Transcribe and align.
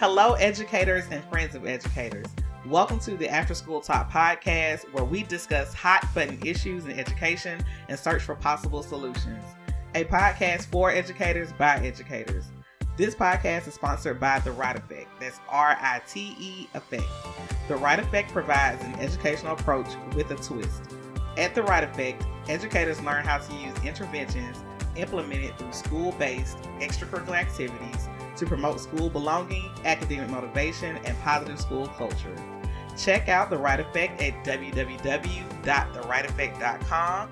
Hello, 0.00 0.32
educators 0.32 1.04
and 1.10 1.22
friends 1.24 1.54
of 1.54 1.66
educators. 1.66 2.24
Welcome 2.64 3.00
to 3.00 3.18
the 3.18 3.28
After 3.28 3.52
School 3.52 3.82
Talk 3.82 4.10
podcast, 4.10 4.90
where 4.94 5.04
we 5.04 5.24
discuss 5.24 5.74
hot 5.74 6.08
button 6.14 6.38
issues 6.42 6.86
in 6.86 6.98
education 6.98 7.62
and 7.90 7.98
search 7.98 8.22
for 8.22 8.34
possible 8.34 8.82
solutions. 8.82 9.44
A 9.94 10.04
podcast 10.04 10.64
for 10.68 10.90
educators 10.90 11.52
by 11.52 11.76
educators. 11.84 12.46
This 12.96 13.14
podcast 13.14 13.68
is 13.68 13.74
sponsored 13.74 14.18
by 14.18 14.38
The 14.38 14.52
Right 14.52 14.74
Effect. 14.74 15.08
That's 15.20 15.38
R 15.50 15.76
I 15.78 16.00
T 16.08 16.34
E 16.40 16.66
Effect. 16.72 17.04
The 17.68 17.76
Right 17.76 17.98
Effect 17.98 18.32
provides 18.32 18.82
an 18.82 18.94
educational 18.94 19.52
approach 19.52 19.88
with 20.14 20.30
a 20.30 20.36
twist. 20.36 20.80
At 21.36 21.54
The 21.54 21.62
Right 21.62 21.84
Effect, 21.84 22.24
educators 22.48 23.02
learn 23.02 23.26
how 23.26 23.36
to 23.36 23.54
use 23.54 23.76
interventions 23.84 24.56
implemented 24.96 25.58
through 25.58 25.74
school 25.74 26.12
based 26.12 26.56
extracurricular 26.78 27.36
activities 27.36 28.08
to 28.40 28.46
promote 28.46 28.80
school 28.80 29.08
belonging, 29.08 29.70
academic 29.84 30.28
motivation, 30.30 30.96
and 31.04 31.16
positive 31.20 31.60
school 31.60 31.86
culture. 31.88 32.34
Check 32.98 33.28
out 33.28 33.50
The 33.50 33.58
Right 33.58 33.78
Effect 33.78 34.20
at 34.20 34.44
www.therighteffect.com. 34.44 37.30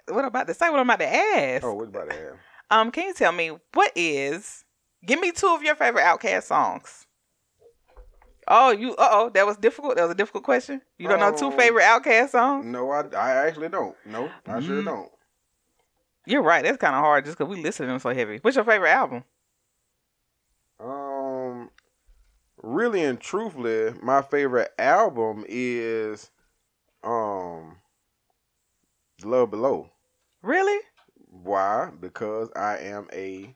what 0.09 0.19
I'm 0.19 0.25
about 0.25 0.45
to 0.45 0.53
say. 0.53 0.69
What 0.69 0.79
I'm 0.79 0.87
about 0.87 0.99
to 0.99 1.07
ask. 1.07 1.63
Oh, 1.63 1.73
what 1.73 1.85
you 1.85 1.89
about 1.89 2.11
to 2.11 2.15
ask? 2.15 2.35
Um, 2.69 2.91
can 2.91 3.07
you 3.07 3.15
tell 3.15 3.31
me 3.31 3.49
what 3.73 3.91
is? 3.95 4.63
Give 5.03 5.19
me 5.19 5.31
two 5.31 5.47
of 5.47 5.63
your 5.63 5.73
favorite 5.73 6.03
Outcast 6.03 6.49
songs. 6.49 7.07
Oh, 8.53 8.71
you. 8.71 8.91
Uh 8.97 9.07
oh, 9.11 9.29
that 9.29 9.45
was 9.45 9.55
difficult. 9.57 9.95
That 9.95 10.03
was 10.03 10.11
a 10.11 10.15
difficult 10.15 10.43
question. 10.43 10.81
You 10.97 11.07
don't 11.07 11.19
know 11.21 11.33
two 11.33 11.45
Um, 11.47 11.57
favorite 11.57 11.83
Outcast 11.85 12.33
songs? 12.33 12.65
No, 12.65 12.91
I, 12.91 13.03
I 13.15 13.47
actually 13.47 13.69
don't. 13.69 13.95
No, 14.05 14.29
I 14.45 14.59
sure 14.59 14.81
Mm. 14.81 14.85
don't. 14.85 15.11
You're 16.25 16.43
right. 16.43 16.61
That's 16.61 16.77
kind 16.77 16.93
of 16.93 17.01
hard 17.01 17.23
just 17.25 17.37
because 17.37 17.49
we 17.49 17.63
listen 17.63 17.85
to 17.87 17.91
them 17.93 17.99
so 17.99 18.13
heavy. 18.13 18.39
What's 18.41 18.55
your 18.57 18.65
favorite 18.65 18.91
album? 18.91 19.23
Um, 20.81 21.69
really 22.61 23.03
and 23.03 23.19
truthfully, 23.19 23.93
my 24.03 24.21
favorite 24.21 24.71
album 24.77 25.45
is 25.47 26.29
um, 27.03 27.77
Love 29.23 29.49
Below. 29.51 29.89
Really? 30.41 30.79
Why? 31.29 31.89
Because 31.99 32.49
I 32.55 32.77
am 32.79 33.07
a 33.13 33.55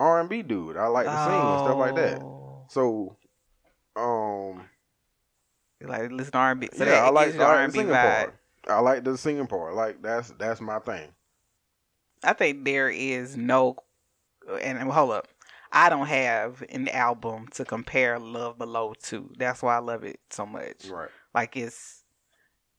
R 0.00 0.20
and 0.20 0.28
B 0.30 0.42
dude. 0.42 0.76
I 0.76 0.86
like 0.86 1.06
to 1.06 1.18
sing 1.18 1.50
and 1.50 1.60
stuff 1.60 1.78
like 1.78 1.94
that. 1.96 2.22
So, 2.72 3.16
um, 3.96 4.64
You 5.78 5.88
like 5.88 6.10
listen 6.10 6.32
to 6.32 6.38
R&B. 6.38 6.70
So 6.72 6.84
yeah, 6.84 6.92
that 6.92 7.04
I 7.04 7.10
like, 7.10 7.26
gives 7.26 7.36
you 7.36 7.42
I 7.42 7.44
the 7.44 7.50
like 7.50 7.76
R&B 7.76 7.78
vibe. 7.90 8.14
part. 8.24 8.34
I 8.66 8.80
like 8.80 9.04
the 9.04 9.18
singing 9.18 9.46
part. 9.46 9.74
Like 9.74 10.00
that's 10.00 10.30
that's 10.38 10.60
my 10.62 10.78
thing. 10.78 11.10
I 12.24 12.32
think 12.32 12.64
there 12.64 12.88
is 12.88 13.36
no, 13.36 13.76
and, 14.48 14.78
and 14.78 14.90
hold 14.90 15.10
up, 15.10 15.28
I 15.70 15.90
don't 15.90 16.06
have 16.06 16.62
an 16.70 16.88
album 16.88 17.48
to 17.54 17.66
compare 17.66 18.18
Love 18.18 18.56
Below 18.56 18.94
to. 19.04 19.30
That's 19.36 19.62
why 19.62 19.76
I 19.76 19.80
love 19.80 20.02
it 20.04 20.20
so 20.30 20.46
much. 20.46 20.86
Right. 20.88 21.10
Like 21.34 21.56
it's, 21.58 22.04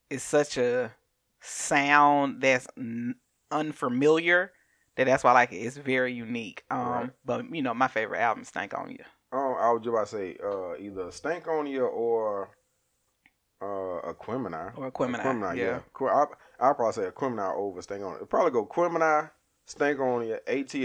it's 0.10 0.24
such 0.24 0.58
a 0.58 0.92
sound 1.40 2.42
that's 2.42 2.66
unfamiliar 3.52 4.52
that 4.96 5.06
that's 5.06 5.24
why 5.24 5.32
I 5.32 5.34
like 5.34 5.52
it. 5.52 5.58
It's 5.58 5.78
very 5.78 6.14
unique. 6.14 6.64
Um, 6.72 6.88
Right. 6.88 7.10
but 7.26 7.54
you 7.54 7.62
know, 7.62 7.74
my 7.76 7.88
favorite 7.90 8.20
album, 8.22 8.44
Stank 8.44 8.74
on 8.76 8.90
You. 8.92 9.04
I 9.64 9.72
was 9.72 9.82
just 9.82 9.90
about 9.94 10.08
to 10.08 10.16
say 10.16 10.38
uh, 10.44 10.76
either 10.78 11.10
Stank 11.12 11.48
on 11.48 11.66
You 11.68 11.86
or 11.86 12.50
uh, 13.62 14.12
Aquemini. 14.12 14.78
Or 14.78 14.92
Aquemini, 14.92 15.22
Aquemini, 15.22 15.56
yeah. 15.58 15.80
yeah. 16.02 16.08
I 16.08 16.26
I'll 16.60 16.74
probably 16.76 16.94
say 17.04 17.10
Aquemini 17.10 17.56
over 17.56 17.82
Stank 17.82 18.04
on 18.04 18.18
You. 18.20 18.26
Probably 18.26 18.52
go 18.52 18.66
Aquemini, 18.66 19.30
Stank 19.66 20.00
on 20.00 20.28
You, 20.28 20.38
AT 20.46 20.76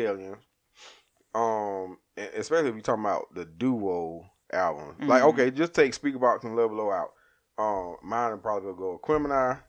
Um, 1.34 1.98
especially 2.16 2.68
if 2.68 2.74
you're 2.74 2.82
talking 2.82 3.04
about 3.04 3.34
the 3.34 3.44
duo 3.44 4.24
album. 4.52 4.94
Like, 5.08 5.22
Mhm. 5.22 5.28
okay, 5.32 5.50
just 5.50 5.74
take 5.74 5.92
Speakerbox 5.92 6.44
and 6.44 6.54
Love 6.56 6.70
Below 6.70 6.92
out. 6.92 7.12
Um, 7.58 7.96
mine 8.02 8.30
would 8.30 8.42
probably 8.42 8.72
go 8.74 9.00
Aquemini, 9.02 9.60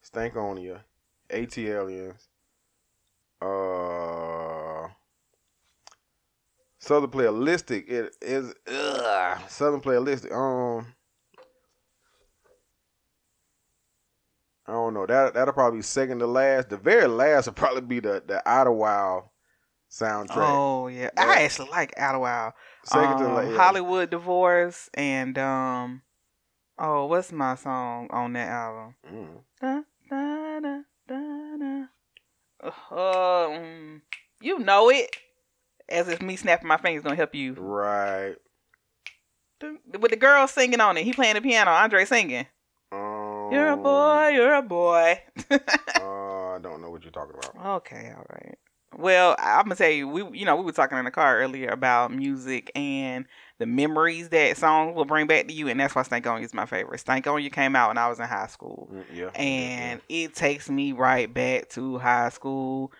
Stank 0.00 0.34
on 0.36 0.56
You, 0.56 0.78
AT 1.28 1.58
Aliens, 1.58 2.28
uh, 3.42 4.37
Southern 6.88 7.10
Playalistic. 7.10 7.86
It 7.86 8.16
is 8.22 8.54
ugh, 8.66 9.40
Southern 9.48 9.82
Playalistic. 9.82 10.32
Um, 10.32 10.86
I 14.66 14.72
don't 14.72 14.94
know. 14.94 15.04
That 15.04 15.34
that'll 15.34 15.52
probably 15.52 15.80
be 15.80 15.82
second 15.82 16.20
to 16.20 16.26
last. 16.26 16.70
The 16.70 16.78
very 16.78 17.06
last 17.06 17.44
will 17.44 17.52
probably 17.52 17.82
be 17.82 18.00
the 18.00 18.22
the 18.26 18.42
Idlewild 18.48 19.24
soundtrack. 19.90 20.36
Oh 20.36 20.88
yeah. 20.88 21.10
I 21.18 21.42
actually 21.42 21.68
like 21.68 21.92
Idlewild. 22.00 22.54
second 22.84 23.18
to 23.18 23.26
um, 23.26 23.34
last. 23.34 23.56
Hollywood 23.56 24.08
Divorce 24.08 24.88
and 24.94 25.36
um 25.36 26.00
oh 26.78 27.04
what's 27.04 27.32
my 27.32 27.54
song 27.56 28.08
on 28.10 28.32
that 28.32 28.48
album? 28.48 28.94
Mm. 29.12 29.28
Da, 29.60 29.82
da, 30.08 30.60
da, 30.60 30.80
da, 31.06 31.56
da. 32.90 33.50
Um, 33.50 34.02
you 34.40 34.58
know 34.60 34.88
it. 34.88 35.14
As 35.88 36.08
if 36.08 36.20
me 36.20 36.36
snapping 36.36 36.68
my 36.68 36.76
fingers 36.76 37.02
gonna 37.02 37.16
help 37.16 37.34
you. 37.34 37.54
Right. 37.54 38.36
With 39.98 40.10
the 40.12 40.16
girl 40.16 40.46
singing 40.46 40.80
on 40.80 40.96
it, 40.96 41.04
he 41.04 41.12
playing 41.12 41.34
the 41.34 41.40
piano, 41.40 41.70
Andre 41.72 42.04
singing. 42.04 42.46
Um, 42.92 43.48
You're 43.50 43.70
a 43.72 43.76
boy, 43.76 44.28
you're 44.28 44.54
a 44.54 44.62
boy. 44.62 45.20
uh, 45.50 45.58
I 45.96 46.58
don't 46.62 46.80
know 46.80 46.90
what 46.90 47.02
you're 47.02 47.10
talking 47.10 47.34
about. 47.36 47.76
Okay, 47.78 48.12
all 48.16 48.24
right. 48.30 48.56
Well, 48.96 49.36
I'm 49.38 49.64
gonna 49.64 49.74
tell 49.74 49.90
you, 49.90 50.08
we 50.08 50.38
you 50.38 50.44
know 50.44 50.56
we 50.56 50.62
were 50.64 50.72
talking 50.72 50.96
in 50.96 51.04
the 51.04 51.10
car 51.10 51.38
earlier 51.40 51.68
about 51.70 52.12
music 52.12 52.70
and 52.74 53.26
the 53.58 53.66
memories 53.66 54.28
that 54.30 54.56
songs 54.56 54.94
will 54.96 55.04
bring 55.04 55.26
back 55.26 55.48
to 55.48 55.52
you, 55.54 55.68
and 55.68 55.78
that's 55.80 55.94
why 55.94 56.02
Stank 56.02 56.26
On 56.26 56.38
You 56.38 56.44
is 56.46 56.54
my 56.54 56.64
favorite. 56.66 56.98
Stank 57.00 57.26
On 57.26 57.42
You 57.42 57.50
came 57.50 57.74
out 57.76 57.88
when 57.88 57.98
I 57.98 58.08
was 58.08 58.18
in 58.20 58.26
high 58.26 58.46
school, 58.46 58.88
Mm, 58.92 59.04
Yeah. 59.12 59.30
and 59.34 60.00
it 60.08 60.34
takes 60.34 60.70
me 60.70 60.92
right 60.92 61.32
back 61.32 61.68
to 61.70 61.98
high 61.98 62.30
school 62.30 62.92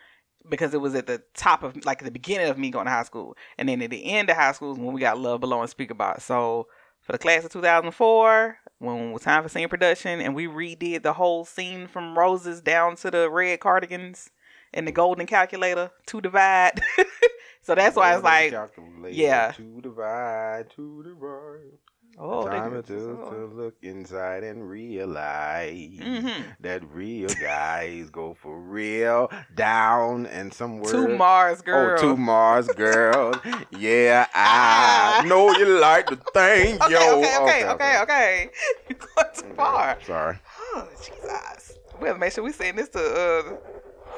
because 0.49 0.73
it 0.73 0.81
was 0.81 0.95
at 0.95 1.07
the 1.07 1.21
top 1.33 1.63
of 1.63 1.85
like 1.85 2.03
the 2.03 2.11
beginning 2.11 2.49
of 2.49 2.57
me 2.57 2.69
going 2.69 2.85
to 2.85 2.91
high 2.91 3.03
school, 3.03 3.35
and 3.57 3.69
then 3.69 3.81
at 3.81 3.89
the 3.89 4.05
end 4.05 4.29
of 4.29 4.35
high 4.35 4.51
school 4.51 4.73
is 4.73 4.79
when 4.79 4.93
we 4.93 5.01
got 5.01 5.19
Love 5.19 5.41
Below 5.41 5.61
and 5.61 5.69
Speak 5.69 5.91
About. 5.91 6.21
So 6.21 6.67
for 7.01 7.11
the 7.11 7.17
class 7.17 7.43
of 7.43 7.51
2004, 7.51 8.57
when 8.79 9.09
it 9.09 9.13
was 9.13 9.23
time 9.23 9.43
for 9.43 9.49
scene 9.49 9.69
production, 9.69 10.21
and 10.21 10.35
we 10.35 10.47
redid 10.47 11.03
the 11.03 11.13
whole 11.13 11.45
scene 11.45 11.87
from 11.87 12.17
roses 12.17 12.61
down 12.61 12.95
to 12.97 13.11
the 13.11 13.29
red 13.29 13.59
cardigans 13.59 14.29
and 14.73 14.87
the 14.87 14.91
golden 14.91 15.25
calculator 15.25 15.91
to 16.07 16.21
divide. 16.21 16.79
so 17.61 17.75
that's 17.75 17.95
why 17.95 18.15
it's 18.15 18.23
like, 18.23 18.51
Calculator 18.51 19.15
yeah. 19.15 19.51
To 19.53 19.81
divide, 19.81 20.65
to 20.75 21.03
divide. 21.03 21.77
Oh, 22.21 22.45
time 22.45 22.75
it 22.75 22.85
to, 22.87 23.17
Oh. 23.23 23.29
to 23.31 23.45
look 23.45 23.75
inside 23.81 24.43
and 24.43 24.69
realize 24.69 25.71
Mhm. 25.99 26.43
that 26.59 26.83
real 26.91 27.29
guys 27.41 28.09
go 28.09 28.33
for 28.33 28.59
real 28.59 29.31
down 29.55 30.25
and 30.25 30.53
somewhere. 30.53 30.91
to 30.91 31.07
Mars 31.07 31.61
girls. 31.61 31.99
Oh, 32.01 32.03
two 32.09 32.17
Mars 32.17 32.67
girls. 32.67 33.37
yeah, 33.71 34.27
Ah. 34.35 35.19
I 35.23 35.25
know 35.27 35.51
you 35.55 35.79
like 35.79 36.09
the 36.09 36.17
thing, 36.33 36.81
Okay, 36.81 36.91
yo. 36.93 37.19
okay, 37.19 37.37
okay, 37.39 37.67
okay, 37.69 37.99
okay. 38.01 38.49
You 38.89 38.95
going 39.15 39.27
too 39.33 39.53
far. 39.55 39.97
Sorry. 40.05 40.37
Oh, 40.75 40.87
Jesus. 40.97 41.77
We 42.01 42.07
have 42.07 42.17
to 42.17 42.19
make 42.19 42.33
sure 42.33 42.43
we 42.43 42.51
send 42.51 42.77
this 42.77 42.89
to 42.89 42.99
uh, 42.99 43.57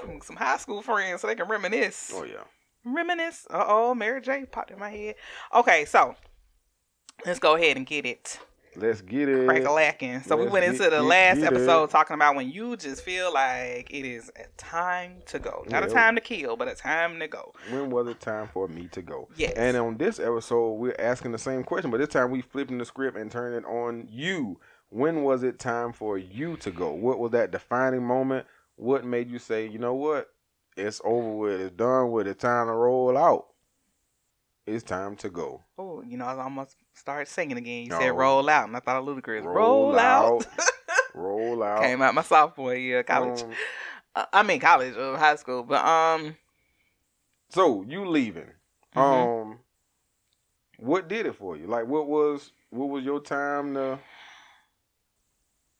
some, 0.02 0.22
some 0.22 0.36
high 0.38 0.58
school 0.58 0.82
friends 0.82 1.22
so 1.22 1.28
they 1.28 1.36
can 1.36 1.48
reminisce. 1.48 2.12
Oh 2.16 2.24
yeah. 2.24 2.44
Reminisce. 2.84 3.46
Uh 3.50 3.64
oh, 3.68 3.94
Mary 3.94 4.22
J 4.22 4.46
popped 4.46 4.72
in 4.72 4.80
my 4.80 4.90
head. 4.90 5.16
Okay, 5.54 5.86
so 5.86 6.16
let's 7.26 7.40
go 7.40 7.56
ahead 7.56 7.78
and 7.78 7.86
get 7.86 8.06
it 8.06 8.40
Let's 8.78 9.02
get 9.02 9.28
it. 9.28 9.46
crack 9.50 9.66
a 9.66 9.72
lacking. 9.72 10.22
So 10.22 10.38
we 10.38 10.44
Let's 10.44 10.54
went 10.54 10.64
get- 10.64 10.72
into 10.76 10.84
the 10.86 10.90
get- 10.92 11.02
last 11.02 11.38
get 11.40 11.48
episode 11.52 11.84
it. 11.84 11.90
talking 11.90 12.14
about 12.14 12.36
when 12.38 12.50
you 12.50 12.78
just 12.78 13.04
feel 13.04 13.34
like 13.34 13.94
it 13.94 14.06
is 14.06 14.32
a 14.38 14.46
time 14.56 15.18
to 15.26 15.40
go. 15.40 15.66
Not 15.68 15.84
a 15.84 15.88
time 15.88 16.16
to 16.16 16.22
kill, 16.22 16.56
but 16.56 16.70
a 16.70 16.76
time 16.76 17.20
to 17.20 17.28
go. 17.28 17.54
When 17.70 17.90
was 17.90 18.08
it 18.08 18.22
time 18.22 18.48
for 18.48 18.70
me 18.70 18.88
to 18.94 19.02
go? 19.02 19.28
Yes. 19.36 19.52
And 19.58 19.76
on 19.76 19.98
this 19.98 20.22
episode, 20.22 20.76
we're 20.76 20.96
asking 20.98 21.34
the 21.34 21.38
same 21.38 21.64
question, 21.66 21.92
but 21.92 21.98
this 21.98 22.08
time 22.08 22.32
we 22.32 22.40
flipping 22.42 22.78
the 22.78 22.86
script 22.86 23.18
and 23.18 23.30
turning 23.30 23.60
it 23.60 23.66
on 23.66 24.08
you. 24.10 24.58
When 24.88 25.24
was 25.24 25.44
it 25.44 25.60
time 25.60 25.92
for 25.92 26.18
you 26.18 26.56
to 26.58 26.72
go? 26.72 26.94
What 26.94 27.20
was 27.20 27.32
that 27.32 27.52
defining 27.52 28.04
moment? 28.06 28.46
What 28.78 29.04
made 29.04 29.30
you 29.30 29.38
say, 29.40 29.68
you 29.68 29.80
know 29.80 29.96
what? 29.96 30.30
It's 30.78 31.02
over 31.04 31.30
with. 31.34 31.60
It's 31.60 31.76
done 31.76 32.10
with. 32.12 32.26
It's 32.26 32.42
time 32.42 32.68
to 32.68 32.74
roll 32.74 33.18
out. 33.18 33.48
It's 34.68 34.84
time 34.84 35.16
to 35.18 35.30
go. 35.30 35.64
Oh, 35.78 36.02
you 36.04 36.18
know, 36.18 36.26
I 36.26 36.36
almost 36.42 36.76
started 36.94 37.28
singing 37.28 37.58
again. 37.58 37.84
You 37.84 37.90
No. 37.90 38.00
said 38.00 38.10
roll 38.10 38.48
out, 38.50 38.68
and 38.68 38.76
I 38.78 38.80
thought 38.80 38.98
of 38.98 39.06
Ludacris. 39.06 39.44
Roll, 39.44 39.98
out. 39.98 40.46
roll 41.16 41.64
out. 41.64 41.82
Came 41.82 42.02
out 42.02 42.14
my 42.14 42.22
sophomore 42.22 42.76
year 42.76 43.00
of 43.00 43.06
college. 43.08 43.42
Um, 43.44 43.52
Uh, 44.14 44.26
I 44.34 44.44
mean 44.44 44.60
college 44.60 44.96
or 44.98 45.18
high 45.18 45.36
school, 45.38 45.64
but 45.64 45.84
um, 45.86 46.36
so 47.50 47.82
you 47.88 48.06
leaving? 48.06 48.52
Mhm. 48.94 49.42
Um, 49.52 49.60
what 50.78 51.08
did 51.08 51.26
it 51.28 51.36
for 51.36 51.56
you? 51.56 51.66
Like, 51.68 51.88
what 51.88 52.08
was 52.08 52.52
what 52.72 52.88
was 52.90 53.04
your 53.06 53.22
time 53.22 53.74
to? 53.76 54.00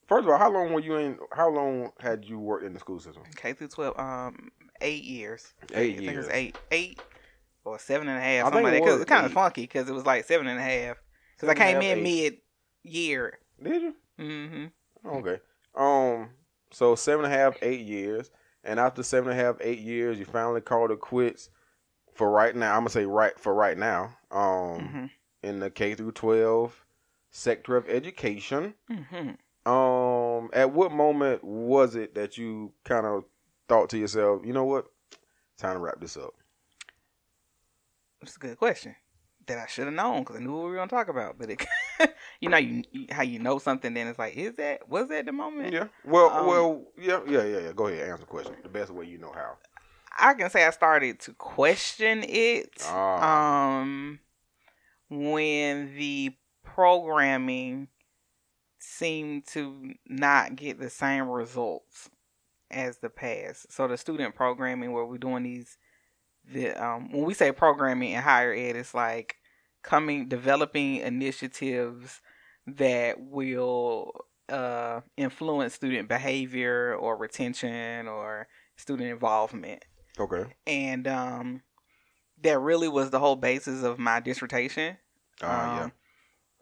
First 0.08 0.24
of 0.26 0.30
all, 0.32 0.38
how 0.38 0.50
long 0.50 0.72
were 0.74 0.80
you 0.80 0.96
in? 0.96 1.20
How 1.34 1.50
long 1.50 1.92
had 2.00 2.24
you 2.26 2.40
worked 2.40 2.64
in 2.66 2.74
the 2.74 2.80
school 2.80 3.00
system? 3.02 3.24
K 3.36 3.52
through 3.54 3.68
twelve, 3.68 4.00
um, 4.00 4.50
eight 4.80 5.04
years. 5.04 5.54
Eight 5.74 5.94
I 5.94 5.98
think 5.98 6.02
it 6.12 6.18
was 6.18 6.26
years. 6.28 6.30
eight, 6.32 6.58
eight 6.72 7.00
or 7.64 7.80
seven 7.80 8.08
and 8.08 8.18
a 8.18 8.22
half. 8.22 8.46
I 8.46 8.50
Something 8.50 8.64
like 8.64 8.74
it 8.74 8.80
that. 8.80 8.86
'Cause 8.90 8.98
was 9.00 9.06
kind 9.06 9.26
of 9.26 9.34
funky 9.34 9.62
because 9.64 9.90
it 9.90 9.94
was 9.94 10.06
like 10.06 10.26
seven 10.26 10.48
and 10.48 10.60
a 10.60 10.64
half. 10.64 10.98
Because 11.36 11.50
I 11.50 11.54
came 11.56 11.82
in 11.82 12.04
mid 12.04 12.38
year. 12.84 13.40
Did 13.62 13.82
you? 13.82 13.96
Mm-hmm. 14.20 15.08
Okay. 15.08 15.40
Um. 15.76 16.30
So 16.72 16.96
seven 16.96 17.26
and 17.26 17.34
a 17.34 17.38
half, 17.38 17.58
eight 17.62 17.82
years, 17.82 18.32
and 18.64 18.80
after 18.80 19.04
seven 19.04 19.32
and 19.32 19.40
a 19.40 19.44
half, 19.44 19.58
eight 19.62 19.80
years, 19.80 20.18
you 20.20 20.26
finally 20.26 20.62
called 20.62 20.92
it 20.92 21.00
quits. 21.00 21.50
For 22.14 22.30
right 22.30 22.56
now, 22.56 22.74
I'm 22.74 22.82
gonna 22.82 22.90
say 22.90 23.06
right 23.06 23.38
for 23.40 23.54
right 23.54 23.78
now. 23.78 24.16
Um, 24.32 24.80
Mm-hmm. 24.80 25.06
in 25.44 25.60
the 25.60 25.70
K 25.70 25.96
through 25.96 26.12
twelve 26.12 26.86
sector 27.32 27.78
of 27.78 27.88
education. 27.90 28.74
Mm-hmm. 28.92 29.72
Um, 29.72 30.50
at 30.54 30.72
what 30.72 30.92
moment 30.92 31.44
was 31.44 31.96
it 31.96 32.16
that 32.16 32.38
you 32.38 32.74
kind 32.84 33.06
of 33.06 33.24
thought 33.70 33.90
to 33.90 33.98
yourself, 33.98 34.42
you 34.46 34.54
know 34.54 34.66
what, 34.66 34.86
time 35.58 35.76
to 35.76 35.80
wrap 35.80 36.00
this 36.02 36.18
up? 36.18 36.34
That's 38.32 38.38
a 38.38 38.48
good 38.48 38.60
question 38.60 38.96
that 39.48 39.58
I 39.58 39.68
should 39.68 39.88
have 39.88 39.94
known 39.94 40.20
because 40.22 40.38
I 40.38 40.40
knew 40.40 40.54
what 40.54 40.64
we 40.64 40.70
were 40.70 40.76
gonna 40.78 40.88
talk 40.88 41.10
about. 41.10 41.38
But 41.38 41.50
it, 41.50 41.68
you 42.40 42.48
know, 42.48 42.56
you 42.56 42.86
how 43.12 43.24
you 43.24 43.40
know 43.40 43.60
something, 43.60 43.94
then 43.94 44.08
it's 44.08 44.18
like, 44.18 44.38
is 44.38 44.56
that 44.56 44.88
was 44.88 45.10
that 45.10 45.26
the 45.26 45.34
moment? 45.34 45.74
Yeah. 45.74 45.88
Well, 46.06 46.30
Um, 46.30 46.48
well, 46.48 46.82
yeah, 46.98 47.20
yeah, 47.28 47.44
yeah, 47.44 47.60
yeah. 47.60 47.72
Go 47.76 47.88
ahead, 47.88 48.08
answer 48.08 48.22
the 48.22 48.28
question 48.28 48.56
the 48.64 48.70
best 48.70 48.90
way 48.90 49.06
you 49.06 49.18
know 49.18 49.34
how. 49.34 49.58
I 50.18 50.34
can 50.36 50.50
say 50.50 50.66
I 50.66 50.70
started 50.70 51.20
to 51.22 51.34
question 51.34 52.24
it. 52.24 52.72
Ah. 52.86 53.80
Um, 53.82 54.20
when 55.10 55.94
the 55.98 56.34
programming 56.64 57.90
seemed 58.80 59.46
to 59.48 59.92
not 60.08 60.56
get 60.56 60.80
the 60.80 60.90
same 60.90 61.28
results 61.28 62.10
as 62.70 63.00
the 63.00 63.10
past. 63.10 63.74
So 63.74 63.90
the 63.90 63.98
student 63.98 64.36
programming 64.36 64.94
where 64.94 65.04
we're 65.04 65.18
doing 65.18 65.44
these, 65.44 65.78
the 66.46 66.72
um, 66.76 67.12
when 67.12 67.24
we 67.26 67.34
say 67.34 67.52
programming 67.52 68.12
in 68.12 68.22
higher 68.22 68.54
ed, 68.54 68.76
it's 68.76 68.94
like 68.94 69.36
coming 69.84 70.28
developing 70.28 70.98
initiatives 70.98 72.22
that 72.68 73.20
will 73.20 74.12
uh, 74.50 75.02
influence 75.18 75.74
student 75.74 76.08
behavior 76.08 76.96
or 76.96 77.18
retention 77.18 78.08
or 78.08 78.48
student 78.78 79.10
involvement 79.10 79.84
Okay. 80.20 80.44
and 80.68 81.08
um, 81.08 81.62
that 82.42 82.60
really 82.60 82.88
was 82.88 83.10
the 83.10 83.20
whole 83.20 83.36
basis 83.36 83.84
of 83.84 83.98
my 83.98 84.20
dissertation. 84.20 84.98
Yeah. 85.42 85.84
Um, 85.84 85.92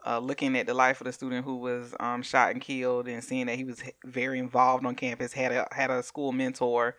uh, 0.06 0.20
looking 0.20 0.56
at 0.58 0.66
the 0.68 0.74
life 0.74 1.02
of 1.02 1.06
the 1.06 1.14
student 1.14 1.44
who 1.44 1.58
was 1.58 1.94
um, 2.00 2.22
shot 2.22 2.52
and 2.52 2.62
killed, 2.62 3.08
and 3.08 3.22
seeing 3.24 3.48
that 3.48 3.58
he 3.58 3.66
was 3.66 3.82
h- 3.84 3.94
very 4.06 4.40
involved 4.40 4.86
on 4.86 4.96
campus, 4.96 5.34
had 5.34 5.52
a 5.52 5.68
had 5.72 5.92
a 5.92 6.02
school 6.04 6.32
mentor, 6.32 6.96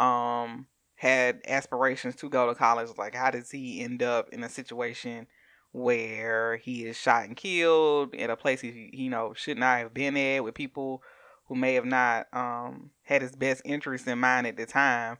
um, 0.00 0.66
had 1.00 1.40
aspirations 1.46 2.14
to 2.14 2.28
go 2.28 2.46
to 2.46 2.54
college. 2.54 2.90
Like, 2.98 3.14
how 3.14 3.30
does 3.30 3.50
he 3.50 3.80
end 3.82 4.02
up 4.02 4.28
in 4.34 4.44
a 4.44 4.50
situation 4.50 5.26
where 5.72 6.56
he 6.56 6.84
is 6.84 6.96
shot 6.96 7.24
and 7.24 7.34
killed 7.34 8.14
at 8.14 8.28
a 8.28 8.36
place 8.36 8.60
he, 8.60 8.90
you 8.92 9.08
know 9.08 9.32
should 9.34 9.56
not 9.56 9.78
have 9.78 9.94
been 9.94 10.14
at 10.14 10.44
with 10.44 10.54
people 10.54 11.02
who 11.46 11.54
may 11.54 11.72
have 11.74 11.86
not 11.86 12.26
um, 12.34 12.90
had 13.02 13.22
his 13.22 13.34
best 13.34 13.62
interest 13.64 14.06
in 14.06 14.18
mind 14.18 14.46
at 14.46 14.58
the 14.58 14.66
time? 14.66 15.16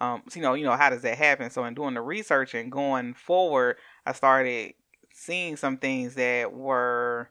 um, 0.00 0.22
so, 0.28 0.36
you 0.36 0.42
know, 0.42 0.54
you 0.54 0.64
know, 0.64 0.76
how 0.76 0.90
does 0.90 1.02
that 1.02 1.18
happen? 1.18 1.50
So, 1.50 1.64
in 1.64 1.74
doing 1.74 1.94
the 1.94 2.00
research 2.00 2.54
and 2.54 2.70
going 2.70 3.14
forward, 3.14 3.76
I 4.06 4.12
started 4.12 4.74
seeing 5.12 5.56
some 5.56 5.78
things 5.78 6.14
that 6.14 6.52
were 6.52 7.30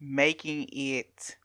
making 0.00 0.68
it 0.72 1.36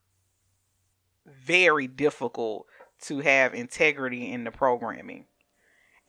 very 1.26 1.88
difficult 1.88 2.66
to 3.02 3.20
have 3.20 3.54
integrity 3.54 4.32
in 4.32 4.44
the 4.44 4.52
programming. 4.52 5.26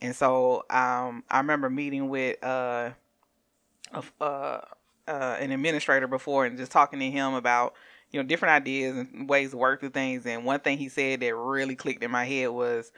And 0.01 0.15
so, 0.15 0.65
um, 0.69 1.23
I 1.29 1.37
remember 1.37 1.69
meeting 1.69 2.09
with 2.09 2.43
uh, 2.43 2.91
a, 3.93 4.03
uh, 4.19 4.61
uh, 5.07 5.37
an 5.39 5.51
administrator 5.51 6.07
before 6.07 6.45
and 6.45 6.57
just 6.57 6.71
talking 6.71 6.99
to 6.99 7.09
him 7.09 7.33
about 7.33 7.75
you 8.11 8.21
know 8.21 8.27
different 8.27 8.53
ideas 8.53 8.97
and 8.97 9.29
ways 9.29 9.51
to 9.51 9.57
work 9.57 9.79
through 9.79 9.89
things. 9.89 10.25
And 10.25 10.45
one 10.45 10.59
thing 10.59 10.77
he 10.77 10.89
said 10.89 11.19
that 11.19 11.35
really 11.35 11.75
clicked 11.75 12.03
in 12.03 12.11
my 12.11 12.25
head 12.25 12.49
was 12.49 12.91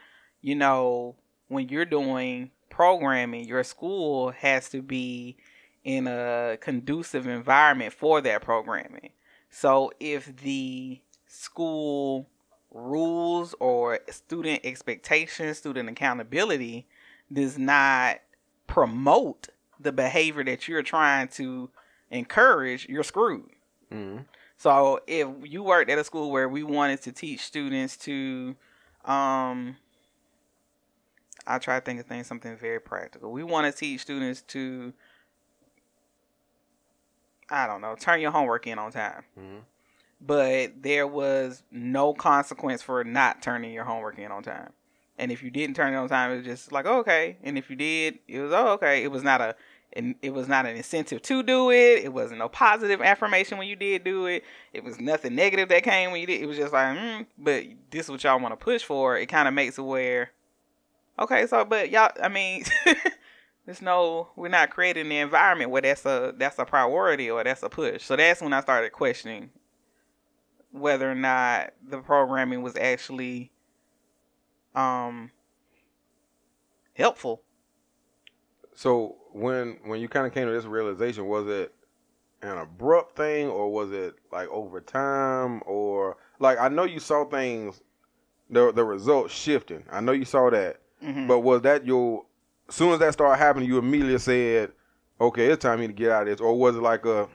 you 0.44 0.56
know, 0.56 1.16
when 1.48 1.70
you're 1.70 1.86
doing 1.86 2.52
programming, 2.70 3.46
your 3.46 3.64
school 3.64 4.32
has 4.32 4.70
to 4.70 4.84
be 4.84 5.38
in 5.84 6.06
a 6.06 6.58
conducive 6.62 7.26
environment 7.26 7.94
for 7.94 8.22
that 8.22 8.42
programming. 8.42 9.12
So 9.50 9.92
if 10.00 10.36
the 10.38 11.00
school 11.26 12.28
rules 12.74 13.56
or 13.60 14.00
student 14.10 14.62
expectations, 14.64 15.60
student 15.60 15.90
accountability 15.90 16.88
does 17.32 17.58
not 17.58 18.20
promote 18.68 19.50
the 19.80 19.92
behavior 19.92 20.44
that 20.44 20.68
you're 20.68 20.84
trying 20.84 21.28
to 21.28 21.70
encourage, 22.10 22.88
you're 22.88 23.04
screwed. 23.04 23.50
hmm 23.92 24.20
So 24.58 25.00
if 25.08 25.28
you 25.44 25.64
worked 25.64 25.90
at 25.90 26.00
a 26.00 26.04
school 26.04 26.32
where 26.32 26.50
we 26.50 26.64
wanted 26.64 27.02
to 27.04 27.12
teach 27.12 27.42
students 27.42 27.98
to 27.98 28.56
um 29.06 29.78
I 31.46 31.58
try 31.58 31.80
to 31.80 31.86
think 31.86 32.00
of 32.00 32.06
things 32.06 32.26
something 32.28 32.56
very 32.56 32.80
practical. 32.80 33.32
We 33.32 33.44
want 33.44 33.72
to 33.72 33.78
teach 33.78 34.02
students 34.02 34.42
to 34.44 34.94
I 37.50 37.68
don't 37.68 37.82
know, 37.82 37.96
turn 38.00 38.22
your 38.22 38.32
homework 38.32 38.66
in 38.68 38.80
on 38.80 38.92
time. 38.92 39.24
hmm 39.36 39.58
But 40.26 40.82
there 40.82 41.06
was 41.06 41.64
no 41.72 42.14
consequence 42.14 42.82
for 42.82 43.04
not 43.04 43.42
turning 43.42 43.74
your 43.74 43.84
homework 43.84 44.18
in 44.18 44.32
on 44.32 44.44
time. 44.44 44.72
And 45.18 45.32
if 45.32 45.44
you 45.44 45.52
didn't 45.52 45.76
turn 45.76 45.94
it 45.94 45.98
on 45.98 46.08
time, 46.08 46.32
it 46.32 46.38
was 46.38 46.46
just 46.46 46.72
like, 46.72 46.86
oh, 46.86 47.00
okay. 47.00 47.38
And 47.44 47.58
if 47.58 47.70
you 47.70 47.76
did, 47.76 48.20
it 48.28 48.40
was 48.40 48.52
oh, 48.54 48.70
okay. 48.74 49.04
It 49.04 49.12
was 49.12 49.24
not 49.24 49.42
a 49.42 49.56
it 49.96 50.34
was 50.34 50.48
not 50.48 50.66
an 50.66 50.76
incentive 50.76 51.22
to 51.22 51.44
do 51.44 51.70
it. 51.70 52.04
It 52.04 52.12
wasn't 52.12 52.40
no 52.40 52.50
positive 52.50 53.02
affirmation 53.02 53.58
when 53.58 53.68
you 53.68 53.76
did 53.76 54.04
do 54.04 54.26
it. 54.26 54.44
It 54.74 54.84
was 54.84 55.00
nothing 55.00 55.36
negative 55.36 55.70
that 55.70 55.84
came 55.84 56.12
when 56.12 56.22
you 56.22 56.28
did. 56.28 56.42
It 56.42 56.48
was 56.48 56.58
just 56.58 56.74
like, 56.74 56.98
mm, 56.98 57.28
but 57.38 57.64
this 57.92 58.06
is 58.06 58.10
what 58.10 58.24
y'all 58.24 58.40
want 58.40 58.54
to 58.54 58.64
push 58.64 58.84
for. 58.84 59.18
It 59.18 59.28
kind 59.28 59.48
of 59.48 59.54
makes 59.54 59.78
it 59.78 59.84
where, 59.84 60.32
okay, 61.20 61.46
so 61.46 61.64
but 61.64 61.92
y'all, 61.92 62.10
I 62.22 62.28
mean, 62.28 62.64
there's 63.66 63.84
no, 63.84 64.30
we're 64.36 64.48
not 64.48 64.72
creating 64.72 65.10
the 65.10 65.18
environment 65.18 65.70
where 65.70 65.84
that's 65.84 66.06
a 66.06 66.34
that's 66.38 66.58
a 66.58 66.66
priority 66.66 67.30
or 67.30 67.44
that's 67.44 67.62
a 67.62 67.70
push. 67.70 68.04
So 68.04 68.16
that's 68.16 68.42
when 68.42 68.54
I 68.54 68.62
started 68.62 68.94
questioning 68.94 69.52
whether 70.74 71.10
or 71.10 71.16
not 71.16 71.72
the 71.82 72.00
programming 72.00 72.62
was 72.62 72.76
actually 72.76 73.52
um 74.76 75.32
helpful. 76.96 77.42
So 78.76 79.16
when 79.32 79.78
when 79.86 80.00
you 80.02 80.08
kind 80.10 80.26
of 80.26 80.34
came 80.34 80.48
to 80.48 80.54
this 80.54 80.66
realization, 80.66 81.28
was 81.28 81.48
it 81.48 81.74
an 82.42 82.58
abrupt 82.58 83.16
thing, 83.16 83.48
or 83.48 83.72
was 83.72 83.92
it 83.92 84.16
like 84.32 84.50
over 84.50 84.82
time, 84.82 85.62
or 85.66 86.18
like 86.40 86.60
I 86.60 86.68
know 86.70 86.84
you 86.84 87.00
saw 87.00 87.24
things, 87.26 87.82
the 88.50 88.72
the 88.72 88.84
results 88.84 89.34
shifting. 89.34 89.84
I 89.92 90.02
know 90.02 90.12
you 90.12 90.26
saw 90.26 90.50
that, 90.50 90.82
Mhm. 91.04 91.28
but 91.28 91.40
was 91.40 91.62
that 91.62 91.86
your? 91.86 92.26
As 92.68 92.76
soon 92.76 92.94
as 92.94 93.00
that 93.00 93.14
started 93.14 93.38
happening, 93.38 93.68
you 93.70 93.78
immediately 93.78 94.18
said, 94.18 94.72
"Okay, 95.22 95.48
it's 95.52 95.62
time 95.62 95.78
for 95.78 95.82
me 95.82 95.88
to 95.88 95.94
get 95.94 96.12
out 96.12 96.24
of 96.24 96.28
this," 96.30 96.42
or 96.42 96.58
was 96.58 96.76
it 96.76 96.82
like 96.82 97.06
a, 97.06 97.30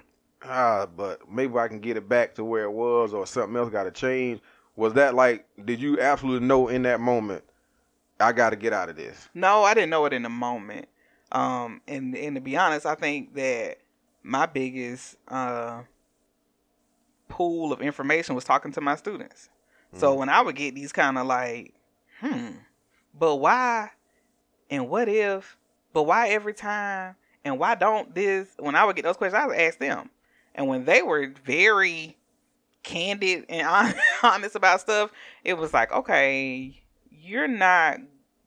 ah, 0.44 0.86
but 0.86 1.30
maybe 1.30 1.56
I 1.56 1.68
can 1.68 1.80
get 1.80 1.96
it 1.96 2.08
back 2.08 2.34
to 2.36 2.44
where 2.44 2.64
it 2.64 2.72
was, 2.72 3.12
or 3.12 3.26
something 3.26 3.56
else 3.56 3.70
got 3.70 3.84
to 3.84 3.90
change? 3.90 4.40
Was 4.76 4.94
that 4.94 5.14
like? 5.14 5.46
Did 5.64 5.80
you 5.80 6.00
absolutely 6.00 6.46
know 6.46 6.68
in 6.68 6.82
that 6.82 7.00
moment? 7.00 7.44
I 8.20 8.32
got 8.32 8.50
to 8.50 8.56
get 8.56 8.72
out 8.72 8.88
of 8.88 8.96
this. 8.96 9.28
No, 9.34 9.62
I 9.62 9.74
didn't 9.74 9.90
know 9.90 10.04
it 10.06 10.12
in 10.12 10.22
the 10.22 10.28
moment. 10.28 10.88
Um, 11.30 11.80
and 11.86 12.16
and 12.16 12.36
to 12.36 12.40
be 12.40 12.56
honest, 12.56 12.86
I 12.86 12.94
think 12.94 13.34
that 13.34 13.78
my 14.22 14.46
biggest 14.46 15.16
uh, 15.28 15.82
pool 17.28 17.72
of 17.72 17.80
information 17.80 18.34
was 18.34 18.44
talking 18.44 18.72
to 18.72 18.80
my 18.80 18.96
students. 18.96 19.48
So 19.94 20.14
when 20.14 20.28
I 20.28 20.42
would 20.42 20.54
get 20.54 20.74
these 20.74 20.92
kind 20.92 21.16
of 21.16 21.26
like, 21.26 21.72
hmm, 22.20 22.48
but 23.18 23.36
why, 23.36 23.88
and 24.68 24.88
what 24.90 25.08
if, 25.08 25.56
but 25.94 26.02
why 26.02 26.28
every 26.28 26.52
time, 26.52 27.16
and 27.42 27.58
why 27.58 27.74
don't 27.74 28.14
this? 28.14 28.48
When 28.58 28.74
I 28.74 28.84
would 28.84 28.96
get 28.96 29.06
those 29.06 29.16
questions, 29.16 29.40
I 29.42 29.46
would 29.46 29.56
ask 29.56 29.78
them, 29.78 30.10
and 30.58 30.66
when 30.68 30.84
they 30.84 31.00
were 31.00 31.32
very 31.46 32.16
candid 32.82 33.46
and 33.48 33.66
honest 34.22 34.54
about 34.56 34.80
stuff, 34.82 35.10
it 35.44 35.54
was 35.56 35.72
like, 35.72 35.90
okay, 35.92 36.78
you're 37.10 37.48
not 37.48 37.98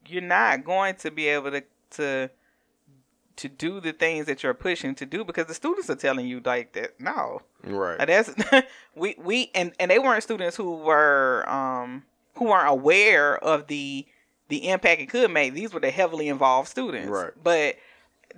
you're 0.08 0.22
not 0.22 0.64
going 0.64 0.96
to 0.96 1.10
be 1.10 1.28
able 1.28 1.50
to 1.52 1.64
to 1.92 2.30
to 3.38 3.48
do 3.48 3.80
the 3.80 3.94
things 3.94 4.26
that 4.28 4.44
you're 4.44 4.54
pushing 4.54 4.94
to 4.96 5.06
do 5.06 5.24
because 5.24 5.46
the 5.48 5.54
students 5.54 5.90
are 5.90 5.96
telling 5.96 6.28
you 6.28 6.42
like 6.44 6.74
that 6.74 7.00
no 7.00 7.42
Right. 7.64 7.98
like 8.00 8.08
that's 8.08 8.34
we 8.96 9.16
we 9.18 9.50
and 9.56 9.74
and 9.80 9.90
they 9.90 10.00
weren't 10.00 10.22
students 10.22 10.56
who 10.58 10.76
were 10.78 11.48
um 11.50 12.04
who 12.36 12.46
weren't 12.46 12.68
aware 12.70 13.38
of 13.38 13.68
the 13.68 14.06
the 14.50 14.68
impact 14.70 15.02
it 15.02 15.10
could 15.10 15.32
make 15.32 15.54
these 15.54 15.74
were 15.74 15.80
the 15.80 15.92
heavily 15.92 16.28
involved 16.28 16.68
students 16.68 17.10
Right. 17.10 17.32
but 17.42 17.78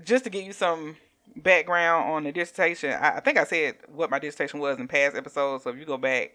just 0.04 0.24
to 0.26 0.30
give 0.30 0.46
you 0.46 0.54
some 0.54 0.96
background 1.36 2.12
on 2.12 2.24
the 2.24 2.32
dissertation 2.32 2.92
I, 2.92 3.18
I 3.18 3.20
think 3.20 3.38
i 3.38 3.44
said 3.44 3.76
what 3.88 4.10
my 4.10 4.20
dissertation 4.20 4.60
was 4.60 4.78
in 4.80 4.88
past 4.88 5.16
episodes 5.16 5.64
so 5.64 5.72
if 5.72 5.78
you 5.78 5.86
go 5.86 5.98
back 5.98 6.34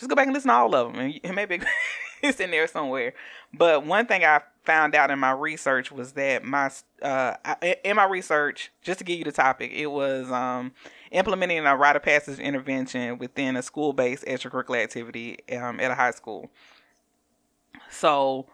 just 0.00 0.08
go 0.08 0.16
back 0.16 0.26
and 0.26 0.34
listen 0.34 0.48
to 0.48 0.54
all 0.54 0.74
of 0.74 0.92
them 0.92 1.12
and, 1.22 1.34
maybe 1.34 1.60
it's 2.22 2.40
in 2.40 2.50
there 2.50 2.66
somewhere. 2.66 3.12
But 3.52 3.84
one 3.84 4.06
thing 4.06 4.24
i 4.24 4.40
found 4.64 4.94
out 4.94 5.10
in 5.10 5.18
my 5.18 5.30
research 5.32 5.92
was 5.92 6.12
that 6.12 6.44
my 6.44 6.70
uh 7.02 7.34
I- 7.44 7.76
in 7.84 7.96
my 7.96 8.04
research 8.04 8.70
just 8.82 8.98
to 8.98 9.04
give 9.04 9.18
you 9.18 9.24
the 9.24 9.32
topic 9.32 9.72
it 9.72 9.86
was 9.86 10.30
um 10.30 10.72
implementing 11.10 11.58
a 11.66 11.76
rite 11.76 11.96
of 11.96 12.02
passage 12.02 12.38
intervention 12.38 13.18
within 13.18 13.56
a 13.56 13.62
school-based 13.62 14.24
extracurricular 14.24 14.82
activity 14.82 15.38
um, 15.56 15.80
at 15.80 15.90
a 15.90 15.94
high 15.94 16.12
school. 16.12 16.50
So 17.90 18.46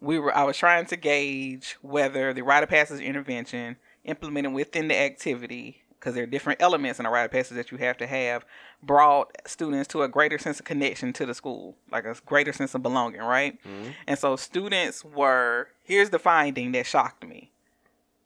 we 0.00 0.18
were 0.18 0.34
i 0.34 0.44
was 0.44 0.56
trying 0.56 0.86
to 0.86 0.96
gauge 0.96 1.76
whether 1.82 2.32
the 2.32 2.42
rite 2.42 2.62
of 2.62 2.68
passage 2.68 3.00
intervention 3.00 3.76
implemented 4.04 4.52
within 4.52 4.88
the 4.88 4.96
activity 4.96 5.82
because 5.98 6.14
there 6.14 6.24
are 6.24 6.26
different 6.26 6.60
elements 6.60 7.00
in 7.00 7.06
a 7.06 7.10
rite 7.10 7.24
of 7.24 7.30
passage 7.30 7.56
that 7.56 7.70
you 7.72 7.78
have 7.78 7.96
to 7.96 8.06
have 8.06 8.44
brought 8.82 9.32
students 9.46 9.88
to 9.88 10.02
a 10.02 10.08
greater 10.08 10.38
sense 10.38 10.58
of 10.60 10.66
connection 10.66 11.12
to 11.14 11.24
the 11.24 11.34
school 11.34 11.74
like 11.90 12.04
a 12.04 12.14
greater 12.26 12.52
sense 12.52 12.74
of 12.74 12.82
belonging 12.82 13.20
right 13.20 13.58
Mhm. 13.64 13.94
and 14.06 14.18
so 14.18 14.36
students 14.36 15.02
were 15.04 15.68
here's 15.82 16.10
the 16.10 16.18
finding 16.18 16.72
that 16.72 16.84
shocked 16.86 17.24
me 17.26 17.50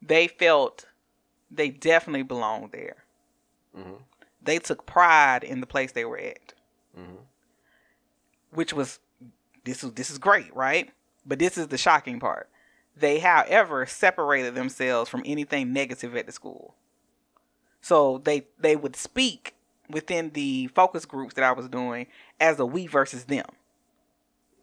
they 0.03 0.27
felt 0.27 0.87
they 1.51 1.69
definitely 1.71 2.25
belonged 2.25 2.73
there 2.73 3.05
Mhm. 3.77 4.03
they 4.43 4.59
took 4.59 4.85
pride 4.85 5.45
in 5.45 5.61
the 5.61 5.67
place 5.67 5.93
they 5.93 6.05
were 6.05 6.19
at 6.19 6.55
Mhm. 6.99 7.19
which 8.51 8.73
was 8.73 8.99
this 9.65 9.85
is 9.85 9.93
this 9.93 10.11
is 10.11 10.19
great, 10.19 10.55
right? 10.57 10.91
But 11.27 11.39
this 11.39 11.59
is 11.59 11.69
the 11.69 11.77
shocking 11.77 12.19
part. 12.21 12.49
They, 12.99 13.19
however, 13.21 13.87
separated 13.87 14.55
themselves 14.55 15.09
from 15.09 15.23
anything 15.25 15.73
negative 15.73 16.17
at 16.17 16.27
the 16.27 16.33
school. 16.33 16.75
So 17.81 18.19
they 18.25 18.47
they 18.59 18.77
would 18.77 18.97
speak 18.97 19.55
within 19.89 20.31
the 20.31 20.69
focus 20.69 21.05
groups 21.05 21.35
that 21.35 21.45
I 21.45 21.53
was 21.53 21.69
doing 21.69 22.07
as 22.41 22.59
a 22.59 22.67
we 22.67 22.87
versus 22.87 23.25
them. 23.25 23.47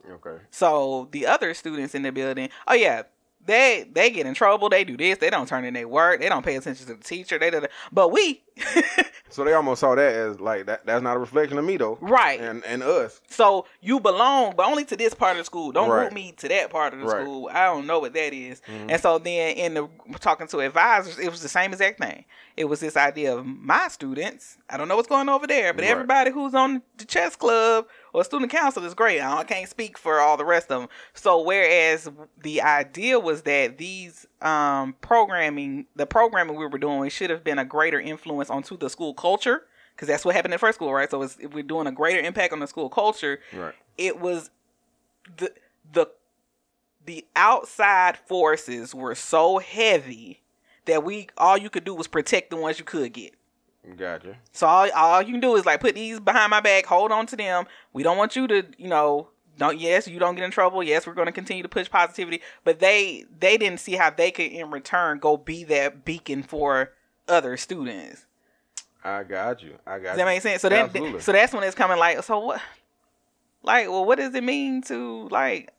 Okay. 0.10 0.38
So 0.52 1.08
the 1.12 1.26
other 1.26 1.54
students 1.54 1.96
in 1.96 2.04
the 2.04 2.12
building, 2.12 2.50
oh 2.68 2.74
yeah, 2.74 3.04
they 3.46 3.88
they 3.92 4.10
get 4.12 4.26
in 4.26 4.34
trouble. 4.34 4.70
They 4.70 4.84
do 4.84 4.98
this. 4.98 5.18
They 5.18 5.30
don't 5.30 5.48
turn 5.48 5.66
in 5.66 5.74
their 5.74 5.88
work. 5.88 6.20
They 6.20 6.30
don't 6.30 6.46
pay 6.46 6.56
attention 6.56 6.86
to 6.88 6.94
the 6.96 7.04
teacher. 7.04 7.40
They, 7.40 7.50
they, 7.50 7.68
but 7.92 8.12
we, 8.12 8.44
So 9.30 9.44
they 9.44 9.54
almost 9.54 9.82
saw 9.82 9.96
that 9.96 10.14
as 10.14 10.40
like 10.40 10.68
that. 10.68 10.86
That's 10.86 11.02
not 11.04 11.16
a 11.18 11.20
reflection 11.20 11.58
of 11.58 11.66
me 11.66 11.78
though, 11.78 11.98
right? 12.00 12.40
and 12.40 12.64
and 12.66 12.84
us. 12.84 13.20
So 13.28 13.66
you 13.82 14.00
belong, 14.00 14.54
but 14.56 14.68
only 14.68 14.86
to 14.86 14.96
this 14.96 15.14
part 15.14 15.32
of 15.32 15.38
the 15.40 15.44
school. 15.46 15.72
Don't 15.72 15.90
Right. 15.90 16.04
root 16.04 16.14
me 16.14 16.34
to 16.38 16.48
that 16.48 16.70
part 16.70 16.94
of 16.94 17.00
the 17.00 17.06
Right. 17.08 17.22
school. 17.22 17.50
I 17.52 17.66
don't 17.66 17.88
know 17.88 18.00
what 18.00 18.14
that 18.14 18.34
is. 18.34 18.62
Mhm. 18.68 18.92
And 18.92 19.02
so 19.02 19.18
then 19.18 19.56
in 19.58 19.74
the 19.74 19.90
talking 20.20 20.48
to 20.48 20.60
advisors, 20.60 21.18
it 21.20 21.30
was 21.32 21.42
the 21.42 21.50
same 21.50 21.72
exact 21.74 22.00
thing. 22.00 22.26
It 22.56 22.66
was 22.66 22.80
this 22.80 22.96
idea 22.96 23.36
of 23.36 23.46
my 23.46 23.88
students. 23.90 24.58
I 24.70 24.78
don't 24.78 24.88
know 24.88 24.96
what's 24.96 25.10
going 25.10 25.28
over 25.28 25.48
there, 25.48 25.74
but 25.74 25.82
Right. 25.84 25.92
everybody 25.92 26.32
who's 26.32 26.54
on 26.54 26.82
the 26.98 27.06
chess 27.06 27.36
club 27.36 27.88
or 28.16 28.24
student 28.24 28.52
council 28.52 28.84
is 28.86 28.94
great. 28.94 29.22
I 29.22 29.44
can't 29.44 29.68
speak 29.70 29.98
for 29.98 30.20
all 30.20 30.38
the 30.38 30.46
rest 30.46 30.72
of 30.72 30.82
them. 30.82 30.90
So 31.14 31.42
whereas 31.42 32.10
the 32.42 32.62
idea 32.62 33.20
was 33.20 33.42
that 33.42 33.78
these 33.78 34.26
um, 34.42 34.96
programming, 35.02 35.88
the 35.96 36.06
programming 36.06 36.56
we 36.56 36.66
were 36.66 36.78
doing, 36.78 37.10
should 37.10 37.30
have 37.30 37.44
been 37.44 37.60
a 37.60 37.66
greater 37.66 38.00
influence 38.00 38.50
onto 38.50 38.78
the 38.78 38.90
school 38.90 39.14
culture. 39.14 39.64
Because 39.94 40.08
that's 40.08 40.26
what 40.26 40.36
happened 40.36 40.54
in 40.54 40.60
first 40.60 40.76
school, 40.78 40.94
right? 40.94 41.10
So 41.10 41.22
it's, 41.22 41.38
if 41.40 41.54
we're 41.54 41.64
doing 41.64 41.88
a 41.88 41.92
greater 41.92 42.20
impact 42.20 42.52
on 42.54 42.60
the 42.60 42.68
school 42.68 42.90
culture, 42.90 43.40
Right. 43.54 43.74
it 43.98 44.20
was 44.20 44.50
the 45.38 45.52
the 45.92 46.08
the 47.06 47.26
outside 47.36 48.18
forces 48.18 48.94
were 48.96 49.16
so 49.16 49.60
heavy 49.60 50.42
that 50.86 51.04
we 51.04 51.28
all 51.38 51.58
you 51.58 51.70
could 51.70 51.84
do 51.84 51.94
was 51.94 52.08
protect 52.08 52.50
the 52.50 52.56
ones 52.58 52.80
you 52.80 52.86
could 52.86 53.14
get. 53.14 53.34
Gotcha. 53.98 54.38
So 54.52 54.66
all, 54.68 54.90
all 54.96 55.22
you 55.22 55.32
can 55.32 55.42
do 55.42 55.56
is 55.56 55.66
like 55.66 55.80
put 55.80 55.96
these 55.96 56.20
behind 56.20 56.50
my 56.50 56.60
back, 56.62 56.86
hold 56.86 57.12
on 57.12 57.28
to 57.28 57.36
them. 57.36 57.66
We 57.94 58.02
don't 58.04 58.18
want 58.18 58.36
you 58.36 58.48
to, 58.48 58.64
you 58.78 58.88
know, 58.88 59.30
don't 59.58 59.80
yes, 59.80 60.08
you 60.08 60.20
don't 60.20 60.36
get 60.36 60.44
in 60.44 60.52
trouble. 60.52 60.82
Yes, 60.84 61.06
we're 61.06 61.14
going 61.14 61.28
to 61.28 61.32
continue 61.32 61.64
to 61.64 61.70
push 61.70 61.90
positivity, 61.90 62.42
but 62.64 62.80
they 62.80 63.26
they 63.40 63.58
didn't 63.58 63.80
see 63.80 63.94
how 63.94 64.10
they 64.10 64.32
could 64.32 64.52
in 64.52 64.72
return 64.72 65.20
go 65.20 65.38
be 65.38 65.64
that 65.66 66.04
beacon 66.04 66.42
for 66.44 66.92
other 67.28 67.58
students. 67.58 68.26
I 69.04 69.24
got 69.24 69.62
you. 69.62 69.76
I 69.86 70.00
got 70.00 70.04
Does 70.04 70.12
you. 70.14 70.18
that 70.18 70.26
make 70.26 70.42
sense? 70.42 70.62
So 70.64 70.70
then, 70.70 70.86
Absolutely. 70.86 71.22
so 71.22 71.32
that's 71.32 71.54
when 71.54 71.64
it's 71.64 71.76
coming 71.76 72.00
like, 72.00 72.24
so 72.24 72.40
what? 72.40 72.62
Like, 73.62 73.88
well, 73.88 74.04
what 74.04 74.18
does 74.18 74.34
it 74.34 74.44
mean 74.44 74.82
to 74.84 75.28
like 75.30 75.72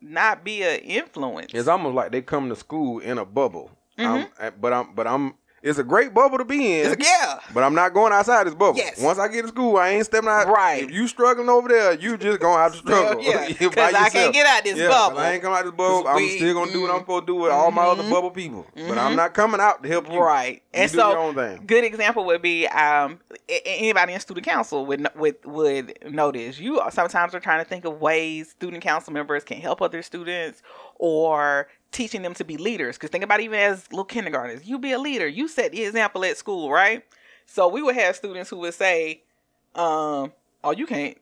not 0.00 0.44
be 0.44 0.62
an 0.62 0.80
influence? 0.80 1.52
It's 1.52 1.68
almost 1.68 1.94
like 1.94 2.12
they 2.12 2.22
come 2.22 2.48
to 2.48 2.56
school 2.56 3.00
in 3.00 3.18
a 3.18 3.24
bubble. 3.24 3.70
Mhm. 3.98 4.28
I'm, 4.40 4.52
but 4.60 4.72
I'm, 4.72 4.94
but 4.94 5.06
I'm. 5.06 5.34
It's 5.64 5.78
a 5.78 5.82
great 5.82 6.12
bubble 6.12 6.36
to 6.36 6.44
be 6.44 6.80
in. 6.80 6.92
It's- 6.92 6.96
yeah, 7.00 7.38
But 7.54 7.64
I'm 7.64 7.74
not 7.74 7.94
going 7.94 8.12
outside 8.12 8.46
this 8.46 8.54
bubble. 8.54 8.76
Yes. 8.76 9.00
Once 9.00 9.18
I 9.18 9.28
get 9.28 9.42
to 9.42 9.48
school, 9.48 9.78
I 9.78 9.88
ain't 9.90 10.04
stepping 10.04 10.28
out. 10.28 10.46
Right. 10.46 10.82
If 10.84 10.90
you 10.90 11.08
struggling 11.08 11.48
over 11.48 11.68
there, 11.68 11.94
you 11.94 12.18
just 12.18 12.38
gonna 12.38 12.62
have 12.62 12.72
to 12.72 12.78
struggle. 12.78 13.22
yeah, 13.22 13.48
because 13.58 13.94
I 13.94 14.10
can't 14.10 14.34
get 14.34 14.46
out 14.46 14.62
this 14.62 14.76
yeah, 14.76 14.88
bubble. 14.88 15.18
I 15.18 15.32
ain't 15.32 15.42
coming 15.42 15.56
out 15.58 15.64
this 15.64 15.72
bubble. 15.72 16.06
I'm 16.06 16.16
we- 16.16 16.36
still 16.36 16.52
gonna 16.52 16.70
do 16.70 16.82
what 16.82 16.90
I'm 16.90 16.96
mm, 16.98 17.00
supposed 17.00 17.26
to 17.26 17.32
do 17.32 17.34
with 17.36 17.50
all 17.50 17.70
my 17.70 17.84
other 17.84 18.02
mhm, 18.02 18.10
bubble 18.10 18.30
people. 18.30 18.66
But. 18.74 18.98
I'm 18.98 19.16
not 19.16 19.32
coming 19.32 19.58
out 19.58 19.82
to 19.82 19.88
help 19.88 20.10
you. 20.12 20.18
right. 20.18 20.62
You 20.74 20.80
and 20.80 20.90
so 20.90 21.08
your 21.10 21.18
own 21.18 21.34
thing. 21.34 21.62
good 21.66 21.84
example 21.84 22.24
would 22.26 22.42
be 22.42 22.66
um 22.68 23.20
anybody 23.48 24.12
in 24.12 24.20
student 24.20 24.44
council 24.46 24.84
would 24.86 25.08
would 25.16 25.36
would 25.44 25.98
notice 26.12 26.58
you 26.58 26.80
sometimes 26.90 27.34
are 27.34 27.40
trying 27.40 27.62
to 27.62 27.68
think 27.68 27.84
of 27.84 28.00
ways 28.00 28.50
student 28.50 28.82
council 28.82 29.12
members 29.12 29.44
can 29.44 29.58
help 29.60 29.80
other 29.80 30.02
students 30.02 30.62
or 31.04 31.68
teaching 31.92 32.22
them 32.22 32.32
to 32.32 32.44
be 32.44 32.56
leaders. 32.56 32.96
Because 32.96 33.10
think 33.10 33.22
about 33.22 33.40
even 33.40 33.60
as 33.60 33.90
little 33.92 34.06
kindergartners 34.06 34.64
you 34.64 34.78
be 34.78 34.92
a 34.92 34.98
leader 34.98 35.28
you 35.28 35.48
set 35.48 35.72
the 35.72 35.84
example 35.84 36.24
at 36.24 36.38
school 36.38 36.70
right? 36.70 37.04
So 37.44 37.68
we 37.68 37.82
would 37.82 37.94
have 37.94 38.16
students 38.16 38.48
who 38.48 38.56
would 38.60 38.72
say 38.72 39.22
um 39.74 40.32
oh 40.62 40.72
you 40.74 40.86
can't. 40.86 41.18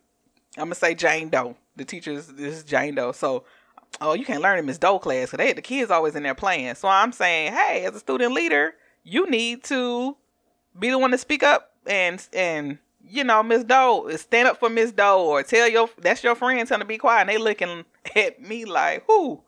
I'm 0.57 0.65
gonna 0.65 0.77
say 0.77 0.95
jane 0.95 1.31
doe. 1.31 1.57
The 1.75 1.85
teachers 1.85 2.29
is 2.29 2.63
jane 2.63 2.95
doe. 2.95 3.11
So 3.11 3.43
oh 4.01 4.15
you 4.15 4.25
can't 4.25 4.41
learn 4.41 4.61
in 4.61 4.67
miss 4.67 4.79
doe 4.79 5.01
class 5.01 5.31
because 5.31 5.39
they 5.39 5.49
had 5.49 5.57
the 5.57 5.63
kids 5.63 5.91
always 5.91 6.15
in 6.15 6.23
there 6.23 6.35
playing. 6.37 6.77
So 6.77 6.87
i'm 6.87 7.11
saying 7.11 7.53
hey 7.53 7.85
as 7.85 7.97
a 7.97 7.99
student 7.99 8.33
leader 8.33 8.75
you 9.03 9.29
need 9.29 9.65
to 9.65 10.17
be 10.79 10.91
the 10.91 10.99
one 10.99 11.11
to 11.11 11.19
speak 11.19 11.43
up 11.43 11.73
and 11.87 12.25
and 12.33 12.79
you 13.05 13.25
know 13.25 13.43
Miss 13.43 13.65
Doe 13.65 14.09
stand 14.17 14.47
up 14.47 14.59
for 14.59 14.69
Miss 14.69 14.93
Doe 14.93 15.27
or 15.27 15.43
tell 15.43 15.69
your 15.69 15.91
that's 15.99 16.23
your 16.23 16.37
friend 16.37 16.67
tell 16.69 16.79
them 16.79 16.87
to 16.87 16.89
be 16.89 16.99
quiet 16.99 17.23
and 17.23 17.31
they 17.31 17.39
looking 17.39 17.85
at 18.17 18.41
me 18.41 18.65
like 18.65 19.05
who 19.07 19.41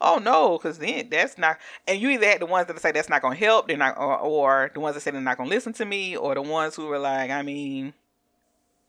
oh 0.00 0.18
no 0.18 0.58
because 0.58 0.78
then 0.78 1.08
that's 1.10 1.38
not 1.38 1.58
and 1.86 2.00
you 2.00 2.10
either 2.10 2.26
had 2.26 2.40
the 2.40 2.46
ones 2.46 2.66
that 2.66 2.78
say 2.80 2.92
that's 2.92 3.08
not 3.08 3.22
gonna 3.22 3.34
help 3.34 3.68
they're 3.68 3.76
not 3.76 3.96
or, 3.96 4.18
or 4.18 4.70
the 4.74 4.80
ones 4.80 4.94
that 4.94 5.00
say 5.00 5.10
they're 5.10 5.20
not 5.20 5.36
gonna 5.36 5.48
listen 5.50 5.72
to 5.72 5.84
me 5.84 6.16
or 6.16 6.34
the 6.34 6.42
ones 6.42 6.74
who 6.74 6.86
were 6.86 6.98
like 6.98 7.30
I 7.30 7.42
mean 7.42 7.92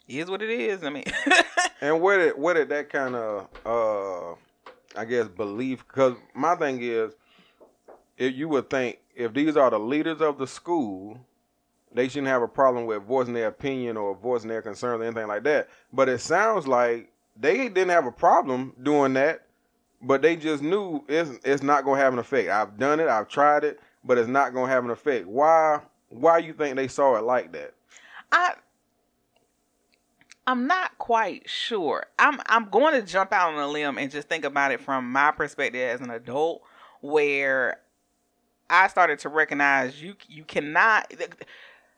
is 0.07 0.29
what 0.29 0.41
it 0.41 0.49
is 0.49 0.83
I 0.83 0.89
mean 0.89 1.05
And 1.81 1.99
where 2.01 2.17
did 2.17 2.37
where 2.37 2.53
did 2.53 2.69
that 2.69 2.89
kind 2.89 3.15
of 3.15 3.47
uh 3.65 4.31
I 4.99 5.05
guess 5.05 5.27
belief 5.27 5.85
because 5.87 6.15
my 6.33 6.55
thing 6.55 6.79
is 6.81 7.13
if 8.17 8.35
you 8.35 8.49
would 8.49 8.69
think 8.69 8.99
if 9.15 9.33
these 9.33 9.57
are 9.57 9.69
the 9.69 9.79
leaders 9.79 10.21
of 10.21 10.37
the 10.37 10.47
school 10.47 11.19
they 11.93 12.07
shouldn't 12.07 12.27
have 12.27 12.41
a 12.41 12.47
problem 12.47 12.85
with 12.85 13.03
voicing 13.03 13.33
their 13.33 13.47
opinion 13.47 13.97
or 13.97 14.15
voicing 14.15 14.49
their 14.49 14.61
concerns 14.61 15.01
or 15.01 15.03
anything 15.03 15.27
like 15.27 15.43
that. 15.43 15.69
But 15.91 16.09
it 16.09 16.19
sounds 16.19 16.67
like 16.67 17.11
they 17.35 17.69
didn't 17.69 17.89
have 17.89 18.05
a 18.05 18.11
problem 18.11 18.73
doing 18.81 19.13
that, 19.13 19.45
but 20.01 20.21
they 20.21 20.35
just 20.35 20.63
knew 20.63 21.03
it's 21.07 21.39
it's 21.43 21.63
not 21.63 21.85
gonna 21.85 22.01
have 22.01 22.13
an 22.13 22.19
effect. 22.19 22.49
I've 22.49 22.77
done 22.77 22.99
it, 22.99 23.07
I've 23.07 23.27
tried 23.27 23.63
it, 23.63 23.79
but 24.03 24.17
it's 24.17 24.27
not 24.27 24.53
gonna 24.53 24.71
have 24.71 24.83
an 24.83 24.91
effect. 24.91 25.27
Why 25.27 25.81
why 26.09 26.39
you 26.39 26.53
think 26.53 26.75
they 26.75 26.87
saw 26.87 27.15
it 27.15 27.23
like 27.23 27.51
that? 27.53 27.73
I 28.31 28.53
I'm 30.47 30.67
not 30.67 30.97
quite 30.97 31.49
sure. 31.49 32.07
I'm 32.17 32.41
I'm 32.47 32.69
going 32.69 32.99
to 32.99 33.05
jump 33.05 33.31
out 33.31 33.53
on 33.53 33.59
a 33.59 33.67
limb 33.67 33.97
and 33.97 34.11
just 34.11 34.27
think 34.27 34.43
about 34.43 34.71
it 34.71 34.81
from 34.81 35.11
my 35.11 35.31
perspective 35.31 35.81
as 35.81 36.01
an 36.01 36.09
adult, 36.09 36.63
where 37.01 37.79
I 38.69 38.87
started 38.87 39.19
to 39.19 39.29
recognize 39.29 40.01
you 40.01 40.15
you 40.27 40.43
cannot. 40.43 41.13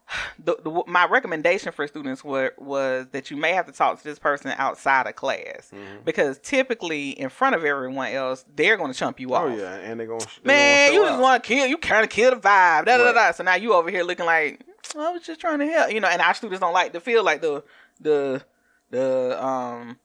The, 0.44 0.58
the, 0.62 0.84
my 0.88 1.06
recommendation 1.06 1.72
for 1.72 1.88
students 1.88 2.24
were, 2.24 2.54
was 2.58 3.08
that 3.12 3.32
you 3.32 3.38
may 3.38 3.54
have 3.54 3.66
to 3.68 3.72
talk 3.72 3.98
to 4.00 4.04
this 4.04 4.20
person 4.20 4.52
outside 4.58 5.08
of 5.08 5.16
class 5.16 5.72
Mhm. 5.74 6.04
because 6.04 6.38
typically 6.40 7.12
in 7.12 7.30
front 7.30 7.56
of 7.56 7.64
everyone 7.64 8.12
else 8.12 8.44
they're 8.54 8.76
going 8.76 8.92
to 8.92 8.98
chump 8.98 9.20
you 9.22 9.34
off. 9.34 9.44
Oh 9.46 9.56
yeah, 9.56 9.76
and 9.76 10.00
they're 10.00 10.08
gonna 10.08 10.26
Man, 10.44 10.90
gonna 10.92 11.00
you 11.02 11.08
just 11.08 11.22
want 11.22 11.44
to 11.44 11.48
kill. 11.48 11.68
You 11.68 11.78
kind 11.78 12.04
of 12.04 12.10
kill 12.10 12.32
the 12.32 12.38
vibe. 12.38 12.86
Da, 12.86 12.98
da, 12.98 12.98
da, 13.06 13.14
da. 13.14 13.32
So 13.32 13.44
now 13.44 13.56
you 13.56 13.74
over 13.74 13.90
here 13.90 14.04
looking 14.04 14.26
like 14.26 14.66
I 14.98 15.10
was 15.12 15.24
just 15.24 15.40
trying 15.40 15.60
to 15.60 15.66
help, 15.68 15.94
you 15.94 16.00
know. 16.02 16.10
And 16.10 16.22
our 16.22 16.34
students 16.34 16.60
don't 16.60 16.74
like 16.74 16.92
to 16.94 17.00
feel 17.00 17.24
like 17.24 17.42
the 17.42 17.64
the 18.02 18.44
the 18.90 19.44
um 19.44 19.98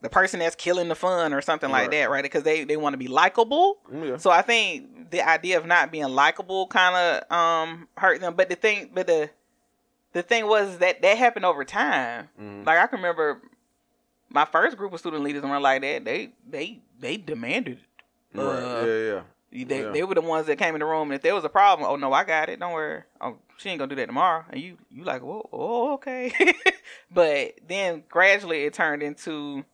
the 0.00 0.08
person 0.10 0.40
that's 0.40 0.56
killing 0.56 0.88
the 0.88 0.94
fun 0.96 1.32
or 1.32 1.40
something 1.40 1.70
like 1.70 1.90
that, 1.92 2.10
right? 2.10 2.22
Because 2.22 2.42
they 2.42 2.64
they 2.64 2.76
want 2.76 2.94
to 2.94 2.98
be 2.98 3.08
likable. 3.08 3.78
Yeah. 3.92 4.16
So 4.16 4.30
I 4.30 4.42
think 4.42 5.10
the 5.10 5.22
idea 5.26 5.58
of 5.58 5.66
not 5.66 5.92
being 5.92 6.08
likable 6.08 6.66
kind 6.66 6.96
of 6.96 7.32
um 7.36 7.88
hurt 7.96 8.20
them. 8.20 8.34
But 8.34 8.48
the 8.48 8.56
thing, 8.56 8.90
but 8.92 9.06
the 9.06 9.30
the 10.14 10.22
thing 10.22 10.46
was 10.46 10.78
that 10.78 11.02
that 11.02 11.18
happened 11.18 11.44
over 11.44 11.64
time. 11.64 12.30
Mhm. 12.40 12.64
Like 12.64 12.78
I 12.78 12.86
can 12.86 12.96
remember 12.98 13.42
my 14.30 14.46
first 14.46 14.76
group 14.78 14.92
of 14.94 15.00
student 15.00 15.22
leaders 15.22 15.42
weren't 15.42 15.62
like 15.62 15.82
that. 15.82 16.04
They 16.06 16.30
they 16.48 16.80
they 16.98 17.16
demanded. 17.18 17.78
it. 18.34 18.40
Right. 18.40 18.46
Uh, 18.46 18.86
yeah, 18.86 19.20
yeah. 19.52 19.64
they, 19.66 19.82
Yeah. 19.84 19.90
they 19.90 20.02
were 20.02 20.14
the 20.14 20.20
ones 20.22 20.46
that 20.46 20.56
came 20.56 20.74
in 20.74 20.80
the 20.80 20.86
room, 20.86 21.10
and 21.10 21.14
if 21.14 21.22
there 21.22 21.34
was 21.34 21.44
a 21.44 21.48
problem, 21.48 21.88
oh 21.88 21.96
no, 21.96 22.12
I 22.12 22.24
got 22.24 22.48
it. 22.48 22.58
Don't 22.58 22.72
worry. 22.72 23.02
Oh, 23.20 23.36
she 23.58 23.68
ain't 23.70 23.78
gonna 23.78 23.90
do 23.90 23.94
that 23.96 24.06
tomorrow. 24.06 24.44
And 24.50 24.60
you, 24.60 24.76
you 24.90 25.04
like, 25.04 25.22
whoa, 25.22 25.48
oh, 25.52 25.92
okay. 25.94 26.32
but 27.12 27.52
then 27.68 28.02
gradually 28.08 28.64
it 28.64 28.74
turned 28.74 29.02
into, 29.04 29.64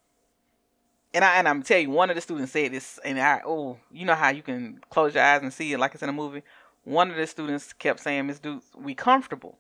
and 1.15 1.25
I 1.25 1.37
and 1.37 1.49
I'm 1.49 1.63
tell 1.63 1.79
you, 1.79 1.89
one 1.91 2.11
of 2.11 2.17
the 2.17 2.21
students 2.21 2.53
said 2.53 2.73
this, 2.73 2.99
and 3.05 3.19
I, 3.19 3.41
oh, 3.47 3.79
you 3.91 4.05
know 4.05 4.15
how 4.15 4.29
you 4.29 4.43
can 4.43 4.81
close 4.91 5.15
your 5.15 5.25
eyes 5.25 5.41
and 5.43 5.53
see 5.53 5.73
it 5.73 5.79
like 5.79 5.95
it's 5.95 6.03
in 6.03 6.09
a 6.11 6.13
movie. 6.13 6.43
One 6.85 7.11
of 7.11 7.17
the 7.17 7.27
students 7.27 7.73
kept 7.73 8.01
saying, 8.01 8.27
"Miss 8.27 8.39
Dukes, 8.39 8.67
we 8.77 8.95
comfortable. 8.95 9.57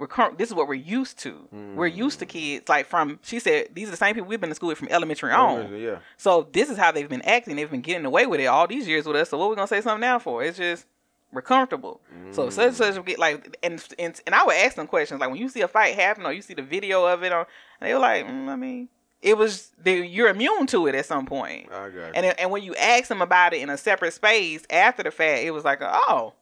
We're 0.00 0.06
com- 0.06 0.34
this 0.38 0.48
is 0.48 0.54
what 0.54 0.66
we're 0.66 0.74
used 0.74 1.18
to. 1.20 1.48
We're 1.76 1.86
used 1.86 2.18
to 2.20 2.26
kids 2.26 2.68
like 2.68 2.86
from." 2.86 3.20
She 3.22 3.38
said, 3.38 3.68
"These 3.74 3.88
are 3.88 3.90
the 3.92 3.96
same 3.96 4.14
people 4.14 4.28
we've 4.28 4.40
been 4.40 4.50
in 4.50 4.56
school 4.56 4.70
with 4.70 4.78
from 4.78 4.88
elementary 4.88 5.30
on." 5.32 5.76
Yeah. 5.76 5.98
So 6.16 6.48
this 6.50 6.70
is 6.70 6.78
how 6.78 6.90
they've 6.90 7.08
been 7.08 7.22
acting. 7.22 7.56
They've 7.56 7.70
been 7.70 7.82
getting 7.82 8.06
away 8.06 8.26
with 8.26 8.40
it 8.40 8.46
all 8.46 8.66
these 8.66 8.88
years 8.88 9.06
with 9.06 9.16
us. 9.16 9.28
So 9.28 9.38
what 9.38 9.50
we 9.50 9.56
gonna 9.56 9.68
say 9.68 9.80
something 9.82 10.00
now 10.00 10.18
for? 10.18 10.42
It's 10.42 10.56
just 10.58 10.86
we're 11.32 11.42
comfortable. 11.42 12.00
So 12.32 12.50
such 12.50 12.68
and 12.68 12.76
such 12.76 12.96
will 12.96 13.02
get 13.02 13.18
like 13.18 13.56
and, 13.62 13.82
and 13.98 14.20
and 14.26 14.34
I 14.34 14.44
would 14.44 14.56
ask 14.56 14.74
them 14.76 14.86
questions 14.86 15.20
like 15.20 15.30
when 15.30 15.38
you 15.38 15.48
see 15.48 15.60
a 15.60 15.68
fight 15.68 15.94
happen 15.94 16.26
or 16.26 16.32
you 16.32 16.42
see 16.42 16.54
the 16.54 16.62
video 16.62 17.04
of 17.06 17.22
it, 17.22 17.32
or, 17.32 17.46
they 17.80 17.92
were 17.94 18.00
like, 18.00 18.26
mm, 18.26 18.48
I 18.48 18.56
mean, 18.56 18.88
it 19.22 19.36
was 19.36 19.70
they, 19.78 20.04
you're 20.04 20.28
immune 20.28 20.66
to 20.68 20.86
it 20.86 20.94
at 20.94 21.06
some 21.06 21.26
point. 21.26 21.70
I 21.70 21.88
got 21.88 21.94
you. 21.94 22.12
And 22.14 22.26
and 22.26 22.50
when 22.50 22.62
you 22.62 22.74
ask 22.74 23.08
them 23.08 23.22
about 23.22 23.52
it 23.52 23.60
in 23.60 23.70
a 23.70 23.76
separate 23.76 24.12
space 24.12 24.64
after 24.70 25.02
the 25.02 25.10
fact, 25.10 25.42
it 25.42 25.50
was 25.52 25.64
like, 25.64 25.80
oh, 25.82 26.34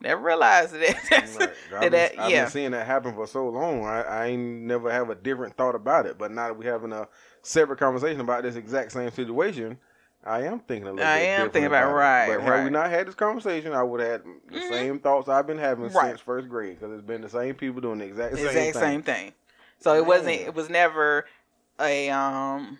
never 0.00 0.20
realized 0.22 0.74
that. 0.74 1.54
Right. 1.70 1.90
that, 1.90 2.12
been, 2.12 2.20
I've 2.20 2.30
yeah. 2.30 2.42
been 2.44 2.50
seeing 2.50 2.70
that 2.70 2.86
happen 2.86 3.14
for 3.14 3.26
so 3.26 3.46
long. 3.48 3.84
I, 3.84 4.00
I 4.02 4.26
ain't 4.28 4.40
never 4.62 4.90
have 4.90 5.10
a 5.10 5.14
different 5.14 5.54
thought 5.56 5.74
about 5.74 6.06
it. 6.06 6.16
But 6.16 6.30
now 6.30 6.46
that 6.46 6.56
we're 6.56 6.72
having 6.72 6.92
a 6.92 7.06
separate 7.42 7.78
conversation 7.78 8.20
about 8.22 8.42
this 8.42 8.56
exact 8.56 8.92
same 8.92 9.10
situation, 9.10 9.76
I 10.24 10.44
am 10.44 10.60
thinking 10.60 10.88
a 10.88 10.92
little 10.92 11.06
I 11.06 11.18
bit 11.18 11.26
am 11.28 11.50
thinking 11.50 11.66
about- 11.66 11.90
it. 11.90 11.92
right, 11.92 12.26
But 12.28 12.40
had 12.42 12.64
we 12.64 12.70
not 12.70 12.88
had 12.90 13.06
this 13.06 13.14
conversation, 13.14 13.72
I 13.74 13.82
would 13.82 14.00
have 14.00 14.10
had 14.10 14.22
the 14.50 14.58
Mhm. 14.60 14.68
same 14.70 14.98
thoughts 14.98 15.28
I've 15.28 15.46
been 15.46 15.58
having 15.58 15.90
Right. 15.92 16.08
since 16.08 16.20
first 16.20 16.48
grade 16.48 16.80
because 16.80 16.92
it's 16.94 17.06
been 17.06 17.20
the 17.20 17.28
same 17.28 17.54
people 17.54 17.80
doing 17.82 17.98
the 17.98 18.06
exact 18.06 18.36
same 18.36 18.46
exact 18.46 18.72
thing. 18.72 18.80
same 18.82 19.02
thing. 19.02 19.32
So 19.80 19.94
it 19.94 20.06
wasn't. 20.06 20.40
It 20.40 20.54
was 20.54 20.70
never 20.70 21.26
a 21.78 22.08
um. 22.10 22.78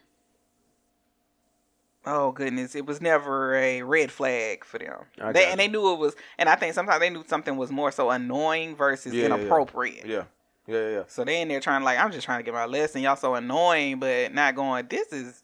Oh 2.07 2.33
goodness! 2.33 2.75
It 2.75 2.87
was 2.87 3.01
never 3.01 3.55
a 3.55 3.83
red 3.83 4.11
flag 4.11 4.65
for 4.65 4.79
them. 4.79 5.01
They 5.33 5.47
and 5.47 5.61
they 5.61 5.69
knew 5.69 5.93
it 5.93 5.99
was, 5.99 6.15
and 6.39 6.49
I 6.49 6.55
think 6.57 6.73
sometimes 6.75 7.01
they 7.01 7.11
knew 7.11 7.25
something 7.27 7.57
was 7.57 7.71
more 7.71 7.91
so 7.93 8.11
annoying 8.11 8.77
versus 8.77 9.13
Yeah, 9.13 9.27
inappropriate. 9.27 10.07
Yeah, 10.07 10.25
yeah, 10.67 10.79
yeah. 10.79 10.89
yeah. 10.91 11.03
So 11.09 11.25
they 11.25 11.43
in 11.43 11.49
there 11.49 11.61
trying 11.61 11.81
to 11.81 11.85
like, 11.85 11.99
I'm 11.99 12.13
just 12.13 12.25
trying 12.25 12.39
to 12.39 12.45
get 12.45 12.55
my 12.55 12.65
lesson. 12.67 13.03
Y'all 13.03 13.17
so 13.17 13.35
annoying, 13.35 13.99
but 13.99 14.33
not 14.33 14.55
going. 14.55 14.87
This 14.89 15.13
is 15.13 15.43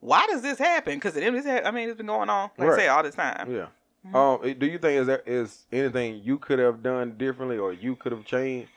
why 0.00 0.26
does 0.26 0.42
this 0.42 0.58
happen? 0.58 0.94
Because 0.94 1.14
it 1.16 1.22
is. 1.22 1.46
I 1.46 1.70
mean, 1.70 1.88
it's 1.88 1.96
been 1.98 2.06
going 2.06 2.28
on 2.30 2.50
like 2.58 2.66
I 2.66 2.70
Right. 2.70 2.78
say 2.80 2.88
all 2.88 3.02
this 3.02 3.14
time. 3.14 3.52
Yeah. 3.54 3.66
Mhm. 4.10 4.14
Um, 4.44 4.58
do 4.58 4.66
you 4.66 4.78
think 4.78 5.00
is 5.00 5.06
there 5.06 5.22
is 5.26 5.66
anything 5.70 6.22
you 6.24 6.38
could 6.38 6.58
have 6.58 6.82
done 6.82 7.16
differently 7.16 7.58
or 7.58 7.72
you 7.72 7.94
could 7.94 8.10
have 8.10 8.24
changed? 8.24 8.70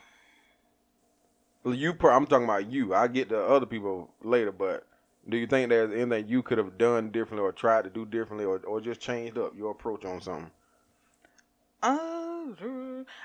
You, 1.64 1.94
per- 1.94 2.12
I'm 2.12 2.26
talking 2.26 2.44
about 2.44 2.70
you. 2.70 2.94
I 2.94 3.08
get 3.08 3.28
to 3.30 3.42
other 3.42 3.66
people 3.66 4.08
later, 4.22 4.52
but 4.52 4.86
do 5.28 5.36
you 5.36 5.46
think 5.46 5.68
there's 5.70 5.92
anything 5.92 6.28
you 6.28 6.42
could 6.42 6.58
have 6.58 6.78
done 6.78 7.10
differently 7.10 7.42
or 7.46 7.52
tried 7.52 7.84
to 7.84 7.90
do 7.90 8.04
differently 8.06 8.44
or, 8.44 8.58
or 8.60 8.80
just 8.80 9.00
changed 9.00 9.38
up 9.38 9.56
your 9.56 9.72
approach 9.72 10.04
on 10.04 10.20
something? 10.20 10.50
Uh, 11.82 11.94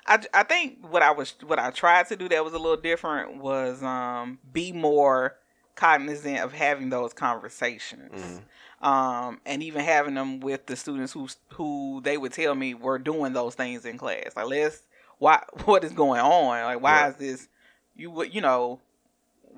I, 0.08 0.20
I 0.34 0.44
think 0.44 0.80
what 0.90 1.02
I 1.02 1.12
was 1.12 1.36
what 1.46 1.60
I 1.60 1.72
tried 1.72 2.08
to 2.08 2.16
do 2.16 2.28
that 2.30 2.44
was 2.44 2.54
a 2.54 2.60
little 2.60 2.78
different 2.82 3.38
was 3.38 3.82
um 3.84 4.40
be 4.52 4.72
more 4.72 5.38
cognizant 5.76 6.40
of 6.40 6.54
having 6.54 6.90
those 6.90 7.14
conversations. 7.14 8.42
Um, 8.82 9.42
and 9.46 9.62
even 9.64 9.82
having 9.84 10.16
them 10.16 10.40
with 10.40 10.66
the 10.68 10.76
students 10.76 11.14
who 11.14 11.28
who 11.50 12.02
they 12.04 12.18
would 12.18 12.34
tell 12.34 12.56
me 12.56 12.74
were 12.74 13.00
doing 13.00 13.34
those 13.34 13.56
things 13.56 13.86
in 13.86 13.98
class. 13.98 14.36
Like, 14.36 14.48
let's 14.48 14.84
why 15.20 15.44
what 15.66 15.84
is 15.84 15.94
going 15.94 16.22
on? 16.22 16.64
Like, 16.64 16.82
why 16.82 17.08
Right. 17.08 17.10
is 17.10 17.16
this? 17.16 17.48
You 17.96 18.12
would 18.12 18.34
you 18.34 18.42
know 18.42 18.80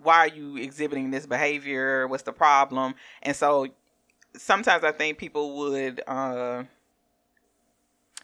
why 0.04 0.18
are 0.20 0.28
you 0.28 0.58
exhibiting 0.58 1.12
this 1.12 1.26
behavior? 1.26 2.08
What's 2.08 2.24
the 2.24 2.34
problem? 2.34 2.96
And 3.22 3.36
so 3.36 3.68
sometimes 4.36 4.84
I 4.84 4.92
think 4.92 5.18
people 5.18 5.58
would. 5.58 6.02
Uh, 6.08 6.64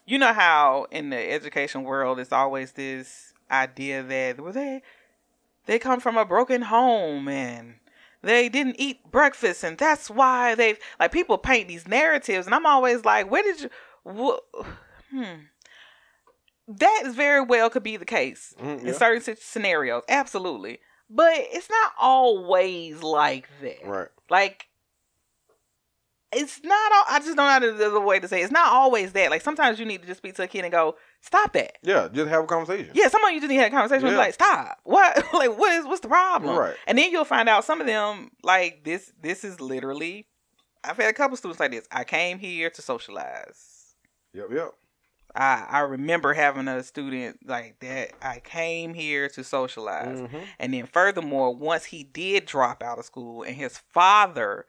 you 0.05 0.17
know 0.17 0.33
how 0.33 0.87
in 0.91 1.11
the 1.11 1.31
education 1.31 1.83
world 1.83 2.19
it's 2.19 2.31
always 2.31 2.71
this 2.71 3.33
idea 3.51 4.01
that 4.03 4.39
well 4.39 4.51
they 4.51 4.81
they 5.67 5.77
come 5.77 5.99
from 5.99 6.17
a 6.17 6.25
broken 6.25 6.63
home 6.63 7.27
and 7.27 7.75
they 8.23 8.49
didn't 8.49 8.75
eat 8.79 9.11
breakfast 9.11 9.63
and 9.63 9.77
that's 9.77 10.09
why 10.09 10.55
they 10.55 10.77
like 10.99 11.11
people 11.11 11.37
paint 11.37 11.67
these 11.67 11.87
narratives 11.87 12.47
and 12.47 12.55
I'm 12.55 12.65
always 12.65 13.05
like 13.05 13.29
where 13.29 13.43
did 13.43 13.61
you 13.61 13.69
wh- 14.03 14.63
hmm 15.11 15.35
that 16.67 17.03
is 17.05 17.15
very 17.15 17.41
well 17.41 17.69
could 17.69 17.83
be 17.83 17.97
the 17.97 18.05
case 18.05 18.53
Mm, 18.59 18.83
in 18.85 18.93
certain 18.93 19.35
scenarios 19.39 20.03
absolutely 20.09 20.79
but 21.09 21.33
it's 21.35 21.69
not 21.69 21.93
always 21.99 23.01
like 23.03 23.47
that 23.61 23.85
Right. 23.85 24.07
like 24.29 24.67
it's 26.31 26.61
not 26.63 26.91
all, 26.93 27.03
I 27.09 27.17
just 27.19 27.35
don't 27.35 27.37
know 27.37 27.45
how 27.87 27.89
to- 27.89 27.99
way 28.01 28.19
to 28.19 28.27
say 28.27 28.41
it. 28.41 28.43
it's 28.43 28.51
not 28.51 28.71
always 28.71 29.13
that. 29.13 29.31
Like 29.31 29.41
sometimes 29.41 29.79
you 29.79 29.85
need 29.85 30.01
to 30.01 30.07
just 30.07 30.19
speak 30.19 30.35
to 30.35 30.43
a 30.43 30.47
kid 30.47 30.63
and 30.63 30.71
go, 30.71 30.95
Stop 31.21 31.53
that. 31.53 31.79
Yeah. 31.81 32.07
Just 32.13 32.29
have 32.29 32.43
a 32.43 32.47
conversation. 32.47 32.91
Yeah, 32.93 33.07
some 33.09 33.23
of 33.25 33.31
you 33.31 33.39
just 33.41 33.49
need 33.49 33.57
to 33.57 33.63
have 33.63 33.73
a 33.73 33.75
conversation 33.75 34.03
with 34.03 34.13
Yeah. 34.13 34.19
like, 34.19 34.35
stop. 34.35 34.77
What 34.83 35.17
like 35.33 35.57
what 35.57 35.73
is 35.73 35.85
what's 35.85 36.01
the 36.01 36.07
problem? 36.07 36.55
Right. 36.55 36.75
And 36.85 36.97
then 36.99 37.11
you'll 37.11 37.25
find 37.25 37.49
out 37.49 37.65
some 37.65 37.81
of 37.81 37.87
them, 37.87 38.29
like 38.43 38.83
this 38.83 39.11
this 39.19 39.43
is 39.43 39.59
literally 39.59 40.27
I've 40.83 40.97
had 40.97 41.09
a 41.09 41.13
couple 41.13 41.35
students 41.35 41.59
like 41.59 41.71
this. 41.71 41.87
I 41.91 42.03
came 42.03 42.37
here 42.37 42.69
to 42.69 42.81
socialize. 42.81 43.95
Yep. 44.33 44.47
Yep. 44.51 44.71
I, 45.35 45.65
I 45.69 45.79
remember 45.81 46.33
having 46.33 46.67
a 46.67 46.81
student 46.83 47.39
like 47.45 47.79
that. 47.81 48.11
I 48.21 48.39
came 48.39 48.93
here 48.93 49.29
to 49.29 49.43
socialize. 49.43 50.19
Mhm. 50.21 50.43
And 50.59 50.73
then 50.73 50.85
furthermore, 50.87 51.55
once 51.55 51.85
he 51.85 52.03
did 52.03 52.45
drop 52.45 52.81
out 52.83 52.97
of 52.99 53.05
school 53.05 53.43
and 53.43 53.55
his 53.55 53.77
father 53.93 54.65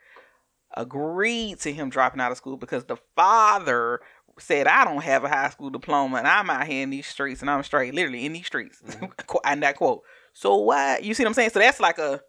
agreed 0.76 1.58
to 1.60 1.72
him 1.72 1.90
dropping 1.90 2.20
out 2.20 2.30
of 2.30 2.36
school 2.38 2.56
because 2.56 2.84
the 2.84 2.96
father 3.16 4.00
said, 4.38 4.66
I 4.66 4.84
don't 4.84 5.02
have 5.02 5.24
a 5.24 5.28
high 5.28 5.50
school 5.50 5.70
diploma 5.70 6.18
and 6.18 6.28
I'm 6.28 6.48
out 6.48 6.66
here 6.66 6.82
in 6.82 6.90
these 6.90 7.06
streets 7.06 7.40
and 7.40 7.50
I'm 7.50 7.62
straight, 7.62 7.94
literally 7.94 8.24
in 8.24 8.32
these 8.32 8.46
streets. 8.46 8.80
Qu- 9.26 9.40
and 9.44 9.62
that 9.62 9.76
quote. 9.76 10.02
So 10.32 10.56
why 10.56 10.98
you 11.02 11.12
see 11.14 11.24
what 11.24 11.28
I'm 11.28 11.34
saying? 11.34 11.50
So 11.50 11.58
that's 11.58 11.80
like 11.80 11.98
a 11.98 12.20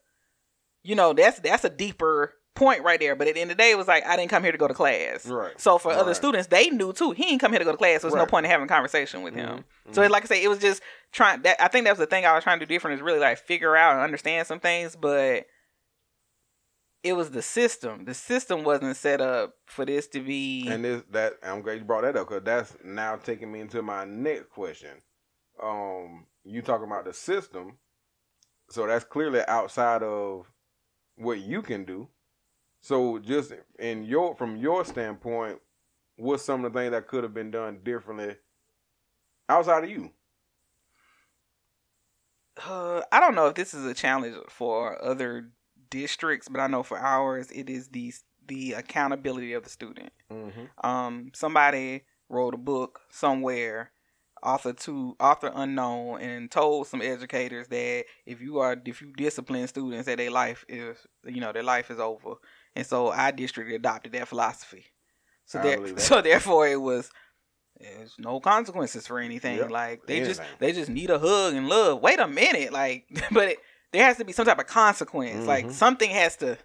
you 0.83 0.95
know, 0.95 1.13
that's 1.13 1.39
that's 1.39 1.63
a 1.63 1.69
deeper 1.69 2.33
point 2.55 2.83
right 2.83 2.99
there. 2.99 3.15
But 3.15 3.27
at 3.27 3.35
the 3.35 3.41
end 3.41 3.51
of 3.51 3.57
the 3.57 3.63
day, 3.63 3.71
it 3.71 3.77
was 3.77 3.87
like 3.87 4.05
I 4.05 4.15
didn't 4.15 4.29
come 4.29 4.43
here 4.43 4.51
to 4.51 4.57
go 4.57 4.67
to 4.67 4.73
class. 4.73 5.25
Right. 5.25 5.59
So 5.59 5.77
for 5.77 5.91
other 5.91 6.13
students, 6.13 6.47
they 6.47 6.69
knew 6.69 6.93
too. 6.93 7.11
He 7.11 7.23
didn't 7.23 7.39
come 7.39 7.51
here 7.51 7.59
to 7.59 7.65
go 7.65 7.71
to 7.71 7.77
class. 7.77 8.01
So 8.01 8.07
there's 8.09 8.19
no 8.19 8.25
point 8.25 8.45
in 8.45 8.51
having 8.51 8.65
a 8.65 8.69
conversation 8.69 9.23
with 9.23 9.33
him. 9.33 9.63
Mhm. 9.87 9.95
So 9.95 10.05
like 10.07 10.23
I 10.23 10.27
say, 10.27 10.43
it 10.43 10.47
was 10.47 10.59
just 10.59 10.81
trying. 11.11 11.41
That 11.43 11.61
I 11.61 11.67
think 11.67 11.85
that 11.85 11.91
was 11.91 11.99
the 11.99 12.05
thing 12.05 12.25
I 12.25 12.33
was 12.33 12.43
trying 12.43 12.59
to 12.59 12.65
do 12.65 12.73
different 12.73 12.95
is 12.95 13.01
really 13.01 13.19
like 13.19 13.37
figure 13.37 13.75
out 13.75 13.93
and 13.93 14.01
understand 14.01 14.47
some 14.47 14.59
things, 14.59 14.95
but 14.95 15.45
it 17.03 17.13
was 17.13 17.31
the 17.31 17.41
system. 17.41 18.05
The 18.05 18.13
system 18.13 18.63
wasn't 18.63 18.95
set 18.95 19.21
up 19.21 19.55
for 19.65 19.85
this 19.85 20.07
to 20.09 20.19
be. 20.19 20.67
And 20.67 20.83
this 20.85 21.03
that 21.11 21.33
I'm 21.43 21.61
glad 21.61 21.79
you 21.79 21.85
brought 21.85 22.01
that 22.03 22.15
up 22.15 22.27
because 22.27 22.43
that's 22.43 22.77
now 22.83 23.15
taking 23.15 23.51
me 23.51 23.61
into 23.61 23.81
my 23.81 24.05
next 24.05 24.49
question. 24.49 24.91
Um, 25.61 26.25
you 26.43 26.61
talking 26.61 26.87
about 26.87 27.05
the 27.05 27.13
system, 27.13 27.77
so 28.69 28.87
that's 28.87 29.05
clearly 29.05 29.41
outside 29.47 30.03
of 30.03 30.51
what 31.15 31.39
you 31.39 31.61
can 31.61 31.85
do. 31.85 32.07
So 32.81 33.19
just 33.19 33.53
in 33.79 34.03
your 34.03 34.35
from 34.35 34.57
your 34.57 34.83
standpoint, 34.83 35.59
what's 36.17 36.43
some 36.43 36.65
of 36.65 36.73
the 36.73 36.79
things 36.79 36.91
that 36.91 37.07
could 37.07 37.23
have 37.23 37.33
been 37.33 37.51
done 37.51 37.79
differently 37.83 38.35
outside 39.47 39.83
of 39.83 39.89
you? 39.89 40.11
Uh, 42.67 43.01
I 43.11 43.19
don't 43.19 43.35
know 43.35 43.47
if 43.47 43.55
this 43.55 43.73
is 43.73 43.85
a 43.85 43.93
challenge 43.93 44.35
for 44.49 45.03
other 45.03 45.51
districts, 45.89 46.49
but 46.49 46.59
I 46.59 46.67
know 46.67 46.83
for 46.83 46.97
ours 46.97 47.51
it 47.51 47.69
is 47.69 47.89
the 47.89 48.13
the 48.47 48.73
accountability 48.73 49.53
of 49.53 49.63
the 49.63 49.69
student. 49.69 50.11
Mm-hmm. 50.31 50.85
Um, 50.87 51.31
somebody 51.33 52.03
wrote 52.29 52.53
a 52.53 52.57
book 52.57 53.01
somewhere, 53.09 53.91
author 54.41 54.73
to 54.73 55.15
author 55.19 55.51
unknown, 55.53 56.19
and 56.19 56.49
told 56.49 56.87
some 56.87 57.01
educators 57.01 57.67
that 57.67 58.05
if 58.25 58.41
you 58.41 58.57
are 58.59 58.75
if 58.85 59.01
you 59.01 59.13
discipline 59.13 59.67
students, 59.67 60.07
that 60.07 60.17
their 60.17 60.31
life 60.31 60.65
is 60.67 60.97
you 61.23 61.41
know 61.41 61.51
their 61.51 61.63
life 61.63 61.91
is 61.91 61.99
over, 61.99 62.35
and 62.75 62.85
so 62.85 63.11
our 63.11 63.31
district 63.31 63.71
adopted 63.71 64.13
that 64.13 64.27
philosophy. 64.27 64.85
So 65.45 65.59
there, 65.61 65.79
that. 65.95 65.99
so 65.99 66.21
therefore 66.21 66.67
it 66.67 66.81
was. 66.81 67.09
There's 67.79 68.15
no 68.19 68.39
consequences 68.39 69.07
for 69.07 69.19
anything. 69.19 69.57
Yep, 69.57 69.71
Like 69.71 70.05
they 70.05 70.19
just 70.19 70.41
they 70.59 70.71
just 70.71 70.89
need 70.89 71.09
a 71.09 71.17
hug 71.17 71.55
and 71.55 71.67
love. 71.67 72.01
Wait 72.01 72.19
a 72.19 72.27
minute, 72.27 72.71
like, 72.71 73.05
but 73.31 73.49
it, 73.49 73.57
there 73.91 74.03
has 74.05 74.17
to 74.17 74.25
be 74.25 74.33
some 74.33 74.45
type 74.45 74.59
of 74.59 74.67
consequence. 74.67 75.47
Like 75.47 75.67
Mhm. 75.67 75.71
something 75.71 76.09
has 76.11 76.35
to, 76.37 76.57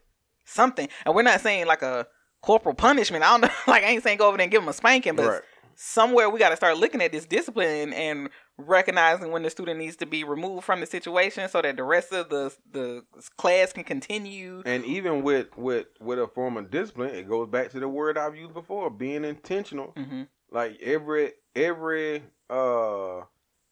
something. 0.45 0.89
And 1.07 1.15
we're 1.15 1.23
not 1.23 1.41
saying 1.41 1.67
like 1.67 1.81
a 1.83 2.07
corporal 2.43 2.75
punishment. 2.75 3.25
I 3.25 3.31
don't 3.31 3.43
know. 3.43 3.55
Like 3.67 3.83
I 3.85 3.87
ain't 3.89 4.03
saying 4.03 4.19
go 4.19 4.29
over 4.29 4.37
there 4.37 4.45
and 4.45 4.51
give 4.51 4.61
them 4.61 4.69
a 4.69 4.73
spanking, 4.75 5.17
but 5.17 5.27
Right. 5.27 5.43
somewhere 5.75 6.29
we 6.29 6.39
got 6.39 6.51
to 6.51 6.57
start 6.57 6.77
looking 6.77 7.01
at 7.01 7.13
this 7.13 7.25
discipline 7.25 7.95
and 7.95 8.29
recognizing 8.59 9.31
when 9.31 9.43
the 9.43 9.51
student 9.51 9.79
needs 9.79 9.97
to 9.97 10.07
be 10.07 10.25
removed 10.25 10.65
from 10.65 10.81
the 10.81 10.87
situation 10.87 11.49
so 11.49 11.61
that 11.63 11.77
the 11.77 11.85
rest 11.85 12.13
of 12.13 12.29
the 12.29 12.55
the 12.71 13.05
class 13.37 13.73
can 13.73 13.85
continue. 13.85 14.63
And 14.65 14.85
even 14.85 15.23
with 15.23 15.57
with 15.57 15.87
with 16.01 16.19
a 16.19 16.29
form 16.29 16.57
of 16.57 16.71
discipline, 16.71 17.15
it 17.15 17.29
goes 17.29 17.49
back 17.49 17.71
to 17.71 17.81
the 17.81 17.89
word 17.89 18.17
I've 18.19 18.37
used 18.37 18.55
before: 18.55 18.91
being 18.91 19.25
intentional. 19.25 19.93
hmm 19.97 20.23
Like 20.51 20.81
every 20.83 21.33
every 21.55 22.23
uh 22.49 23.23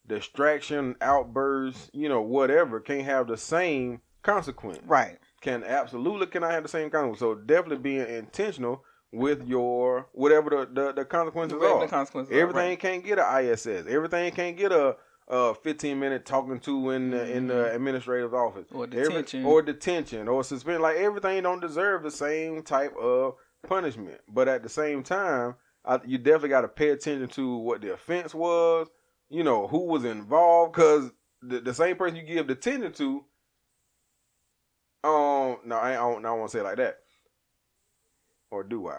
distraction, 0.06 0.96
outburst, 1.00 1.90
you 1.94 2.08
know, 2.08 2.20
whatever, 2.20 2.80
can't 2.80 3.04
have 3.04 3.26
the 3.26 3.36
same 3.38 4.00
consequence. 4.22 4.80
Right. 4.86 5.18
Can 5.40 5.64
absolutely 5.64 6.26
cannot 6.26 6.50
have 6.50 6.62
the 6.62 6.68
same 6.68 6.90
consequence. 6.90 7.20
So 7.20 7.34
definitely 7.34 7.78
being 7.78 8.06
intentional 8.06 8.82
with 9.14 9.46
your 9.46 10.08
whatever 10.12 10.50
the 10.50 10.68
the, 10.72 10.92
the 10.92 11.04
consequences 11.04 11.58
Whatever 11.58 11.78
are. 11.78 11.80
the 11.86 11.88
consequences 11.90 12.34
Everything 12.36 12.68
right. 12.70 12.78
can't 12.80 13.04
get 13.04 13.18
a 13.18 13.38
ISS. 13.52 13.86
Everything 13.88 14.32
can't 14.32 14.56
get 14.56 14.72
a. 14.72 14.96
Uh, 15.26 15.54
fifteen 15.54 15.98
minute 15.98 16.26
talking 16.26 16.60
to 16.60 16.90
in 16.90 17.08
the, 17.10 17.32
in 17.34 17.46
the 17.46 17.74
administrative 17.74 18.34
office, 18.34 18.66
Mm-hmm. 18.68 18.76
Or 18.76 18.84
Every- 18.84 19.02
detention. 19.08 19.44
or 19.46 19.62
detention, 19.62 20.28
or 20.28 20.44
suspend. 20.44 20.82
Like 20.82 20.98
everything 20.98 21.42
don't 21.44 21.60
deserve 21.62 22.02
the 22.02 22.10
same 22.10 22.62
type 22.62 22.94
of 23.00 23.36
punishment. 23.66 24.20
But 24.28 24.48
at 24.48 24.62
the 24.62 24.68
same 24.68 25.02
time, 25.02 25.54
I, 25.82 25.98
you 26.04 26.18
definitely 26.18 26.50
got 26.50 26.60
to 26.60 26.68
pay 26.68 26.90
attention 26.90 27.28
to 27.28 27.56
what 27.56 27.80
the 27.80 27.94
offense 27.94 28.34
was. 28.34 28.88
You 29.30 29.44
know 29.44 29.66
who 29.66 29.86
was 29.86 30.04
involved, 30.04 30.74
because 30.74 31.10
the, 31.40 31.58
the 31.60 31.72
same 31.72 31.96
person 31.96 32.16
you 32.18 32.22
give 32.24 32.46
detention 32.46 32.92
to. 32.92 33.24
Um, 35.04 35.56
no, 35.64 35.76
I, 35.76 35.92
I 35.92 35.94
don't. 35.94 36.18
I 36.18 36.28
don't 36.28 36.38
want 36.40 36.50
to 36.50 36.56
say 36.58 36.60
it 36.60 36.64
like 36.64 36.76
that. 36.76 36.98
Or 38.54 38.62
do 38.62 38.86
I? 38.88 38.98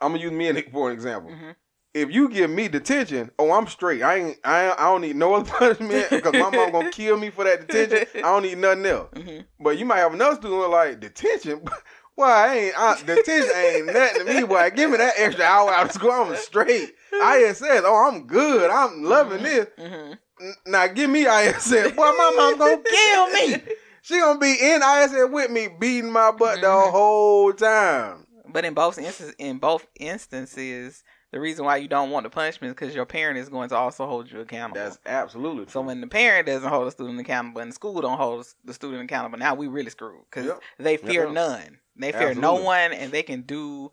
I'm 0.00 0.12
gonna 0.12 0.22
use 0.22 0.32
me 0.32 0.48
and- 0.48 0.64
for 0.72 0.88
an 0.88 0.94
example. 0.94 1.30
Mhm. 1.32 1.54
If 1.92 2.10
you 2.10 2.30
give 2.30 2.48
me 2.50 2.68
detention, 2.68 3.30
oh, 3.38 3.52
I'm 3.52 3.66
straight. 3.66 4.02
I 4.02 4.14
ain't. 4.16 4.38
I, 4.42 4.70
I 4.72 4.84
don't 4.84 5.02
need 5.02 5.16
no 5.16 5.34
other 5.34 5.50
punishment 5.58 6.08
because 6.08 6.32
my 6.32 6.48
mom 6.48 6.72
gonna 6.72 6.90
kill 6.90 7.18
me 7.18 7.28
for 7.28 7.44
that 7.44 7.66
detention. 7.68 8.08
I 8.24 8.28
don't 8.32 8.42
need 8.44 8.56
nothing 8.56 8.86
else. 8.86 9.10
Mhm. 9.14 9.44
But 9.60 9.76
you 9.78 9.84
might 9.84 9.98
have 9.98 10.14
another 10.14 10.36
student 10.36 10.70
like 10.70 10.98
detention. 10.98 11.60
Why 12.14 12.32
I 12.32 12.54
ain't 12.56 12.78
I, 12.78 13.02
detention 13.02 13.54
ain't 13.54 13.86
nothing 13.86 14.26
to 14.26 14.32
me. 14.32 14.44
Boy, 14.44 14.70
give 14.74 14.90
me 14.90 14.96
that 14.96 15.14
extra 15.18 15.44
hour 15.44 15.70
out 15.70 15.86
of 15.86 15.92
school. 15.92 16.10
I'm 16.10 16.34
straight. 16.36 16.94
ISS. 17.12 17.62
Oh, 17.84 18.08
I'm 18.10 18.26
good. 18.26 18.70
I'm 18.70 19.02
loving 19.04 19.42
this. 19.42 19.66
Mhm. 19.78 20.18
N- 20.40 20.54
Now 20.66 20.86
give 20.86 21.10
me 21.10 21.26
ISS. 21.26 21.92
Boy, 21.92 22.12
my 22.12 22.32
mom 22.34 22.58
gonna 22.58 22.82
kill 22.82 23.26
me. 23.30 23.62
She 24.02 24.18
gonna 24.18 24.38
be 24.38 24.52
in 24.58 24.80
ISS 24.82 25.28
with 25.30 25.50
me, 25.50 25.68
beating 25.78 26.10
my 26.10 26.30
butt 26.30 26.60
the 26.62 26.66
Mhm. 26.66 26.90
whole 26.92 27.52
time. 27.52 28.24
But 28.52 28.64
in 28.64 28.74
both 28.74 28.98
instances, 28.98 29.34
in 29.38 29.58
both 29.58 29.86
instances, 29.98 31.04
the 31.32 31.40
reason 31.40 31.64
why 31.64 31.76
you 31.76 31.88
don't 31.88 32.10
want 32.10 32.24
the 32.24 32.30
punishment 32.30 32.70
is 32.70 32.74
because 32.74 32.94
your 32.94 33.04
parent 33.04 33.38
is 33.38 33.48
going 33.48 33.68
to 33.68 33.76
also 33.76 34.06
hold 34.06 34.30
you 34.30 34.40
accountable. 34.40 34.80
That's 34.80 34.98
absolutely 35.06 35.64
true. 35.64 35.72
so 35.72 35.80
when 35.82 36.00
the 36.00 36.06
parent 36.06 36.46
doesn't 36.46 36.68
hold 36.68 36.86
the 36.86 36.90
student 36.90 37.20
accountable 37.20 37.60
and 37.60 37.70
the 37.70 37.74
school 37.74 38.00
don't 38.00 38.16
hold 38.16 38.46
the 38.64 38.74
student 38.74 39.02
accountable, 39.02 39.38
now 39.38 39.54
we 39.54 39.66
really 39.66 39.90
screwed 39.90 40.22
because 40.30 40.46
Yep. 40.46 40.60
they 40.78 40.96
fear 40.96 41.24
Yep. 41.24 41.34
none. 41.34 41.78
They 41.96 42.12
fear 42.12 42.34
no 42.34 42.54
one, 42.54 42.92
and 42.92 43.10
they 43.10 43.22
can 43.24 43.42
do 43.42 43.90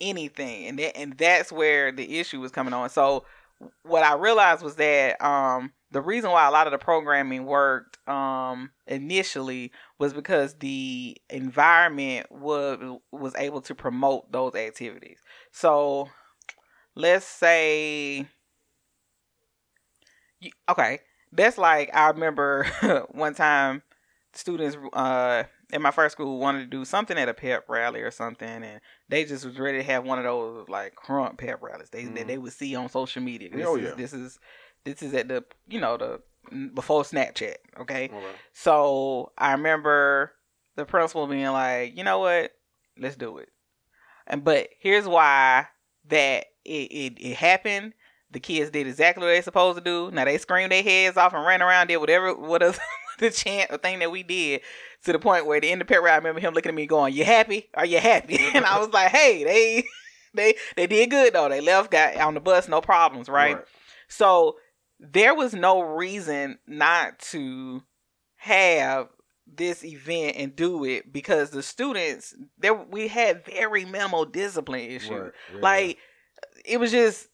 anything, 0.00 0.66
and 0.66 0.78
that, 0.78 0.96
and 0.96 1.14
that's 1.14 1.50
where 1.50 1.90
the 1.90 2.18
issue 2.20 2.38
was 2.40 2.52
coming 2.52 2.74
on. 2.74 2.90
So 2.90 3.24
what 3.82 4.02
I 4.02 4.14
realized 4.14 4.62
was 4.62 4.76
that 4.76 5.20
um, 5.24 5.72
the 5.90 6.00
reason 6.00 6.30
why 6.30 6.46
a 6.46 6.50
lot 6.50 6.66
of 6.66 6.72
the 6.72 6.78
programming 6.78 7.46
worked 7.46 7.98
um, 8.08 8.70
initially 8.86 9.72
was 9.98 10.12
because 10.12 10.54
the 10.54 11.16
environment 11.30 12.26
was 12.30 12.98
was 13.12 13.34
able 13.36 13.60
to 13.62 13.74
promote 13.74 14.30
those 14.32 14.54
activities. 14.54 15.18
So 15.52 16.08
let's 16.94 17.24
say, 17.26 18.26
you, 20.40 20.50
okay, 20.68 21.00
that's 21.32 21.58
like 21.58 21.90
I 21.94 22.08
remember 22.10 22.64
one 23.10 23.34
time 23.34 23.82
students 24.32 24.76
uh, 24.92 25.44
in 25.72 25.82
my 25.82 25.90
first 25.90 26.12
school 26.12 26.38
wanted 26.38 26.60
to 26.60 26.66
do 26.66 26.84
something 26.84 27.16
at 27.16 27.28
a 27.28 27.34
pep 27.34 27.64
rally 27.68 28.00
or 28.02 28.10
something, 28.10 28.48
and 28.48 28.80
they 29.08 29.24
just 29.24 29.44
was 29.44 29.58
ready 29.58 29.78
to 29.78 29.84
have 29.84 30.04
one 30.04 30.18
of 30.18 30.24
those 30.24 30.68
like 30.68 30.94
crunk 30.94 31.38
pep 31.38 31.62
rallies 31.62 31.90
they 31.90 32.04
that 32.04 32.24
Mhm. 32.24 32.26
they 32.26 32.38
would 32.38 32.52
see 32.52 32.74
on 32.74 32.88
social 32.88 33.22
media. 33.22 33.50
This 33.50 33.66
Oh, 33.66 33.76
is 33.76 33.84
yeah. 33.84 33.94
this 33.96 34.12
is 34.12 34.38
this 34.86 35.02
is 35.02 35.12
at 35.12 35.28
the 35.28 35.44
you 35.68 35.78
know 35.80 35.96
the 35.98 36.20
before 36.74 37.02
Snapchat. 37.02 37.56
Okay, 37.80 38.04
Okay. 38.04 38.24
so 38.52 39.32
I 39.36 39.52
remember 39.52 40.32
the 40.76 40.84
principal 40.84 41.26
being 41.26 41.46
like, 41.48 41.96
you 41.96 42.04
know 42.04 42.20
what, 42.20 42.52
let's 42.98 43.16
do 43.16 43.38
it. 43.38 43.48
And 44.26 44.42
but 44.44 44.68
here's 44.80 45.06
why 45.06 45.66
that 46.08 46.46
it, 46.64 46.70
it, 46.92 47.12
it 47.20 47.36
happened. 47.36 47.92
The 48.30 48.40
kids 48.40 48.70
did 48.70 48.86
exactly 48.86 49.22
what 49.24 49.28
they 49.32 49.40
supposed 49.40 49.78
to 49.78 49.84
do. 49.84 50.10
Now 50.12 50.24
they 50.24 50.38
screamed 50.38 50.72
their 50.72 50.82
heads 50.82 51.16
off 51.16 51.32
and 51.32 51.44
ran 51.44 51.62
around, 51.62 51.86
did 51.88 51.96
whatever 51.98 52.34
what 52.34 52.62
else 52.62 52.78
the 53.18 53.30
chant 53.30 53.70
or 53.70 53.78
thing 53.78 53.98
that 54.00 54.10
we 54.10 54.22
did 54.22 54.60
to 55.04 55.12
the 55.12 55.18
point 55.18 55.46
where 55.46 55.56
at 55.56 55.62
the 55.62 55.70
end 55.70 55.80
of 55.80 55.88
the 55.88 55.94
parade, 55.94 56.12
I 56.12 56.16
remember 56.16 56.40
him 56.40 56.52
looking 56.54 56.70
at 56.70 56.74
me 56.74 56.86
going, 56.86 57.14
You 57.14 57.24
happy? 57.24 57.68
Are 57.74 57.86
you 57.86 57.98
happy? 58.00 58.38
and 58.54 58.64
I 58.64 58.78
was 58.78 58.90
like, 58.90 59.10
Hey, 59.10 59.44
they 59.44 59.84
they 60.34 60.54
they 60.76 60.86
did 60.86 61.10
good 61.10 61.32
though. 61.34 61.48
They 61.48 61.60
left, 61.60 61.90
got 61.90 62.16
on 62.16 62.34
the 62.34 62.40
bus, 62.40 62.68
no 62.68 62.80
problems, 62.80 63.28
right? 63.28 63.56
So 64.08 64.56
there 64.98 65.34
was 65.34 65.54
no 65.54 65.80
reason 65.80 66.58
not 66.66 67.18
to 67.18 67.82
have 68.36 69.08
this 69.46 69.84
event 69.84 70.36
and 70.36 70.56
do 70.56 70.84
it 70.84 71.12
because 71.12 71.50
the 71.50 71.62
students 71.62 72.34
there 72.58 72.74
we 72.74 73.08
had 73.08 73.44
very 73.46 73.84
minimal 73.84 74.24
discipline 74.24 74.90
issues. 74.90 75.10
Right. 75.10 75.32
Yeah. 75.54 75.60
Like 75.60 75.98
it 76.64 76.78
was 76.80 76.90
just 76.90 77.28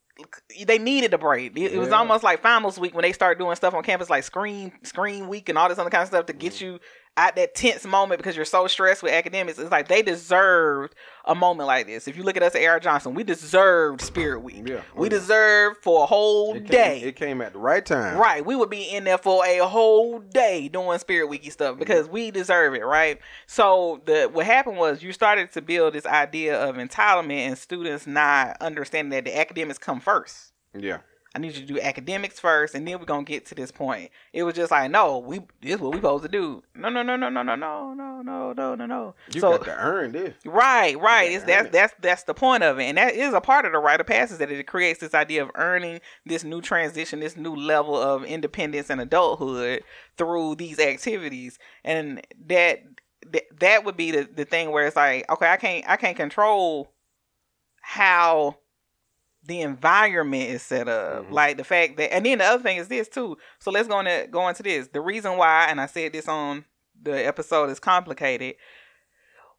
they 0.66 0.78
needed 0.78 1.14
a 1.14 1.18
break. 1.18 1.56
It, 1.56 1.72
it 1.72 1.78
was 1.78 1.90
almost 1.90 2.22
like 2.22 2.42
finals 2.42 2.78
week 2.78 2.94
when 2.94 3.02
they 3.02 3.12
start 3.12 3.38
doing 3.38 3.56
stuff 3.56 3.72
on 3.74 3.82
campus 3.82 4.10
like 4.10 4.24
screen 4.24 4.72
screen 4.82 5.28
week 5.28 5.48
and 5.48 5.56
all 5.56 5.68
this 5.68 5.78
other 5.78 5.90
kind 5.90 6.02
of 6.02 6.08
stuff 6.08 6.26
to 6.26 6.32
get 6.32 6.52
Mm-hmm. 6.54 6.64
you 6.64 6.80
at 7.16 7.36
that 7.36 7.54
tense 7.54 7.84
moment 7.84 8.18
because 8.18 8.36
you're 8.36 8.44
so 8.44 8.66
stressed 8.66 9.02
with 9.02 9.12
academics. 9.12 9.58
It's 9.58 9.70
like 9.70 9.88
they 9.88 10.00
deserved 10.00 10.94
a 11.26 11.34
moment 11.34 11.66
like 11.66 11.86
this. 11.86 12.08
If 12.08 12.16
you 12.16 12.22
look 12.22 12.36
at 12.36 12.42
us 12.42 12.54
at 12.54 12.62
Air 12.62 12.80
Johnson, 12.80 13.14
we 13.14 13.22
deserved 13.22 14.00
Spirit 14.00 14.40
Week. 14.40 14.66
Yeah. 14.66 14.80
Oh, 14.96 15.00
we 15.00 15.08
deserved 15.10 15.82
for 15.82 16.04
a 16.04 16.06
whole 16.06 16.54
it 16.54 16.60
came, 16.60 16.66
day. 16.66 17.00
It 17.02 17.16
came 17.16 17.42
at 17.42 17.52
the 17.52 17.58
right 17.58 17.84
time. 17.84 18.16
Right, 18.16 18.44
we 18.44 18.56
would 18.56 18.70
be 18.70 18.84
in 18.84 19.04
there 19.04 19.18
for 19.18 19.44
a 19.44 19.58
whole 19.68 20.20
day 20.20 20.68
doing 20.68 20.98
Spirit 20.98 21.30
Weeky 21.30 21.52
stuff 21.52 21.72
mm-hmm. 21.72 21.80
because 21.80 22.08
we 22.08 22.30
deserve 22.30 22.74
it, 22.74 22.84
right? 22.84 23.18
So 23.46 24.00
the 24.06 24.30
what 24.32 24.46
happened 24.46 24.78
was 24.78 25.02
you 25.02 25.12
started 25.12 25.52
to 25.52 25.60
build 25.60 25.92
this 25.92 26.06
idea 26.06 26.58
of 26.58 26.76
entitlement 26.76 27.46
and 27.46 27.58
students 27.58 28.06
not 28.06 28.56
understanding 28.60 29.10
that 29.10 29.24
the 29.24 29.38
academics 29.38 29.78
come 29.78 30.00
first. 30.00 30.52
Yeah. 30.78 30.98
I 31.34 31.38
need 31.38 31.54
you 31.54 31.62
to 31.62 31.66
do 31.66 31.80
academics 31.80 32.38
first, 32.38 32.74
and 32.74 32.86
then 32.86 32.98
we're 32.98 33.06
gonna 33.06 33.24
get 33.24 33.46
to 33.46 33.54
this 33.54 33.70
point. 33.70 34.10
It 34.34 34.42
was 34.42 34.54
just 34.54 34.70
like, 34.70 34.90
no, 34.90 35.18
we 35.18 35.38
this 35.62 35.76
is 35.76 35.80
what 35.80 35.92
we 35.92 35.98
supposed 35.98 36.24
to 36.24 36.28
do. 36.28 36.62
No, 36.74 36.90
no, 36.90 37.02
no, 37.02 37.16
no, 37.16 37.30
no, 37.30 37.42
no, 37.42 37.54
no, 37.54 37.94
no, 37.94 38.22
no, 38.22 38.52
no, 38.52 38.74
no, 38.74 38.86
no. 38.86 39.14
You 39.32 39.40
so 39.40 39.52
got 39.52 39.64
to 39.64 39.76
earn 39.76 40.12
this. 40.12 40.34
Right, 40.44 40.98
right. 41.00 41.32
It's 41.32 41.44
that's 41.44 41.66
it. 41.66 41.72
that's 41.72 41.94
that's 42.00 42.22
the 42.24 42.34
point 42.34 42.62
of 42.62 42.78
it, 42.78 42.84
and 42.84 42.98
that 42.98 43.14
is 43.14 43.32
a 43.32 43.40
part 43.40 43.64
of 43.64 43.72
the 43.72 43.78
rite 43.78 44.00
of 44.00 44.06
passage 44.06 44.38
that 44.38 44.50
it 44.50 44.66
creates 44.66 45.00
this 45.00 45.14
idea 45.14 45.42
of 45.42 45.50
earning 45.54 46.00
this 46.26 46.44
new 46.44 46.60
transition, 46.60 47.20
this 47.20 47.36
new 47.36 47.56
level 47.56 47.96
of 47.96 48.24
independence 48.24 48.90
and 48.90 49.00
adulthood 49.00 49.82
through 50.18 50.56
these 50.56 50.78
activities, 50.78 51.58
and 51.82 52.20
that 52.46 52.82
that, 53.30 53.44
that 53.60 53.84
would 53.84 53.96
be 53.96 54.10
the, 54.10 54.28
the 54.34 54.44
thing 54.44 54.70
where 54.70 54.86
it's 54.86 54.96
like, 54.96 55.30
okay, 55.30 55.48
I 55.48 55.56
can't 55.56 55.88
I 55.88 55.96
can't 55.96 56.16
control 56.16 56.92
how 57.80 58.56
the 59.44 59.60
environment 59.60 60.50
is 60.50 60.62
set 60.62 60.88
up, 60.88 61.26
Mhm. 61.26 61.32
like 61.32 61.56
the 61.56 61.64
fact 61.64 61.96
that, 61.96 62.12
and 62.14 62.24
then 62.24 62.38
the 62.38 62.44
other 62.44 62.62
thing 62.62 62.76
is 62.76 62.88
this 62.88 63.08
too. 63.08 63.36
So 63.58 63.70
let's 63.70 63.88
go 63.88 63.98
into 64.00 64.28
go 64.30 64.46
into 64.48 64.62
this. 64.62 64.88
The 64.88 65.00
reason 65.00 65.36
why, 65.36 65.66
and 65.68 65.80
I 65.80 65.86
said 65.86 66.12
this 66.12 66.28
on 66.28 66.64
the 67.00 67.26
episode, 67.26 67.70
is 67.70 67.80
complicated. 67.80 68.56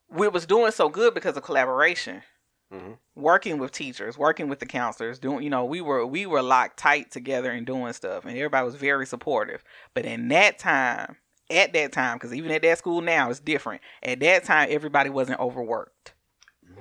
We 0.10 0.28
was 0.28 0.46
doing 0.46 0.72
so 0.72 0.90
good 0.90 1.14
because 1.14 1.36
of 1.38 1.44
collaboration, 1.44 2.24
Mhm. 2.72 2.98
working 3.16 3.58
with 3.58 3.72
teachers, 3.72 4.18
working 4.18 4.48
with 4.48 4.60
the 4.60 4.66
counselors, 4.66 5.20
doing 5.20 5.44
you 5.44 5.50
know 5.50 5.66
we 5.66 5.82
were 5.82 6.06
we 6.06 6.26
were 6.26 6.42
locked 6.42 6.78
tight 6.78 7.12
together 7.12 7.52
and 7.52 7.66
doing 7.66 7.94
stuff, 7.94 8.26
and 8.26 8.38
everybody 8.38 8.66
was 8.66 8.76
very 8.76 9.06
supportive. 9.06 9.64
But 9.94 10.06
in 10.06 10.28
that 10.30 10.60
time, 10.60 11.18
at 11.50 11.74
that 11.74 11.92
time, 11.92 12.18
because 12.18 12.34
even 12.34 12.52
at 12.52 12.62
that 12.62 12.78
school 12.78 13.02
now 13.02 13.30
it's 13.30 13.40
different. 13.40 13.82
At 14.02 14.20
that 14.22 14.44
time, 14.46 14.68
everybody 14.72 15.10
wasn't 15.10 15.40
overworked. 15.40 16.14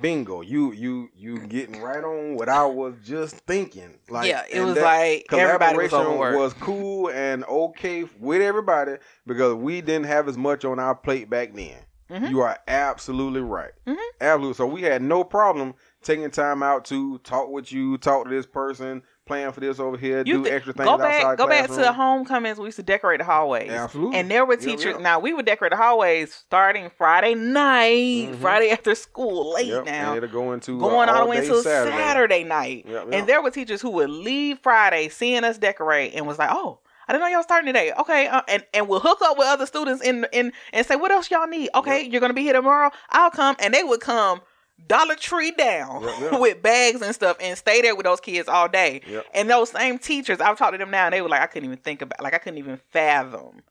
Bingo. 0.01 0.41
You 0.41 0.71
you 0.73 1.09
you 1.15 1.39
getting 1.47 1.81
right 1.81 2.03
on 2.03 2.35
what 2.35 2.49
I 2.49 2.65
was 2.65 2.95
just 3.03 3.35
thinking. 3.47 3.97
Like 4.09 4.27
yeah, 4.27 4.43
it 4.49 4.61
was 4.61 4.77
like 4.77 5.25
everybody 5.31 5.77
was 5.77 5.89
collaboration 5.89 6.37
was 6.37 6.53
cool 6.53 7.09
and 7.09 7.43
okay 7.45 8.05
with 8.19 8.41
everybody 8.41 8.97
because 9.25 9.53
we 9.55 9.81
didn't 9.81 10.05
have 10.07 10.27
as 10.27 10.37
much 10.37 10.65
on 10.65 10.79
our 10.79 10.95
plate 10.95 11.29
back 11.29 11.53
then. 11.53 11.77
Mhm. 12.09 12.29
You 12.29 12.41
are 12.41 12.57
absolutely 12.67 13.41
right. 13.41 13.71
Mhm. 13.87 13.97
Absolutely. 14.21 14.53
So 14.55 14.67
we 14.67 14.81
had 14.81 15.01
no 15.01 15.23
problem 15.23 15.73
taking 16.03 16.29
time 16.31 16.61
out 16.63 16.85
to 16.85 17.17
talk 17.19 17.49
with 17.49 17.71
you, 17.71 17.97
talk 17.97 18.25
to 18.25 18.29
this 18.29 18.45
person, 18.45 19.01
plan 19.25 19.51
for 19.53 19.59
this 19.61 19.79
over 19.79 19.95
here, 19.97 20.19
You 20.25 20.39
do 20.39 20.43
thi- 20.43 20.49
extra 20.51 20.73
things 20.73 20.85
go 20.85 20.93
outside 20.93 21.23
back, 21.23 21.37
go 21.37 21.47
back 21.47 21.69
to 21.69 21.93
homecomings. 21.93 22.57
We 22.59 22.65
used 22.65 22.75
to 22.77 22.83
decorate 22.83 23.19
the 23.19 23.23
hallways. 23.25 23.71
Absolutely. 23.71 24.17
And 24.19 24.29
there 24.29 24.45
were 24.45 24.57
teachers. 24.57 24.85
yep. 24.93 25.01
Now 25.01 25.19
we 25.19 25.33
would 25.33 25.45
decorate 25.45 25.71
the 25.71 25.77
hallways 25.77 26.33
starting 26.33 26.89
Friday 26.97 27.33
night, 27.35 28.31
Mhm. 28.31 28.35
Friday 28.41 28.69
after 28.71 28.93
school, 28.95 29.53
late 29.53 29.67
Yep, 29.67 29.85
now, 29.85 30.09
And 30.13 30.17
it'll 30.23 30.29
go 30.29 30.51
into 30.53 30.79
going 30.79 31.09
uh, 31.09 31.13
all 31.13 31.23
the 31.23 31.29
way 31.29 31.37
until 31.37 31.61
Saturday. 31.63 31.95
Saturday, 31.97 32.43
night. 32.43 32.85
Yep, 32.87 33.05
yep. 33.05 33.13
And 33.13 33.27
there 33.27 33.41
were 33.41 33.51
teachers 33.51 33.81
who 33.81 33.89
would 33.91 34.09
leave 34.09 34.59
Friday, 34.59 35.09
seeing 35.09 35.43
us 35.43 35.57
decorate, 35.57 36.13
and 36.15 36.27
was 36.27 36.37
like, 36.37 36.49
"Oh, 36.51 36.79
I 37.07 37.13
didn't 37.13 37.23
know 37.25 37.31
y'all 37.35 37.43
starting 37.43 37.67
today. 37.67 37.91
Okay, 37.99 38.27
uh, 38.27 38.41
and 38.47 38.65
and 38.73 38.87
we'll 38.87 38.99
hook 39.01 39.21
up 39.21 39.37
with 39.37 39.47
other 39.47 39.65
students 39.65 40.01
in 40.01 40.25
in 40.31 40.53
and 40.71 40.85
say, 40.85 40.95
what 40.95 41.11
else 41.11 41.29
y'all 41.31 41.47
need? 41.47 41.69
Okay, 41.75 42.03
you're 42.03 42.21
gonna 42.21 42.33
be 42.33 42.43
here 42.43 42.53
tomorrow. 42.53 42.91
I'll 43.09 43.31
come, 43.31 43.55
and 43.59 43.73
they 43.73 43.83
would 43.83 43.99
come." 44.01 44.41
Dollar 44.87 45.15
Tree 45.15 45.51
down 45.51 46.03
Yep, 46.03 46.19
yep. 46.19 46.39
with 46.39 46.61
bags 46.61 47.01
and 47.01 47.13
stuff 47.13 47.37
and 47.39 47.57
stay 47.57 47.81
there 47.81 47.95
with 47.95 48.05
those 48.05 48.19
kids 48.19 48.47
all 48.49 48.67
day. 48.67 49.01
Yep. 49.07 49.25
And 49.33 49.49
those 49.49 49.69
same 49.69 49.97
teachers, 49.99 50.39
I've 50.41 50.57
talked 50.57 50.73
to 50.73 50.77
them 50.77 50.91
now, 50.91 51.05
and 51.05 51.13
they 51.13 51.21
were 51.21 51.29
like, 51.29 51.41
I 51.41 51.47
couldn't 51.47 51.65
even 51.65 51.77
think 51.77 52.01
about, 52.01 52.21
like, 52.21 52.33
I 52.33 52.37
couldn't 52.37 52.59
even 52.59 52.79
fathom 52.91 53.61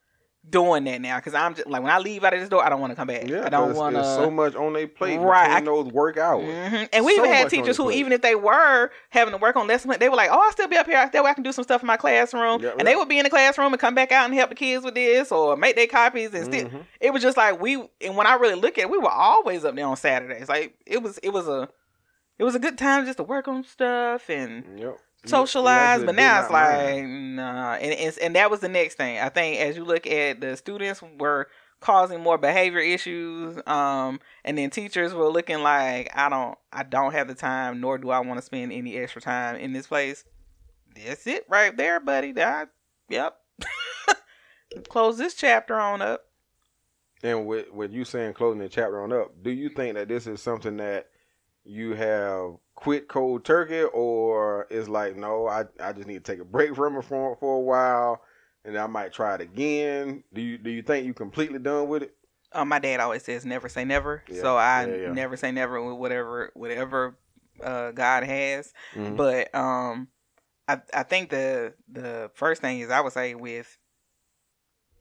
doing 0.49 0.83
that 0.85 1.01
now 1.01 1.17
because 1.19 1.35
I'm 1.35 1.55
just 1.55 1.69
like, 1.69 1.83
when 1.83 1.93
I 1.93 1.99
leave 1.99 2.25
out 2.25 2.35
of 2.35 2.41
this 2.41 2.49
door, 2.49 2.65
I 2.65 2.69
don't 2.69 2.81
want 2.81 2.91
to 2.91 2.97
come 2.97 3.07
back. 3.07 3.29
Yeah, 3.29 3.47
I 3.47 3.49
don't 3.49 3.75
want 3.77 3.95
there's 3.95 4.07
so 4.07 4.31
much 4.31 4.55
on 4.57 4.73
their 4.73 4.89
plate 4.89 5.19
Right, 5.19 5.51
I- 5.51 5.61
those 5.61 5.87
work 5.93 6.19
hours. 6.19 6.45
Mhm. 6.45 6.89
And 6.93 7.05
we 7.05 7.15
So 7.15 7.23
even 7.25 7.33
had 7.35 7.49
teachers 7.49 7.77
who, 7.77 7.85
plate. 7.85 7.97
even 7.99 8.13
if 8.13 8.23
they 8.23 8.35
were 8.35 8.91
having 9.11 9.33
to 9.33 9.39
work 9.39 9.55
on 9.57 9.67
lesson, 9.69 9.95
they 10.01 10.09
were 10.09 10.17
like, 10.17 10.31
"Oh, 10.33 10.41
I'll 10.41 10.53
still 10.53 10.67
be 10.69 10.77
up 10.77 10.87
here. 10.87 11.09
That 11.13 11.23
way 11.25 11.31
I 11.31 11.35
can 11.35 11.45
do 11.45 11.53
some 11.53 11.63
stuff 11.63 11.81
in 11.83 11.87
my 11.87 11.97
classroom." 11.97 12.61
Yeah, 12.63 12.73
and 12.79 12.87
they 12.89 12.97
would 12.97 13.09
be 13.09 13.19
in 13.19 13.25
the 13.25 13.31
classroom 13.31 13.73
and 13.73 13.81
come 13.81 13.95
back 13.95 14.11
out 14.11 14.25
and 14.25 14.35
help 14.35 14.49
the 14.51 14.57
kids 14.57 14.85
with 14.85 14.95
this 14.95 15.31
or 15.31 15.57
make 15.57 15.77
their 15.77 15.87
copies. 15.87 16.35
And 16.35 16.45
still, 16.45 16.69
Mhm. 16.69 16.85
it 17.01 17.13
was 17.13 17.23
just 17.23 17.37
like 17.37 17.61
we. 17.61 17.75
And 18.01 18.17
when 18.17 18.27
I 18.27 18.35
really 18.35 18.57
look 18.57 18.79
at 18.79 18.83
it, 18.85 18.91
we 18.91 18.99
were 18.99 19.11
always 19.11 19.65
up 19.65 19.77
there 19.77 19.87
on 19.87 19.97
Saturdays. 19.97 20.49
Like 20.49 20.75
it 20.87 21.03
was, 21.03 21.19
it 21.19 21.31
was 21.31 21.47
a, 21.47 21.69
it 22.39 22.45
was 22.45 22.57
a 22.57 22.59
good 22.59 22.77
time 22.79 23.07
just 23.07 23.19
to 23.19 23.23
work 23.23 23.47
on 23.47 23.63
stuff 23.63 24.29
and 24.29 24.79
Yep. 24.79 24.99
Socialize, 25.25 26.03
but 26.03 26.17
now 26.17 26.43
it's 26.43 26.51
like 26.51 27.05
nah, 27.05 27.75
and 27.75 27.93
it's, 27.93 28.19
and 28.19 28.35
that 28.35 28.51
was 28.51 28.61
the 28.61 28.69
next 28.69 28.97
thing. 28.97 29.19
I 29.19 29.29
think 29.29 29.61
as 29.61 29.77
you 29.77 29.85
look 29.85 30.07
at 30.07 30.41
the 30.41 30.57
students 30.57 31.01
were 31.19 31.49
causing 31.79 32.21
more 32.21 32.39
behavior 32.39 32.81
issues, 32.81 33.57
um, 33.67 34.19
and 34.45 34.59
then 34.59 34.71
teachers 34.71 35.15
were 35.15 35.29
looking 35.29 35.63
like 35.63 36.11
I 36.17 36.29
don't, 36.29 36.59
I 36.73 36.83
don't 36.83 37.13
have 37.13 37.29
the 37.29 37.35
time, 37.35 37.81
nor 37.81 37.99
do 37.99 38.11
I 38.11 38.19
want 38.21 38.39
to 38.39 38.43
spend 38.43 38.73
any 38.73 38.97
extra 38.97 39.23
time 39.23 39.57
in 39.57 39.73
this 39.73 39.87
place. 39.87 40.25
That's 40.95 41.27
it 41.27 41.47
right 41.49 41.77
there, 41.77 42.01
buddy. 42.01 42.33
That, 42.33 42.71
yep. 43.09 43.37
Close 44.89 45.19
this 45.19 45.35
chapter 45.35 45.79
on 45.79 46.03
up. 46.03 46.25
And 47.23 47.47
with 47.47 47.71
with 47.71 47.93
you 47.93 48.05
saying 48.05 48.35
closing 48.35 48.59
the 48.59 48.69
chapter 48.69 49.01
on 49.01 49.13
up, 49.13 49.41
do 49.43 49.51
you 49.51 49.69
think 49.69 49.95
that 49.95 50.09
this 50.09 50.27
is 50.27 50.43
something 50.43 50.79
that 50.79 51.09
you 51.65 51.95
have 51.95 52.57
quit 52.75 53.09
cold 53.09 53.45
turkey, 53.45 53.83
or 53.83 54.67
it's 54.71 54.89
like 54.89 55.17
no, 55.17 55.47
I 55.47 55.65
I 55.81 55.93
just 55.93 56.07
need 56.07 56.25
to 56.25 56.33
take 56.33 56.41
a 56.41 56.45
break 56.45 56.75
from 56.75 56.97
it 56.97 57.03
for 57.05 57.37
for 57.37 57.57
a 57.57 57.61
while, 57.61 58.23
and 58.65 58.77
I 58.77 58.87
might 58.87 59.13
try 59.13 59.35
it 59.37 59.41
again. 59.41 60.25
Do 60.33 60.41
you 60.41 60.59
do 60.59 60.71
you 60.71 60.83
think 60.83 61.07
you 61.07 61.15
completely 61.15 61.59
done 61.59 61.89
with 61.89 62.05
it? 62.05 62.15
Uh, 62.53 62.65
my 62.67 62.79
dad 62.79 63.01
always 63.01 63.25
says 63.25 63.47
never 63.47 63.69
say 63.69 63.85
never, 63.85 64.23
Yeah, 64.29 64.41
so 64.43 64.57
I 64.57 64.87
yeah, 64.87 64.97
yeah. 64.97 65.13
never 65.13 65.37
say 65.37 65.53
never 65.53 65.83
with 65.83 65.97
whatever 65.97 66.51
whatever 66.55 67.17
uh, 67.63 67.93
God 67.93 68.25
has. 68.25 68.73
Mhm. 68.95 69.17
But 69.17 69.55
um, 69.55 70.09
I 70.69 70.81
I 70.93 71.03
think 71.03 71.31
the 71.31 71.75
the 71.91 72.31
first 72.35 72.61
thing 72.61 72.81
is 72.81 72.91
I 72.91 73.01
would 73.01 73.13
say 73.13 73.35
with 73.35 73.79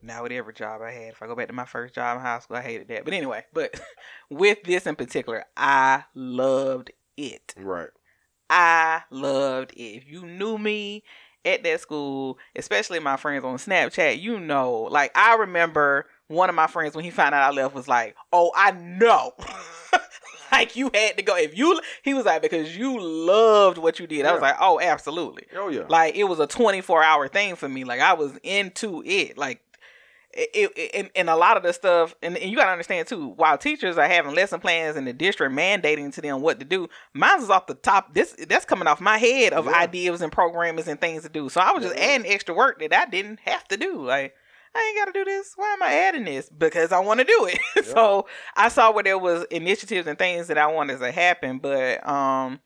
now 0.02 0.24
with 0.24 0.32
every 0.32 0.54
job 0.54 0.82
I 0.82 0.92
had. 0.92 1.14
If 1.14 1.22
I 1.22 1.28
go 1.28 1.36
back 1.36 1.48
to 1.48 1.54
my 1.54 1.66
first 1.66 1.96
job 1.96 2.18
in 2.18 2.24
high 2.24 2.40
school, 2.40 2.58
I 2.58 2.62
hated 2.62 2.88
that. 2.90 3.06
But 3.06 3.14
anyway, 3.14 3.46
but 3.54 3.80
with 4.30 4.64
this 4.64 4.86
in 4.86 4.96
particular, 4.96 5.46
I 5.56 6.04
loved 6.16 6.92
it. 7.18 7.54
Right. 7.58 7.90
I 8.50 9.04
loved 9.10 9.72
it. 9.74 9.98
If 9.98 10.08
you 10.08 10.26
knew 10.26 10.58
me 10.58 11.04
at 11.46 11.64
that 11.64 11.80
school, 11.80 12.38
especially 12.56 13.00
my 13.00 13.18
friends 13.18 13.44
on 13.44 13.58
Snapchat, 13.58 14.22
you 14.22 14.40
know, 14.40 14.88
like 14.92 15.12
I 15.16 15.36
remember 15.36 16.08
one 16.28 16.50
of 16.50 16.56
my 16.56 16.68
friends 16.68 16.96
when 16.96 17.04
he 17.04 17.12
found 17.12 17.36
out 17.36 17.44
I 17.44 17.56
left 17.56 17.76
was 17.76 17.88
like, 17.88 18.16
"Oh, 18.32 18.52
I 18.56 18.72
know." 18.72 19.34
like 20.52 20.76
you 20.76 20.92
had 20.94 21.18
to 21.18 21.24
go. 21.24 21.36
If 21.36 21.58
you 21.58 21.80
he 22.04 22.14
was 22.14 22.26
like 22.26 22.42
because 22.42 22.76
you 22.76 23.00
loved 23.00 23.78
what 23.78 24.00
you 24.00 24.08
did. 24.08 24.26
I 24.26 24.34
was 24.34 24.42
like, 24.42 24.56
"Oh, 24.60 24.80
absolutely." 24.80 25.44
Oh 25.56 25.70
yeah. 25.70 25.84
Like 25.88 26.16
it 26.16 26.26
was 26.26 26.40
a 26.40 26.48
24-hour 26.48 27.28
thing 27.30 27.56
for 27.56 27.70
me. 27.70 27.84
Like 27.84 28.02
I 28.02 28.14
was 28.14 28.38
into 28.44 29.04
it. 29.06 29.38
Like 29.38 29.62
it, 30.34 30.72
it, 30.76 30.92
and, 30.94 31.10
and 31.16 31.30
a 31.30 31.36
lot 31.36 31.58
of 31.58 31.64
the 31.64 31.74
stuff, 31.74 32.16
and, 32.22 32.38
and 32.38 32.50
you 32.50 32.58
gotta 32.58 32.72
understand 32.72 33.08
too. 33.08 33.30
While 33.30 33.58
teachers 33.58 33.98
are 33.98 34.08
having 34.08 34.34
lesson 34.34 34.60
plans 34.60 34.96
and 34.96 35.06
the 35.08 35.14
district 35.14 35.54
mandating 35.54 36.14
to 36.14 36.22
them 36.22 36.42
what 36.42 36.60
to 36.60 36.66
do, 36.66 36.88
mine 37.14 37.40
was 37.40 37.50
off 37.50 37.68
the 37.68 37.74
top. 37.76 38.14
This 38.14 38.36
that's 38.48 38.66
coming 38.66 38.88
off 38.88 39.02
my 39.02 39.18
head 39.18 39.54
of 39.54 39.66
Yeah. 39.66 39.72
ideas 39.74 40.22
and 40.22 40.32
programming 40.32 40.88
and 40.88 41.00
things 41.02 41.24
to 41.24 41.30
do. 41.30 41.50
So 41.50 41.62
I 41.62 41.72
was 41.72 41.84
just 41.84 41.96
Yeah. 41.98 42.06
adding 42.06 42.28
extra 42.32 42.56
work 42.56 42.80
that 42.80 42.94
I 42.94 43.06
didn't 43.06 43.40
have 43.42 43.68
to 43.70 43.78
do. 43.78 44.06
Like 44.06 44.34
I 44.74 44.80
ain't 44.88 44.98
got 45.06 45.14
to 45.14 45.20
do 45.20 45.26
this. 45.26 45.52
Why 45.58 45.74
am 45.74 45.84
I 45.84 45.94
adding 45.94 46.24
this? 46.24 46.50
Because 46.50 46.94
I 46.94 47.00
want 47.00 47.20
to 47.20 47.26
do 47.26 47.50
it. 47.52 47.86
so 47.86 48.26
I 48.56 48.70
saw 48.70 48.92
where 48.94 49.04
there 49.04 49.18
was 49.18 49.44
initiatives 49.52 50.08
and 50.08 50.18
things 50.18 50.48
that 50.48 50.58
I 50.58 50.68
wanted 50.68 51.00
to 51.00 51.12
happen, 51.12 51.58
but 51.60 52.08
um, 52.08 52.62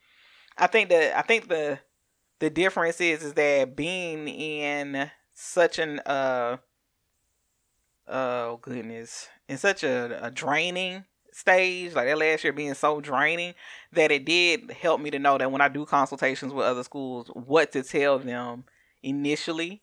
I 0.58 0.68
think 0.68 0.90
that 0.90 1.18
I 1.18 1.24
think 1.24 1.48
the 1.50 1.80
the 2.40 2.50
difference 2.50 3.02
is 3.02 3.24
is 3.24 3.34
that 3.34 3.76
being 3.76 4.28
in 4.28 5.10
such 5.34 5.80
an 5.80 6.00
uh 6.06 6.58
oh 8.08 8.58
goodness 8.62 9.30
in 9.48 9.58
such 9.58 9.84
a, 9.84 10.20
a 10.26 10.32
draining 10.32 11.04
stage 11.32 11.94
like 11.94 12.08
that 12.08 12.18
last 12.18 12.44
year 12.44 12.54
being 12.54 12.74
so 12.74 13.02
draining 13.02 13.54
that 13.92 14.12
it 14.12 14.26
did 14.26 14.72
help 14.72 15.02
me 15.02 15.12
to 15.12 15.20
know 15.20 15.38
that 15.38 15.52
when 15.52 15.62
I 15.62 15.68
do 15.68 15.86
consultations 15.86 16.54
with 16.54 16.66
other 16.66 16.84
schools 16.84 17.28
what 17.34 17.72
to 17.74 17.84
tell 17.84 18.20
them 18.20 18.64
initially 19.04 19.82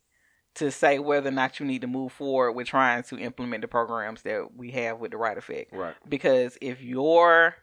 to 0.55 0.71
say 0.71 0.99
whether 0.99 1.29
or 1.29 1.33
not 1.33 1.61
you 1.61 1.67
need 1.67 1.81
to 1.83 1.87
move 1.87 2.13
forward 2.13 2.53
with 2.53 2.67
trying 2.67 3.03
to 3.05 3.19
implement 3.19 3.63
the 3.63 3.69
programs 3.69 4.23
that 4.23 4.55
we 4.57 4.71
have 4.71 4.99
with 4.99 5.11
the 5.11 5.17
right 5.17 5.37
effect 5.37 5.73
right. 5.75 5.95
because 6.09 6.57
if 6.61 6.83
your 6.83 7.55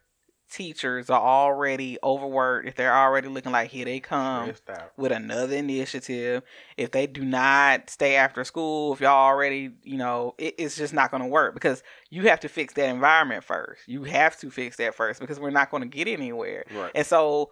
teachers 0.50 1.10
are 1.10 1.22
already 1.22 1.98
overworked 2.04 2.68
if 2.68 2.76
they're 2.76 2.96
already 2.96 3.28
looking 3.28 3.52
like 3.52 3.70
here 3.70 3.86
they 3.86 4.00
come 4.00 4.54
with 4.98 5.12
another 5.12 5.56
initiative. 5.56 6.44
If 6.78 6.92
they 6.92 7.08
do 7.08 7.24
not 7.24 7.90
stay 7.90 8.16
after 8.16 8.44
school, 8.44 8.94
if 8.94 9.02
y'all 9.02 9.12
already, 9.12 9.72
you 9.84 9.98
know, 9.98 10.36
it, 10.38 10.56
it's 10.58 10.76
just 10.76 10.94
not 10.94 11.12
going 11.12 11.24
to 11.24 11.30
work 11.30 11.54
because 11.54 11.84
you 12.10 12.24
have 12.24 12.40
to 12.42 12.50
fix 12.50 12.74
that 12.74 12.90
environment 12.90 13.44
first. 13.44 13.82
You 13.88 14.04
have 14.04 14.38
to 14.40 14.50
fix 14.50 14.78
that 14.78 14.96
first 14.96 15.20
because 15.20 15.40
we're 15.40 15.50
not 15.52 15.72
going 15.72 15.84
to 15.84 15.90
get 15.90 16.08
anywhere. 16.08 16.66
Right. 16.74 16.92
And 16.96 17.06
so, 17.06 17.52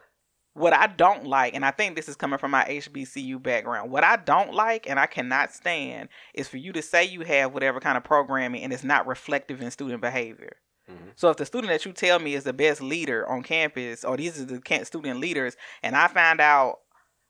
what 0.53 0.73
I 0.73 0.87
don't 0.87 1.27
like, 1.27 1.53
and 1.53 1.63
I 1.63 1.69
think 1.69 1.95
this 1.95 2.09
is 2.09 2.15
coming 2.15 2.39
from 2.39 2.49
my 2.49 2.63
HBCU 2.63 3.41
background, 3.41 3.91
what 3.91 4.03
I 4.03 4.15
don't 4.15 4.55
like 4.55 4.89
and 4.89 4.99
I 4.99 5.05
cannot 5.05 5.53
stand 5.53 6.09
is 6.33 6.47
for 6.47 6.57
you 6.57 6.73
to 6.73 6.81
say 6.81 7.05
you 7.05 7.21
have 7.21 7.53
whatever 7.53 7.79
kind 7.79 7.95
of 7.95 8.03
programming 8.03 8.63
and 8.63 8.73
it's 8.73 8.83
not 8.83 9.05
reflective 9.05 9.61
in 9.61 9.69
student 9.69 10.01
behavior. 10.01 10.57
Mhm. 10.89 11.11
So 11.15 11.29
if 11.29 11.37
the 11.37 11.45
student 11.45 11.71
that 11.71 11.85
you 11.85 11.91
tell 11.93 12.19
me 12.19 12.33
is 12.35 12.43
the 12.43 12.53
best 12.53 12.81
leader 12.81 13.27
on 13.27 13.43
campus, 13.43 14.03
or 14.03 14.17
these 14.17 14.39
are 14.41 14.45
the 14.45 14.61
student 14.85 15.19
leaders, 15.19 15.55
and 15.83 15.95
I 15.95 16.07
find 16.07 16.39
out, 16.39 16.79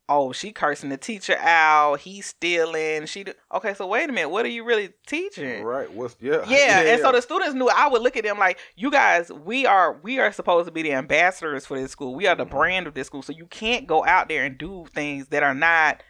oh, 0.10 0.32
she 0.32 0.54
cursing 0.54 0.90
the 0.90 0.96
teacher 0.98 1.36
out, 1.40 2.00
he's 2.00 2.28
stealing, 2.28 3.06
she, 3.08 3.26
do- 3.26 3.34
okay, 3.54 3.74
so 3.74 3.86
wait 3.88 4.10
a 4.10 4.14
minute, 4.14 4.30
what 4.30 4.46
are 4.46 4.50
you 4.50 4.64
really 4.64 4.94
teaching? 5.06 5.64
Right. 5.64 5.92
What's 5.92 6.16
yeah. 6.22 6.46
Yeah, 6.48 6.82
and 6.82 7.02
so 7.02 7.12
the 7.12 7.22
students 7.22 7.56
knew. 7.56 7.68
I 7.68 7.88
would 7.90 8.02
look 8.02 8.16
at 8.16 8.24
them 8.24 8.38
like, 8.40 8.58
"You 8.78 8.90
guys, 8.90 9.30
we 9.32 9.66
are 9.66 10.00
we 10.04 10.20
are 10.20 10.32
supposed 10.32 10.68
to 10.68 10.72
be 10.72 10.82
the 10.84 10.94
ambassadors 10.94 11.66
for 11.66 11.78
this 11.80 11.92
school. 11.92 12.16
We 12.16 12.26
are 12.28 12.36
the 12.36 12.46
Mhm. 12.46 12.52
brand 12.52 12.88
of 12.88 12.94
this 12.94 13.08
school. 13.08 13.22
So 13.22 13.34
you 13.34 13.48
can't 13.48 13.86
go 13.86 14.06
out 14.06 14.30
there 14.30 14.46
and 14.46 14.58
do 14.58 14.86
things 14.94 15.28
that 15.30 15.44
are 15.44 15.54
not 15.56 16.02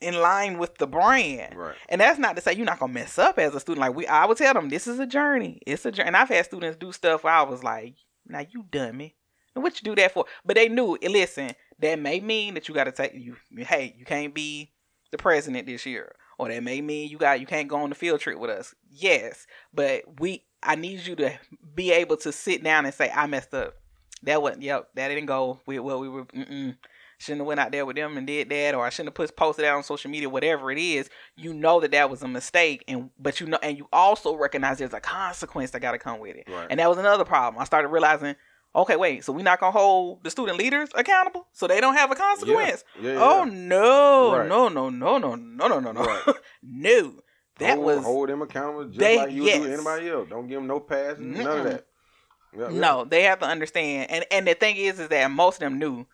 in 0.00 0.20
line 0.20 0.58
with 0.58 0.76
the 0.78 0.86
brand." 0.86 1.56
Right. 1.56 1.76
And 1.88 2.00
that's 2.00 2.18
not 2.18 2.36
to 2.36 2.42
say 2.42 2.54
you're 2.54 2.66
not 2.66 2.78
gonna 2.78 2.92
mess 2.92 3.18
up 3.18 3.38
as 3.38 3.54
a 3.54 3.60
student. 3.60 3.80
Like 3.80 3.94
we, 3.94 4.06
I 4.06 4.26
would 4.26 4.36
tell 4.36 4.54
them 4.54 4.68
this 4.68 4.86
is 4.86 4.98
a 4.98 5.06
journey. 5.06 5.60
It's 5.66 5.84
a 5.84 5.92
journey. 5.92 6.08
And 6.08 6.16
I've 6.16 6.28
had 6.28 6.44
students 6.44 6.76
do 6.76 6.92
stuff 6.92 7.24
where 7.24 7.32
I 7.32 7.42
was 7.42 7.62
like, 7.62 7.96
"Now 8.26 8.44
you 8.48 8.64
dummy, 8.70 9.16
and 9.54 9.62
what 9.62 9.80
you 9.80 9.84
do 9.84 10.00
that 10.00 10.12
for?" 10.12 10.26
But 10.44 10.56
they 10.56 10.68
knew. 10.68 10.98
Listen, 11.02 11.52
that 11.78 11.98
may 11.98 12.20
mean 12.20 12.54
that 12.54 12.68
you 12.68 12.74
got 12.74 12.84
to 12.84 12.92
take 12.92 13.14
you. 13.14 13.36
Hey, 13.56 13.94
you 13.98 14.04
can't 14.04 14.34
be 14.34 14.72
the 15.10 15.18
president 15.18 15.66
this 15.66 15.86
year, 15.86 16.14
or 16.38 16.48
that 16.48 16.62
may 16.62 16.80
mean 16.80 17.10
you 17.10 17.18
got 17.18 17.40
you 17.40 17.46
can't 17.46 17.68
go 17.68 17.76
on 17.76 17.88
the 17.88 17.94
field 17.94 18.20
trip 18.20 18.38
with 18.38 18.50
us. 18.50 18.74
Yes, 18.90 19.46
but 19.72 20.02
we. 20.20 20.44
I 20.62 20.74
need 20.74 21.06
you 21.06 21.16
to 21.16 21.38
be 21.74 21.90
able 21.90 22.18
to 22.18 22.32
sit 22.32 22.62
down 22.62 22.84
and 22.84 22.94
say, 22.94 23.10
"I 23.14 23.26
messed 23.26 23.54
up. 23.54 23.74
That 24.22 24.42
wasn't. 24.42 24.62
Yep, 24.62 24.90
that 24.94 25.08
didn't 25.08 25.26
go. 25.26 25.60
We 25.66 25.78
well, 25.78 26.00
we 26.00 26.08
were. 26.08 26.24
Mm-mm 26.26 26.76
shouldn't 27.20 27.40
have 27.40 27.46
went 27.46 27.60
out 27.60 27.70
there 27.70 27.84
with 27.86 27.94
them 27.96 28.16
and 28.16 28.26
did 28.26 28.48
that 28.48 28.74
or 28.74 28.84
i 28.84 28.88
shouldn't 28.90 29.08
have 29.08 29.14
put 29.14 29.36
posted 29.36 29.64
out 29.64 29.76
on 29.76 29.82
social 29.82 30.10
media 30.10 30.28
whatever 30.28 30.70
it 30.72 30.78
is 30.78 31.08
you 31.36 31.52
know 31.54 31.78
that 31.80 31.90
that 31.92 32.08
was 32.10 32.22
a 32.22 32.28
mistake 32.28 32.82
and 32.88 33.10
but 33.18 33.40
you 33.40 33.46
know 33.46 33.58
and 33.62 33.76
you 33.78 33.86
also 33.92 34.34
recognize 34.34 34.78
there's 34.78 34.94
a 34.94 35.00
consequence 35.00 35.70
that 35.70 35.80
got 35.80 35.92
to 35.92 35.98
come 35.98 36.18
with 36.18 36.34
it 36.36 36.48
Right. 36.48 36.66
and 36.70 36.80
that 36.80 36.88
was 36.88 36.98
another 36.98 37.24
problem 37.24 37.60
i 37.60 37.64
started 37.64 37.88
realizing 37.88 38.34
okay 38.74 38.96
wait 38.96 39.22
so 39.24 39.32
we're 39.32 39.42
not 39.42 39.60
gonna 39.60 39.70
hold 39.72 40.24
the 40.24 40.30
student 40.30 40.56
leaders 40.58 40.88
accountable 40.94 41.46
so 41.52 41.66
they 41.66 41.80
don't 41.80 41.94
have 41.94 42.10
a 42.10 42.14
consequence 42.14 42.84
Yeah, 43.00 43.12
yeah, 43.12 43.18
oh 43.20 43.44
yeah. 43.44 43.52
no 43.52 44.38
Right. 44.38 44.48
no 44.48 44.68
no 44.68 44.88
no 44.88 45.18
no 45.18 45.34
no 45.36 45.68
no 45.68 45.78
no 45.80 45.92
no 45.92 46.00
Right. 46.02 46.34
no 46.62 47.12
that 47.58 47.74
hold, 47.74 47.84
was 47.86 48.04
hold 48.04 48.28
them 48.30 48.40
accountable 48.40 48.86
just 48.86 48.98
they- 48.98 49.18
like 49.18 49.32
you 49.32 49.42
would 49.42 49.52
do 49.52 49.72
anybody 49.74 50.08
else. 50.08 50.28
Don't 50.30 50.46
give 50.48 50.56
them 50.56 50.66
no 50.66 50.80
pass, 50.80 51.18
none 51.18 51.44
Mm-mm. 51.44 51.58
of 51.58 51.64
that. 51.64 52.72
No, 52.72 53.04
they 53.04 53.24
have 53.24 53.38
to 53.40 53.46
understand. 53.46 54.10
And 54.10 54.24
and 54.30 54.46
the 54.48 54.54
thing 54.54 54.76
is, 54.76 54.98
is 54.98 55.08
that 55.08 55.30
most 55.30 55.56
of 55.56 55.60
them 55.60 55.78
knew. 55.78 56.06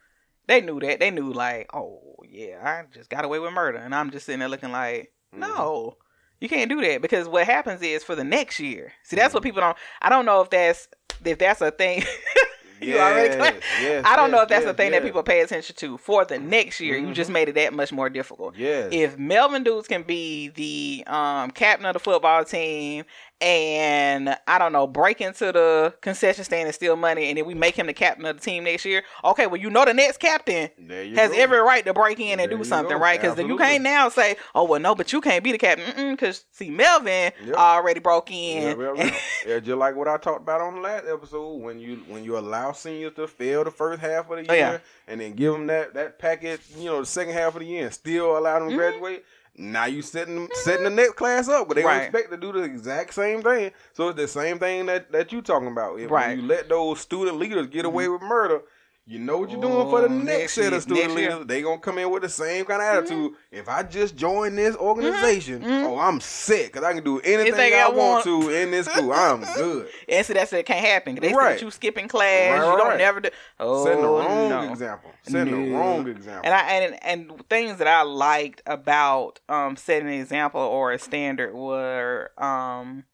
They 0.46 0.60
knew 0.60 0.78
that. 0.80 1.00
They 1.00 1.10
knew 1.10 1.32
like, 1.32 1.70
oh 1.74 2.00
yeah, 2.28 2.60
I 2.62 2.84
just 2.94 3.10
got 3.10 3.24
away 3.24 3.38
with 3.38 3.52
murder, 3.52 3.78
and 3.78 3.94
I'm 3.94 4.10
just 4.10 4.26
sitting 4.26 4.40
there 4.40 4.48
looking 4.48 4.72
like, 4.72 5.12
Mhm. 5.34 5.38
no, 5.40 5.96
you 6.40 6.48
can't 6.48 6.68
do 6.70 6.80
that 6.82 7.02
because 7.02 7.28
what 7.28 7.46
happens 7.46 7.82
is 7.82 8.04
for 8.04 8.14
the 8.14 8.24
next 8.24 8.60
year. 8.60 8.92
See, 9.04 9.16
that's 9.16 9.32
what 9.34 9.42
Mm-hmm. 9.42 9.48
people 9.48 9.60
don't. 9.62 9.76
I 10.02 10.08
don't 10.08 10.24
know 10.26 10.40
if 10.42 10.50
that's 10.50 10.88
if 11.24 11.38
that's 11.38 11.60
a 11.62 11.70
thing. 11.70 12.04
you 12.80 12.98
already. 12.98 13.34
Yes, 13.34 13.62
yes, 13.80 14.04
I 14.06 14.16
don't 14.16 14.30
know 14.30 14.42
if 14.42 14.48
that's 14.50 14.66
yes, 14.66 14.70
a 14.70 14.74
thing 14.76 14.90
that 14.92 15.02
people 15.02 15.22
pay 15.22 15.40
attention 15.40 15.74
to 15.76 15.96
for 15.96 16.26
the 16.26 16.38
next 16.38 16.78
year. 16.78 16.98
You 16.98 17.12
just 17.14 17.30
Mhm. 17.30 17.34
made 17.34 17.48
it 17.48 17.54
that 17.54 17.72
much 17.72 17.90
more 17.90 18.10
difficult. 18.10 18.54
Yeah. 18.54 18.88
If 18.92 19.16
Melvin 19.16 19.64
Dudes 19.64 19.88
can 19.88 20.02
be 20.02 20.48
the 20.48 21.04
um, 21.10 21.50
captain 21.52 21.86
of 21.86 21.94
the 21.94 21.98
football 22.00 22.44
team 22.44 23.04
and 23.40 24.36
I 24.46 24.58
don't 24.58 24.72
know, 24.72 24.86
break 24.86 25.20
into 25.20 25.52
the 25.52 25.94
concession 26.00 26.44
stand 26.44 26.66
and 26.66 26.74
steal 26.74 26.96
money, 26.96 27.28
and 27.28 27.38
then 27.38 27.44
we 27.46 27.54
make 27.54 27.76
him 27.76 27.86
the 27.86 27.92
captain 27.92 28.24
of 28.26 28.36
the 28.36 28.42
team 28.42 28.64
next 28.64 28.84
year. 28.84 29.02
Okay, 29.24 29.46
well, 29.46 29.60
you 29.60 29.68
know 29.70 29.84
the 29.84 29.92
next 29.94 30.18
captain 30.18 30.70
has 30.88 31.30
go. 31.30 31.36
every 31.36 31.58
right 31.58 31.84
to 31.84 31.92
break 31.92 32.18
in 32.18 32.40
and 32.40 32.50
There 32.50 32.58
do 32.58 32.64
something, 32.64 32.96
go. 32.96 33.02
right? 33.02 33.20
Because 33.20 33.38
you 33.38 33.56
can't 33.58 33.82
now 33.82 34.08
say, 34.08 34.36
"Oh, 34.54 34.64
well, 34.64 34.80
no, 34.80 34.94
but 34.94 35.12
you 35.12 35.20
can't 35.20 35.44
be 35.44 35.52
the 35.52 35.58
captain," 35.58 36.12
because 36.14 36.44
see, 36.50 36.70
Melvin 36.70 37.32
Yep. 37.44 37.54
already 37.56 38.00
broke 38.00 38.30
in. 38.30 38.78
yeah, 38.80 38.92
yeah. 38.96 39.16
yeah, 39.46 39.58
just 39.60 39.76
like 39.78 39.94
what 39.96 40.08
I 40.08 40.16
talked 40.16 40.40
about 40.42 40.60
on 40.60 40.76
the 40.76 40.80
last 40.80 41.04
episode, 41.06 41.56
when 41.62 41.78
you 41.78 41.96
when 42.08 42.24
you 42.24 42.38
allow 42.38 42.72
seniors 42.72 43.14
to 43.16 43.26
fail 43.28 43.64
the 43.64 43.70
first 43.70 44.00
half 44.00 44.30
of 44.30 44.38
the 44.44 44.50
Oh, 44.50 44.54
year, 44.54 44.62
yeah. 44.72 44.78
and 45.06 45.20
then 45.20 45.32
give 45.34 45.52
them 45.52 45.66
that 45.66 45.94
that 45.94 46.18
packet, 46.18 46.60
you 46.76 46.86
know, 46.86 47.00
the 47.00 47.06
second 47.06 47.34
half 47.34 47.54
of 47.54 47.60
the 47.60 47.66
year, 47.66 47.84
and 47.84 47.92
still 47.94 48.36
allow 48.38 48.58
them 48.58 48.68
to 48.70 48.74
Mhm. 48.74 48.78
graduate. 48.78 49.24
Now 49.58 49.86
you 49.86 50.02
setting 50.02 50.36
mm-hmm. 50.36 50.52
setting 50.64 50.84
the 50.84 50.90
next 50.90 51.14
class 51.14 51.48
up, 51.48 51.68
but 51.68 51.76
they 51.76 51.84
Right. 51.84 51.94
don't 51.98 52.04
expect 52.04 52.30
to 52.30 52.36
do 52.36 52.52
the 52.52 52.62
exact 52.62 53.14
same 53.14 53.42
thing. 53.42 53.72
So 53.92 54.08
it's 54.08 54.16
the 54.16 54.28
same 54.28 54.58
thing 54.58 54.86
that 54.86 55.10
that 55.12 55.32
you 55.32 55.42
talking 55.42 55.68
about. 55.68 55.98
If 55.98 56.10
Right. 56.10 56.36
you 56.36 56.42
let 56.42 56.68
those 56.68 57.00
student 57.00 57.38
leaders 57.38 57.66
get 57.68 57.84
away 57.84 58.04
mm-hmm. 58.04 58.12
with 58.14 58.22
murder. 58.22 58.62
You 59.08 59.20
know 59.20 59.38
what 59.38 59.50
you're 59.50 59.60
doing 59.60 59.88
for 59.88 60.00
the 60.00 60.06
Oh, 60.06 60.18
next, 60.18 60.54
set 60.54 60.72
of 60.72 60.82
student 60.82 61.14
leaders. 61.14 61.46
They 61.46 61.62
gonna 61.62 61.78
come 61.78 61.96
in 61.98 62.10
with 62.10 62.22
the 62.22 62.28
same 62.28 62.64
kind 62.64 62.82
of 62.82 62.88
attitude. 63.04 63.34
If 63.52 63.68
I 63.68 63.84
just 63.84 64.16
join 64.16 64.56
this 64.56 64.74
organization, 64.74 65.62
Mhm. 65.62 65.84
oh, 65.84 65.96
I'm 65.96 66.18
sick 66.20 66.72
because 66.72 66.82
I 66.82 66.92
can 66.92 67.04
do 67.04 67.20
anything 67.20 67.72
I, 67.72 67.82
I 67.82 67.88
want 67.88 67.96
want. 67.96 68.24
to 68.24 68.50
in 68.50 68.72
this 68.72 68.86
school. 68.86 69.12
I'm 69.12 69.44
good. 69.54 69.88
And 70.08 70.26
so 70.26 70.32
that's 70.32 70.52
it 70.52 70.66
can't 70.66 70.84
happen. 70.84 71.14
They 71.14 71.32
Right. 71.32 71.62
you 71.62 71.70
skipping 71.70 72.08
class. 72.08 72.58
Right, 72.58 72.68
you 72.72 72.76
don't 72.78 72.88
right. 72.88 72.98
never 72.98 73.20
do. 73.20 73.28
Oh, 73.60 73.84
Setting 73.84 74.02
the 74.02 74.08
wrong 74.08 74.48
no. 74.48 74.72
example. 74.72 75.12
Setting 75.22 75.70
the 75.70 75.76
wrong 75.76 76.08
example. 76.08 76.42
And 76.44 76.52
I 76.54 76.60
and 76.72 77.04
and 77.30 77.48
things 77.48 77.78
that 77.78 77.86
I 77.86 78.02
liked 78.02 78.60
about 78.66 79.38
um 79.48 79.76
setting 79.76 80.08
an 80.08 80.14
example 80.14 80.60
or 80.60 80.90
a 80.90 80.98
standard 80.98 81.54
were 81.54 82.32
um 82.38 83.04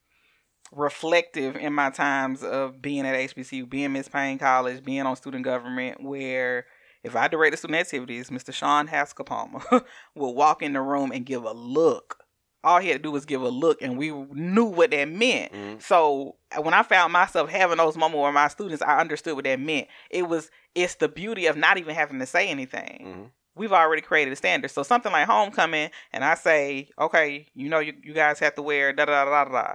reflective 0.73 1.57
in 1.57 1.73
my 1.73 1.91
times 1.91 2.43
of 2.43 2.81
being 2.83 3.07
at 3.07 3.15
HBCU, 3.15 3.69
being 3.69 3.93
Miss 3.93 4.09
Paine 4.09 4.39
College, 4.39 4.83
being 4.85 5.03
on 5.03 5.17
student 5.17 5.45
government, 5.45 6.03
where 6.03 6.67
if 7.05 7.15
I 7.17 7.29
directed 7.29 7.59
student 7.59 7.81
activities, 7.81 8.31
Mr. 8.31 8.53
Sean 8.53 8.87
Haskell 8.87 9.25
Palmer 9.25 9.61
would 10.15 10.31
walk 10.33 10.63
in 10.63 10.73
the 10.73 10.81
room 10.81 11.13
and 11.13 11.27
give 11.27 11.45
a 11.45 11.53
look. 11.53 12.19
All 12.65 12.79
he 12.79 12.89
had 12.89 12.99
to 12.99 13.03
do 13.03 13.11
was 13.11 13.25
give 13.27 13.43
a 13.43 13.49
look, 13.49 13.83
and 13.83 13.99
we 13.99 14.11
knew 14.13 14.65
what 14.67 14.93
that 14.93 15.09
meant. 15.09 15.53
Mhm. 15.53 15.83
So 15.83 16.37
when 16.61 16.75
I 16.75 16.85
found 16.85 17.13
myself 17.13 17.51
having 17.51 17.79
those 17.79 17.97
moments 17.97 18.23
with 18.25 18.35
my 18.35 18.47
students, 18.49 18.83
I 18.83 19.01
understood 19.01 19.35
what 19.35 19.45
that 19.45 19.59
meant. 19.59 19.89
It 20.11 20.29
was 20.29 20.51
it's 20.75 20.95
the 20.95 21.09
beauty 21.09 21.47
of 21.47 21.57
not 21.57 21.77
even 21.79 21.95
having 21.95 22.21
to 22.21 22.27
say 22.27 22.49
anything. 22.49 23.05
Mhm. 23.05 23.31
We've 23.57 23.73
already 23.73 24.01
created 24.01 24.33
a 24.33 24.37
standard. 24.37 24.71
So 24.71 24.83
something 24.85 25.11
like 25.13 25.27
homecoming, 25.27 25.91
and 26.13 26.25
I 26.25 26.35
say, 26.37 26.89
okay, 26.99 27.49
you 27.55 27.69
know, 27.69 27.81
you, 27.81 27.95
you 28.03 28.15
guys 28.15 28.39
have 28.39 28.55
to 28.55 28.63
wear 28.63 28.93
da 28.93 29.05
da 29.07 29.25
da 29.25 29.45
da 29.45 29.51
da. 29.51 29.75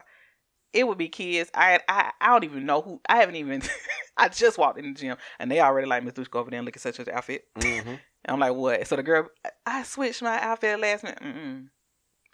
It 0.74 0.88
would 0.88 0.98
be 0.98 1.10
kids. 1.10 1.50
I 1.54 1.80
I 1.88 2.12
I 2.22 2.28
don't 2.28 2.44
even 2.44 2.66
know 2.66 2.82
who. 2.82 3.02
I 3.08 3.18
haven't 3.18 3.36
even. 3.36 3.62
I 4.18 4.30
just 4.30 4.58
walked 4.58 4.80
in 4.80 4.94
the 4.94 5.00
gym, 5.00 5.18
and 5.40 5.50
they 5.52 5.60
already 5.62 5.88
like 5.88 6.04
Miss 6.04 6.14
Dushka 6.14 6.36
over 6.36 6.50
there 6.50 6.58
and 6.60 6.66
look 6.66 6.76
at 6.76 6.82
such 6.82 7.00
an 7.00 7.08
outfit. 7.14 7.46
Mhm. 7.58 7.86
And 7.88 8.00
I'm 8.34 8.40
like, 8.40 8.54
what? 8.54 8.86
So 8.88 8.96
the 8.96 9.04
girl, 9.04 9.28
I- 9.46 9.52
I 9.66 9.84
switched 9.84 10.22
my 10.22 10.40
outfit 10.42 10.80
last 10.80 11.04
minute. 11.04 11.20
Mm-mm. 11.22 11.68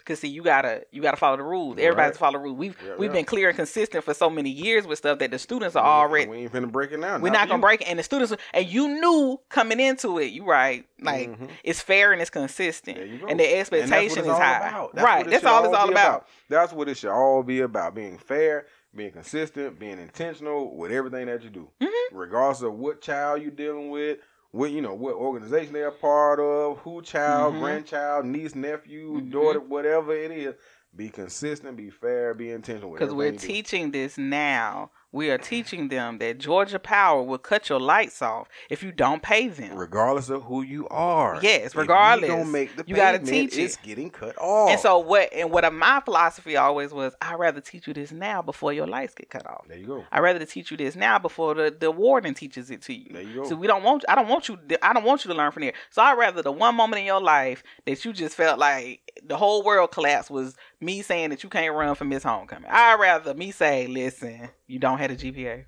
Cause 0.06 0.18
see, 0.18 0.28
you 0.28 0.42
gotta 0.42 0.84
you 0.90 1.00
gotta 1.00 1.16
follow 1.16 1.38
the 1.38 1.42
rules. 1.42 1.78
Everybody's 1.78 2.10
Right. 2.10 2.16
follow 2.16 2.32
the 2.32 2.38
rules. 2.40 2.58
We've 2.58 2.76
Yeah, 2.84 2.94
we've 2.98 3.08
yeah. 3.10 3.14
been 3.14 3.24
clear 3.24 3.48
and 3.48 3.56
consistent 3.56 4.04
for 4.04 4.12
so 4.12 4.28
many 4.28 4.50
years 4.50 4.86
with 4.86 4.98
stuff 4.98 5.18
that 5.20 5.30
the 5.30 5.38
students 5.38 5.76
are 5.76 5.84
already. 5.84 6.30
We 6.30 6.36
ain't 6.40 6.52
finna 6.52 6.70
break 6.70 6.92
it 6.92 7.00
down. 7.00 7.22
We're 7.22 7.30
Not 7.30 7.38
not 7.38 7.48
gonna 7.48 7.58
you. 7.58 7.62
break 7.62 7.80
it, 7.80 7.88
and 7.88 7.98
the 7.98 8.02
students 8.02 8.34
and 8.52 8.66
you 8.66 8.86
knew 8.88 9.40
coming 9.48 9.80
into 9.80 10.18
it. 10.18 10.26
You 10.26 10.44
right, 10.44 10.84
like 11.00 11.30
Mhm. 11.30 11.48
it's 11.62 11.80
fair 11.80 12.12
and 12.12 12.20
it's 12.20 12.28
consistent, 12.30 12.98
There 12.98 13.06
you 13.06 13.18
go. 13.18 13.26
and 13.28 13.40
the 13.40 13.44
And 13.44 13.52
that's 13.66 13.72
expectation 13.72 14.18
it's 14.18 14.26
is 14.26 14.28
all 14.28 14.40
high. 14.40 14.68
about. 14.68 14.94
right, 15.00 15.24
that's 15.24 15.38
should 15.42 15.46
all 15.50 15.64
it's 15.64 15.74
all 15.74 15.86
be 15.86 15.92
about. 15.94 16.28
That's 16.50 16.72
what 16.74 16.88
it 16.90 16.96
should 16.98 17.10
all 17.10 17.42
be 17.42 17.60
about. 17.60 17.94
Being 17.94 18.18
fair, 18.18 18.66
being 18.94 19.10
consistent, 19.12 19.78
being 19.78 19.98
intentional 19.98 20.76
with 20.76 20.92
everything 20.92 21.26
that 21.26 21.42
you 21.42 21.48
do. 21.48 21.70
Mhm. 21.80 21.90
Regardless 22.12 22.60
of 22.60 22.74
what 22.74 23.00
child 23.00 23.40
you're 23.40 23.50
dealing 23.50 23.88
with, 23.90 24.18
what 24.54 24.70
you 24.70 24.80
know, 24.80 24.94
what 24.94 25.14
organization 25.16 25.72
they're 25.72 25.88
a 25.88 25.92
part 25.92 26.38
of, 26.38 26.78
who 26.78 27.02
child, 27.02 27.54
Mhm. 27.54 27.58
grandchild, 27.58 28.24
niece, 28.24 28.54
nephew, 28.54 29.20
Mhm. 29.20 29.30
daughter, 29.32 29.58
whatever 29.60 30.14
it 30.14 30.30
is. 30.30 30.54
Be 30.94 31.08
consistent, 31.08 31.76
be 31.76 31.90
fair, 31.90 32.34
be 32.34 32.52
intentional 32.52 32.92
Because 32.92 33.12
we're 33.12 33.32
do. 33.32 33.38
teaching 33.38 33.90
this 33.90 34.16
now. 34.16 34.92
We 35.14 35.30
are 35.30 35.38
teaching 35.38 35.88
them 35.88 36.18
that 36.18 36.38
Georgia 36.38 36.80
Power 36.80 37.22
will 37.22 37.38
cut 37.38 37.68
your 37.68 37.78
lights 37.78 38.20
off 38.20 38.48
if 38.68 38.82
you 38.82 38.90
don't 38.90 39.22
pay 39.22 39.46
them. 39.46 39.76
regardless 39.76 40.28
of 40.28 40.42
who 40.42 40.62
you 40.62 40.88
are. 40.88 41.38
Yes, 41.40 41.66
If 41.66 41.76
regardless. 41.76 42.28
you 42.28 42.34
don't 42.36 42.50
make 42.50 42.74
the 42.76 42.82
You 42.84 42.96
gotta 42.96 43.18
payment, 43.20 43.28
teach 43.52 43.56
it. 43.56 43.62
It's 43.62 43.76
getting 43.76 44.10
cut 44.10 44.36
off. 44.38 44.70
And 44.70 44.80
so 44.80 44.98
what? 44.98 45.32
And 45.32 45.52
what 45.52 45.72
my 45.72 46.00
philosophy 46.00 46.56
always 46.56 46.92
was, 46.92 47.14
I'd 47.22 47.38
rather 47.38 47.60
teach 47.60 47.86
you 47.86 47.94
this 47.94 48.10
now 48.10 48.42
before 48.42 48.72
your 48.72 48.88
lights 48.88 49.14
get 49.14 49.30
cut 49.30 49.46
off. 49.46 49.66
there 49.68 49.78
you 49.78 49.86
go. 49.86 50.04
I'd 50.10 50.18
rather 50.18 50.44
teach 50.44 50.72
you 50.72 50.76
this 50.76 50.96
now 50.96 51.20
before 51.20 51.54
the, 51.54 51.76
the 51.78 51.92
warden 51.92 52.34
teaches 52.34 52.72
it 52.72 52.82
to 52.82 52.92
you. 52.92 53.10
There 53.12 53.22
you 53.22 53.34
go. 53.42 53.48
So 53.48 53.54
we 53.54 53.68
don't 53.68 53.84
want. 53.84 54.04
I 54.08 54.16
don't 54.16 54.26
want 54.26 54.48
you. 54.48 54.58
I 54.82 54.92
don't 54.92 55.04
want 55.04 55.24
you 55.24 55.30
to 55.30 55.36
learn 55.36 55.52
from 55.52 55.62
there. 55.62 55.74
So 55.90 56.02
I'd 56.02 56.18
rather 56.18 56.42
the 56.42 56.50
one 56.50 56.74
moment 56.74 56.98
in 56.98 57.06
your 57.06 57.20
life 57.20 57.62
that 57.86 58.04
you 58.04 58.12
just 58.12 58.34
felt 58.36 58.58
like 58.58 59.00
the 59.24 59.36
whole 59.36 59.62
world 59.62 59.92
collapsed 59.92 60.28
was 60.30 60.56
me 60.84 61.02
saying 61.02 61.30
that 61.30 61.42
you 61.42 61.48
can't 61.48 61.74
run 61.74 61.94
for 61.94 62.04
Miss 62.04 62.22
Homecoming. 62.22 62.70
I'd 62.70 63.00
rather 63.00 63.34
me 63.34 63.50
say, 63.50 63.86
listen, 63.86 64.50
you 64.66 64.78
don't 64.78 64.98
have 64.98 65.10
a 65.10 65.16
GPA. 65.16 65.64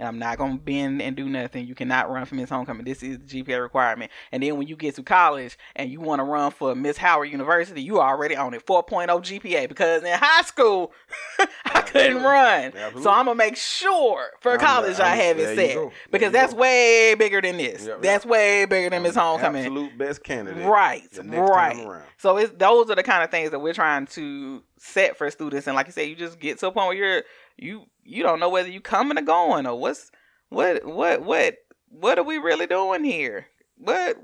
And 0.00 0.06
I'm 0.06 0.18
not 0.20 0.38
gonna 0.38 0.54
bend 0.58 1.02
and 1.02 1.16
do 1.16 1.28
nothing. 1.28 1.66
You 1.66 1.74
cannot 1.74 2.08
run 2.08 2.24
for 2.24 2.36
Miss 2.36 2.50
Homecoming. 2.50 2.84
This 2.84 3.02
is 3.02 3.18
the 3.18 3.42
GPA 3.42 3.60
requirement. 3.60 4.12
And 4.30 4.40
then 4.42 4.56
when 4.56 4.68
you 4.68 4.76
get 4.76 4.94
to 4.94 5.02
college 5.02 5.58
and 5.74 5.90
you 5.90 6.00
want 6.00 6.20
to 6.20 6.24
run 6.24 6.52
for 6.52 6.72
Miss 6.76 6.96
Howard 6.98 7.30
University, 7.32 7.82
you 7.82 8.00
already 8.00 8.36
on 8.36 8.54
it 8.54 8.64
4.0 8.64 9.08
GPA 9.08 9.68
because 9.68 10.04
in 10.04 10.12
high 10.16 10.42
school 10.42 10.92
I 11.64 11.80
couldn't 11.80 12.22
run. 12.22 12.66
Absolutely. 12.66 13.02
So 13.02 13.10
I'm 13.10 13.24
gonna 13.24 13.34
make 13.34 13.56
sure 13.56 14.28
for 14.40 14.52
I'm- 14.52 14.60
college 14.60 15.00
I 15.00 15.08
I'm- 15.08 15.18
have 15.18 15.38
it 15.40 15.56
set 15.56 15.92
because 16.12 16.32
that's 16.32 16.52
go. 16.54 16.60
way 16.60 17.14
bigger 17.16 17.40
than 17.40 17.56
this. 17.56 17.84
Yep, 17.86 18.00
that's 18.02 18.24
way 18.24 18.66
bigger 18.66 18.90
than 18.90 19.02
Miss 19.02 19.16
Homecoming. 19.16 19.62
Absolute 19.64 19.98
best 19.98 20.22
candidate. 20.22 20.64
Right, 20.64 21.02
right. 21.12 22.02
So 22.18 22.36
it's 22.36 22.52
those 22.56 22.88
are 22.88 22.94
the 22.94 23.02
kind 23.02 23.24
of 23.24 23.32
things 23.32 23.50
that 23.50 23.58
we're 23.58 23.74
trying 23.74 24.06
to 24.06 24.62
set 24.78 25.16
for 25.16 25.28
students. 25.32 25.66
And 25.66 25.74
like 25.74 25.86
you 25.86 25.92
said, 25.92 26.02
you 26.08 26.14
just 26.14 26.38
get 26.38 26.58
to 26.58 26.68
a 26.68 26.70
point 26.72 26.86
where 26.86 26.96
you're 26.96 27.22
you 27.58 27.86
you 28.04 28.22
don't 28.22 28.40
know 28.40 28.48
whether 28.48 28.68
you 28.68 28.80
coming 28.80 29.18
or 29.18 29.22
going 29.22 29.66
or 29.66 29.78
what's 29.78 30.10
what 30.48 30.84
what 30.84 31.22
what 31.22 31.56
what 31.88 32.18
are 32.18 32.24
we 32.24 32.38
really 32.38 32.66
doing 32.66 33.04
here? 33.04 33.46
What 33.76 34.16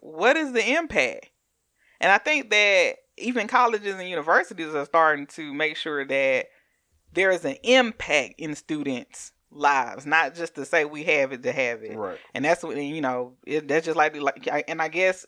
what 0.00 0.36
is 0.36 0.52
the 0.52 0.74
impact? 0.76 1.30
And 2.00 2.12
I 2.12 2.18
think 2.18 2.50
that 2.50 2.96
even 3.16 3.48
colleges 3.48 3.94
and 3.94 4.08
universities 4.08 4.74
are 4.74 4.84
starting 4.86 5.26
to 5.26 5.52
make 5.52 5.76
sure 5.76 6.04
that 6.04 6.46
there 7.12 7.30
is 7.30 7.44
an 7.44 7.56
impact 7.64 8.34
in 8.38 8.54
students' 8.54 9.32
lives, 9.50 10.06
not 10.06 10.34
just 10.34 10.54
to 10.54 10.64
say 10.64 10.84
we 10.84 11.04
have 11.04 11.32
it 11.32 11.42
to 11.42 11.52
have 11.52 11.82
it. 11.82 11.96
Right. 11.96 12.18
And 12.34 12.44
that's 12.44 12.62
what 12.62 12.76
you 12.76 13.00
know. 13.00 13.34
It, 13.46 13.66
that's 13.66 13.86
just 13.86 13.96
like 13.96 14.14
like, 14.20 14.48
and 14.68 14.80
I 14.80 14.88
guess 14.88 15.26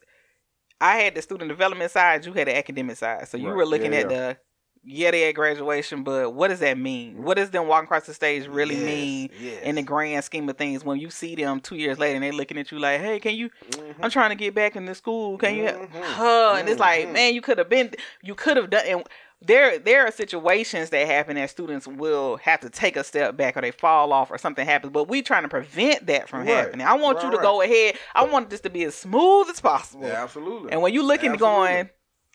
I 0.81 0.97
had 0.99 1.15
the 1.15 1.23
student 1.23 1.49
development 1.49 1.91
side, 1.91 2.25
you 2.25 2.33
had 2.33 2.47
the 2.49 2.57
academic 2.57 2.97
side. 2.97 3.29
So 3.29 3.37
you 3.37 3.47
Right. 3.49 3.57
were 3.57 3.67
looking 3.67 3.93
Yeah, 3.93 4.01
at 4.01 4.09
the 4.09 4.37
yeah, 4.83 5.11
they 5.11 5.29
at 5.29 5.35
graduation, 5.35 6.03
but 6.03 6.33
what 6.35 6.49
does 6.49 6.61
that 6.61 6.79
mean? 6.79 7.23
What 7.23 7.37
does 7.37 7.51
them 7.51 7.67
walking 7.67 7.85
across 7.85 8.07
the 8.07 8.15
stage 8.15 8.47
really 8.47 8.77
Yes, 8.77 8.85
mean 8.85 9.31
yes. 9.41 9.63
in 9.63 9.75
the 9.75 9.83
grand 9.83 10.25
scheme 10.25 10.49
of 10.49 10.57
things? 10.57 10.85
When 10.85 10.99
you 10.99 11.11
see 11.11 11.35
them 11.35 11.61
two 11.61 11.77
years 11.77 11.99
later 11.99 12.15
and 12.15 12.25
they're 12.25 12.33
looking 12.33 12.57
at 12.59 12.73
you 12.73 12.79
like, 12.79 13.01
"Hey, 13.01 13.19
can 13.21 13.35
you? 13.35 13.51
Mhm. 13.71 13.95
I'm 14.03 14.11
trying 14.11 14.31
to 14.31 14.37
get 14.37 14.55
back 14.55 14.77
into 14.77 14.95
school. 14.95 15.37
Can 15.39 15.57
you?" 15.57 15.65
Mhm. 15.65 15.91
Huh? 15.93 16.55
And 16.59 16.69
it's 16.69 16.81
like, 16.81 17.09
Mhm. 17.09 17.13
man, 17.13 17.35
you 17.35 17.43
could 17.43 17.59
have 17.59 17.69
been, 17.69 17.93
you 18.23 18.35
could 18.35 18.57
have 18.57 18.71
done. 18.71 18.85
And 18.87 19.05
there, 19.43 19.79
there 19.79 20.07
are 20.07 20.11
situations 20.11 20.91
that 20.91 21.07
happen 21.07 21.37
that 21.37 21.49
students 21.51 21.87
will 21.87 22.37
have 22.39 22.61
to 22.61 22.69
take 22.71 22.97
a 22.97 23.05
step 23.05 23.37
back 23.37 23.57
or 23.57 23.63
they 23.63 23.71
fall 23.71 24.13
off 24.13 24.31
or 24.31 24.37
something 24.39 24.67
happens. 24.67 24.93
But 24.93 25.09
we 25.09 25.23
trying 25.23 25.43
to 25.43 25.49
prevent 25.49 26.07
that 26.07 26.29
from 26.29 26.41
Right. 26.41 26.49
happening. 26.49 26.87
I 26.87 26.95
want 26.95 27.23
you 27.23 27.29
Right, 27.29 27.37
to 27.37 27.43
go 27.43 27.61
ahead. 27.63 27.99
I 28.15 28.25
want 28.25 28.51
this 28.51 28.61
to 28.63 28.71
be 28.71 28.85
as 28.85 28.95
smooth 28.95 29.49
as 29.51 29.61
possible. 29.61 30.07
Yeah, 30.07 30.23
absolutely. 30.23 30.73
And 30.73 30.83
when 30.83 30.93
you 30.95 31.03
looking 31.03 31.33
Absolutely. 31.33 31.39
going, 31.75 31.91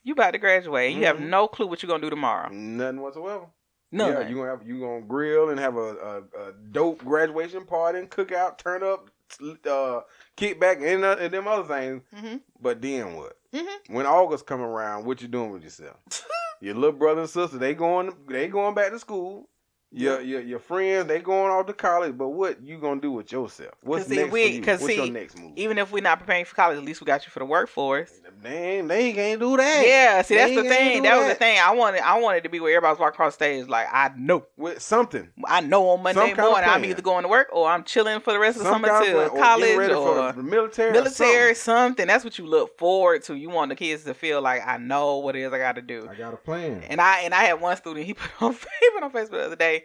you 0.05 0.13
about 0.13 0.31
to 0.31 0.37
graduate. 0.37 0.95
You 0.95 1.03
have 1.05 1.17
Mhm. 1.17 1.27
no 1.27 1.47
clue 1.49 1.67
what 1.67 1.83
you're 1.83 1.89
gonna 1.89 2.01
do 2.01 2.09
tomorrow. 2.09 2.47
Nothing 2.49 3.01
whatsoever. 3.01 3.47
None. 3.91 4.11
Yeah, 4.13 4.27
you 4.29 4.35
gonna 4.35 4.49
have 4.51 4.65
you 4.65 4.79
gonna 4.79 5.01
grill 5.01 5.49
and 5.49 5.59
have 5.59 5.75
a, 5.75 5.79
a, 5.79 6.17
a 6.47 6.53
dope 6.71 7.03
graduation 7.03 7.65
party 7.65 7.99
and 7.99 8.09
cook 8.09 8.31
out, 8.31 8.57
turn 8.59 8.83
up, 8.83 9.09
uh, 9.69 10.01
kick 10.37 10.59
back 10.59 10.77
and, 10.81 11.03
uh, 11.03 11.17
and 11.19 11.33
them 11.33 11.47
other 11.47 11.63
things. 11.63 12.01
Mhm. 12.15 12.41
But 12.61 12.81
then 12.81 13.15
what? 13.15 13.37
Mhm. 13.53 13.67
When 13.89 14.05
August 14.05 14.45
come 14.45 14.61
around, 14.61 15.05
what 15.05 15.21
you 15.21 15.27
doing 15.27 15.51
with 15.51 15.63
yourself? 15.63 15.97
your 16.61 16.75
little 16.75 16.91
brother 16.97 17.21
and 17.21 17.29
sister, 17.29 17.57
they 17.57 17.73
going 17.73 18.13
they 18.27 18.47
going 18.47 18.75
back 18.75 18.91
to 18.91 18.99
school. 18.99 19.49
Your, 19.97 20.19
your 20.19 20.41
your 20.41 20.59
friends, 20.59 21.07
they 21.07 21.19
going 21.19 21.49
off 21.51 21.67
to 21.67 21.73
college. 21.73 22.17
But 22.17 22.29
what 22.29 22.61
you 22.61 22.77
gonna 22.79 22.99
do 22.99 23.13
with 23.13 23.31
yourself? 23.31 23.73
What's 23.81 24.07
see, 24.07 24.17
next 24.17 24.31
we- 24.33 24.43
for 24.47 24.53
you? 24.55 24.61
What's 24.65 24.85
see, 24.85 24.95
your 24.97 25.07
next 25.09 25.37
move? 25.39 25.53
Even 25.55 25.77
if 25.77 25.89
we're 25.91 26.03
not 26.03 26.19
preparing 26.19 26.43
for 26.43 26.53
college, 26.53 26.77
at 26.77 26.83
least 26.83 26.99
we 26.99 27.05
got 27.05 27.25
you 27.25 27.31
for 27.31 27.39
the 27.39 27.45
workforce. 27.45 28.11
they 28.43 28.79
ain't, 28.79 28.89
they 28.89 29.13
can't 29.13 29.39
do 29.39 29.55
that. 29.55 29.83
Yeah, 29.87 30.21
see 30.21 30.35
that's 30.35 30.49
They 30.49 30.55
the 30.55 30.63
thing. 30.63 31.03
do 31.03 31.07
That 31.09 31.17
was 31.17 31.27
the 31.29 31.35
thing. 31.35 31.57
I 31.59 31.73
wanted 31.73 32.01
I 32.01 32.19
wanted 32.19 32.43
to 32.43 32.49
be 32.49 32.59
where 32.59 32.75
everybody's 32.75 32.99
walking 32.99 33.13
across 33.13 33.37
the 33.37 33.45
stage 33.45 33.67
like 33.69 33.87
I 33.89 34.11
know. 34.17 34.45
with 34.57 34.81
something. 34.81 35.29
I 35.45 35.61
know 35.61 35.87
on 35.89 36.03
Monday 36.03 36.19
Some 36.19 36.29
kind 36.31 36.39
of 36.39 36.51
morning 36.51 36.69
I'm 36.69 36.83
either 36.83 37.01
going 37.01 37.23
to 37.23 37.29
work 37.29 37.47
or 37.53 37.69
I'm 37.69 37.85
chilling 37.85 38.19
for 38.19 38.33
the 38.33 38.39
rest 38.39 38.57
of 38.57 38.63
the 38.65 38.69
summer 38.71 38.89
to 38.89 39.27
or 39.27 39.29
college 39.29 39.77
or 39.77 40.33
for 40.33 40.33
the 40.35 40.43
military. 40.43 40.89
or 40.89 40.93
military, 40.93 41.55
something. 41.55 41.55
something. 41.55 42.07
That's 42.07 42.25
what 42.25 42.37
you 42.37 42.45
look 42.45 42.77
forward 42.77 43.23
to. 43.23 43.35
You 43.35 43.49
want 43.49 43.69
the 43.69 43.75
kids 43.75 44.03
to 44.03 44.13
feel 44.13 44.41
like 44.41 44.61
I 44.67 44.75
know 44.77 45.19
what 45.19 45.37
it 45.37 45.43
is 45.43 45.53
I 45.53 45.57
got 45.57 45.75
to 45.75 45.81
do. 45.81 46.05
I 46.11 46.15
got 46.15 46.33
a 46.33 46.37
plan. 46.37 46.83
And 46.89 46.99
I 46.99 47.21
and 47.21 47.33
I 47.33 47.45
had 47.45 47.61
one 47.61 47.77
student. 47.77 48.05
He 48.05 48.13
put 48.15 48.29
on 48.41 48.51
he 48.53 48.89
put 48.93 49.03
on 49.03 49.11
Facebook 49.11 49.29
the 49.31 49.45
other 49.45 49.55
day 49.55 49.84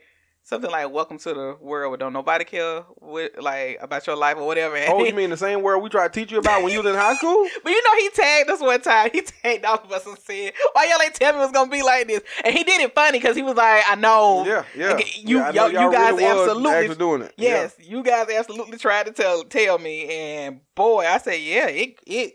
something 0.51 0.71
like 0.71 0.91
"Welcome 0.91 1.17
to 1.19 1.33
the 1.33 1.57
world 1.61 1.91
where 1.91 1.97
don't 1.97 2.13
nobody 2.13 2.45
care 2.45 2.83
with 3.01 3.33
like 3.41 3.79
about 3.81 4.07
your 4.07 4.17
life 4.17 4.37
or 4.37 4.47
whatever." 4.47 4.77
Oh, 4.89 5.03
you 5.05 5.15
mean 5.15 5.31
the 5.31 5.37
same 5.37 5.63
world 5.63 5.83
we 5.83 5.89
tried 5.89 6.13
to 6.13 6.21
teach 6.21 6.31
you 6.33 6.39
about 6.39 6.63
when 6.63 6.73
you 6.73 6.83
was 6.83 6.91
in 6.93 6.99
high 6.99 7.15
school? 7.15 7.47
But 7.63 7.71
you 7.71 7.83
know, 7.83 7.97
he 8.01 8.11
tagged 8.11 8.51
us 8.51 8.61
one 8.61 8.81
time. 8.83 9.11
He 9.13 9.23
tagged 9.23 9.65
all 9.65 9.79
of 9.79 9.91
us 9.91 10.05
and 10.07 10.19
said, 10.19 10.53
"Why 10.75 10.89
y'all 10.91 11.01
ain't 11.03 11.15
tell 11.15 11.33
me 11.33 11.39
it 11.39 11.43
was 11.43 11.53
gonna 11.53 11.71
be 11.71 11.83
like 11.83 12.07
this?" 12.09 12.21
And 12.45 12.55
he 12.55 12.65
did 12.65 12.81
it 12.81 12.95
funny 12.95 13.19
because 13.19 13.37
he 13.37 13.43
was 13.43 13.55
like, 13.57 13.85
"I 13.89 13.95
know, 13.95 14.45
Yeah, 14.45 14.65
yeah. 14.77 14.99
You- 14.99 15.39
Yeah, 15.39 15.51
know 15.53 15.67
y'all- 15.69 15.83
you 15.87 15.93
guys 15.93 16.13
was 16.13 16.23
absolutely- 16.23 16.95
doing 16.97 17.23
it. 17.23 17.33
yes, 17.39 17.75
you 17.79 18.03
guys 18.03 18.29
absolutely 18.29 18.77
tried 18.79 19.07
to 19.07 19.13
tell 19.13 19.45
tell 19.45 19.79
me." 19.79 20.09
And 20.09 20.61
boy, 20.75 21.07
I 21.07 21.19
said, 21.19 21.41
"Yeah, 21.41 21.69
it 21.69 21.99
it." 22.07 22.35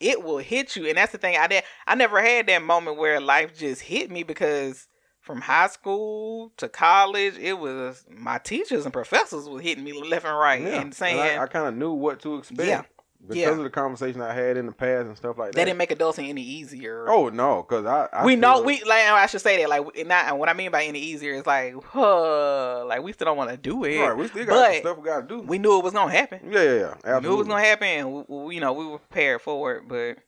It 0.00 0.24
will 0.24 0.38
hit 0.38 0.74
you, 0.74 0.88
and 0.88 0.96
that's 0.98 1.12
the 1.12 1.18
thing. 1.18 1.36
I 1.36 1.46
did. 1.46 1.62
I 1.86 1.94
never 1.94 2.20
had 2.20 2.48
that 2.48 2.60
moment 2.60 2.96
where 2.96 3.20
life 3.20 3.56
just 3.56 3.80
hit 3.82 4.10
me 4.10 4.24
because 4.24 4.88
from 5.22 5.40
high 5.40 5.68
school 5.68 6.52
to 6.58 6.68
college, 6.68 7.38
it 7.38 7.54
was 7.58 8.04
my 8.10 8.38
teachers 8.38 8.84
and 8.84 8.92
professors 8.92 9.48
were 9.48 9.60
hitting 9.60 9.84
me 9.84 9.92
left 9.92 10.26
and 10.26 10.36
right 10.36 10.60
Yeah. 10.60 10.80
and 10.80 10.94
saying 10.94 11.18
I, 11.18 11.44
I 11.44 11.46
kind 11.46 11.66
of 11.66 11.74
knew 11.74 11.92
what 11.92 12.20
to 12.22 12.36
expect. 12.36 12.68
Yeah. 12.68 12.82
Because 13.24 13.36
Yeah. 13.36 13.50
of 13.50 13.58
the 13.58 13.70
conversation 13.70 14.20
I 14.20 14.34
had 14.34 14.56
in 14.56 14.66
the 14.66 14.72
past 14.72 15.06
and 15.06 15.16
stuff 15.16 15.38
like 15.38 15.52
that, 15.52 15.54
they 15.56 15.64
didn't 15.64 15.78
make 15.78 15.90
adulting 15.96 16.28
any 16.28 16.42
easier. 16.42 17.06
Oh 17.08 17.28
no, 17.28 17.62
because 17.62 17.86
I, 17.86 18.08
I 18.12 18.24
we 18.24 18.34
know 18.34 18.62
we 18.62 18.82
like 18.82 19.04
I 19.04 19.26
should 19.26 19.40
say 19.42 19.58
that 19.62 19.68
like 19.68 19.84
not 20.08 20.24
and 20.26 20.40
what 20.40 20.48
I 20.48 20.54
mean 20.54 20.72
by 20.72 20.82
any 20.82 20.98
easier 20.98 21.34
is 21.34 21.46
like 21.46 21.76
huh, 21.84 22.84
like 22.84 23.00
we 23.02 23.12
still 23.12 23.26
don't 23.26 23.36
want 23.36 23.50
to 23.50 23.56
do 23.56 23.84
it. 23.84 24.00
right. 24.00 24.16
We 24.16 24.26
still 24.26 24.44
got 24.44 24.74
stuff 24.74 24.98
we 24.98 25.04
got 25.04 25.20
to 25.28 25.36
do. 25.36 25.40
We 25.40 25.58
knew 25.58 25.78
it 25.78 25.84
was 25.84 25.92
gonna 25.92 26.10
happen. 26.10 26.40
yeah, 26.50 26.62
yeah, 26.62 26.94
yeah. 27.04 27.18
We 27.18 27.28
knew 27.28 27.34
it 27.34 27.36
was 27.38 27.46
gonna 27.46 27.62
happen. 27.64 27.86
And 27.86 28.12
we, 28.12 28.24
we- 28.28 28.54
you 28.56 28.60
know 28.60 28.72
we 28.72 28.86
were 28.86 28.98
prepared 28.98 29.40
for 29.40 29.76
it, 29.76 29.84
but 29.86 30.18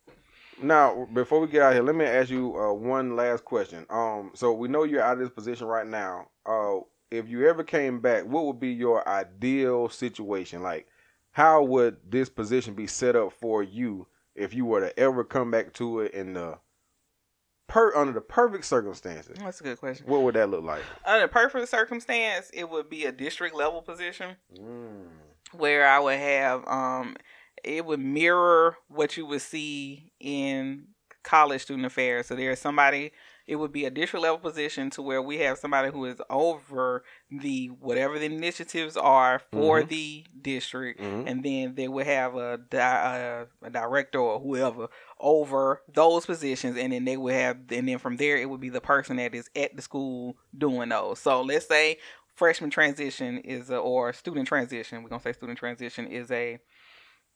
Now, 0.62 1.06
before 1.12 1.40
we 1.40 1.48
get 1.48 1.62
out 1.62 1.74
here, 1.74 1.82
let 1.82 1.94
me 1.94 2.04
ask 2.04 2.30
you 2.30 2.56
uh, 2.58 2.72
one 2.72 3.16
last 3.16 3.44
question. 3.44 3.86
Um, 3.90 4.30
so 4.34 4.52
we 4.52 4.68
know 4.68 4.84
you're 4.84 5.02
out 5.02 5.14
of 5.14 5.18
this 5.18 5.30
position 5.30 5.66
right 5.66 5.86
now. 5.86 6.28
Uh, 6.46 6.80
if 7.10 7.28
you 7.28 7.48
ever 7.48 7.62
came 7.64 8.00
back, 8.00 8.24
what 8.24 8.44
would 8.46 8.60
be 8.60 8.72
your 8.72 9.06
ideal 9.08 9.88
situation? 9.88 10.62
Like, 10.62 10.86
how 11.32 11.62
would 11.64 11.96
this 12.08 12.28
position 12.28 12.74
be 12.74 12.86
set 12.86 13.16
up 13.16 13.32
for 13.32 13.62
you 13.62 14.06
if 14.34 14.54
you 14.54 14.64
were 14.64 14.80
to 14.80 14.98
ever 14.98 15.24
come 15.24 15.50
back 15.50 15.72
to 15.74 16.00
it 16.00 16.12
in 16.12 16.34
the 16.34 16.58
per 17.66 17.94
under 17.96 18.12
the 18.12 18.20
perfect 18.20 18.64
circumstances? 18.64 19.36
that's 19.38 19.60
a 19.60 19.64
good 19.64 19.78
question. 19.78 20.06
What 20.06 20.22
would 20.22 20.34
that 20.34 20.50
look 20.50 20.64
like? 20.64 20.82
Under 21.04 21.28
perfect 21.28 21.68
circumstance, 21.68 22.50
it 22.54 22.68
would 22.70 22.88
be 22.88 23.04
a 23.04 23.12
district 23.12 23.54
level 23.54 23.82
position 23.82 24.36
Mm. 24.58 25.06
where 25.52 25.86
I 25.86 25.98
would 25.98 26.18
have 26.18 26.66
um 26.68 27.16
it 27.64 27.84
would 27.86 28.00
mirror 28.00 28.76
what 28.88 29.16
you 29.16 29.26
would 29.26 29.42
see 29.42 30.12
in 30.20 30.88
college 31.22 31.62
student 31.62 31.86
affairs. 31.86 32.26
So 32.26 32.36
there's 32.36 32.60
somebody 32.60 33.12
it 33.46 33.56
would 33.56 33.72
be 33.72 33.84
a 33.84 33.90
district 33.90 34.22
level 34.22 34.38
position 34.38 34.88
to 34.88 35.02
where 35.02 35.20
we 35.20 35.36
have 35.36 35.58
somebody 35.58 35.90
who 35.90 36.06
is 36.06 36.16
over 36.30 37.04
the 37.30 37.66
whatever 37.66 38.18
the 38.18 38.24
initiatives 38.24 38.96
are 38.96 39.38
for 39.52 39.82
Mhm. 39.82 39.88
the 39.88 40.24
district 40.40 40.98
Mhm. 41.00 41.24
and 41.26 41.42
then 41.44 41.74
they 41.74 41.86
would 41.86 42.06
have 42.06 42.36
a, 42.36 42.56
di- 42.56 43.16
a, 43.62 43.66
a 43.66 43.70
director 43.70 44.18
or 44.18 44.40
whoever 44.40 44.88
over 45.20 45.82
those 45.92 46.24
positions 46.24 46.78
and 46.78 46.92
then 46.94 47.04
they 47.04 47.18
would 47.18 47.34
have 47.34 47.58
and 47.70 47.86
then 47.86 47.98
from 47.98 48.16
there 48.16 48.38
it 48.38 48.48
would 48.48 48.60
be 48.60 48.70
the 48.70 48.80
person 48.80 49.16
that 49.16 49.34
is 49.34 49.50
at 49.54 49.76
the 49.76 49.82
school 49.82 50.38
doing 50.56 50.88
those 50.88 51.18
so 51.18 51.42
let's 51.42 51.66
say 51.66 51.98
freshman 52.34 52.70
transition 52.70 53.38
is 53.38 53.68
a, 53.68 53.76
or 53.76 54.12
student 54.14 54.48
transition 54.48 55.02
we're 55.02 55.10
gonna 55.10 55.20
say 55.22 55.32
student 55.34 55.58
transition 55.58 56.06
is 56.06 56.30
a 56.30 56.58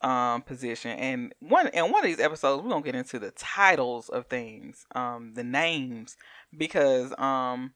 um 0.00 0.42
position 0.42 0.92
and 0.92 1.34
one 1.40 1.66
in 1.68 1.90
one 1.90 2.04
of 2.04 2.06
these 2.08 2.20
episodes 2.20 2.62
we're 2.62 2.70
gonna 2.70 2.84
get 2.84 2.94
into 2.94 3.18
the 3.18 3.32
titles 3.32 4.08
of 4.08 4.26
things 4.26 4.86
um 4.94 5.32
the 5.34 5.42
names 5.42 6.16
because 6.56 7.12
um 7.18 7.72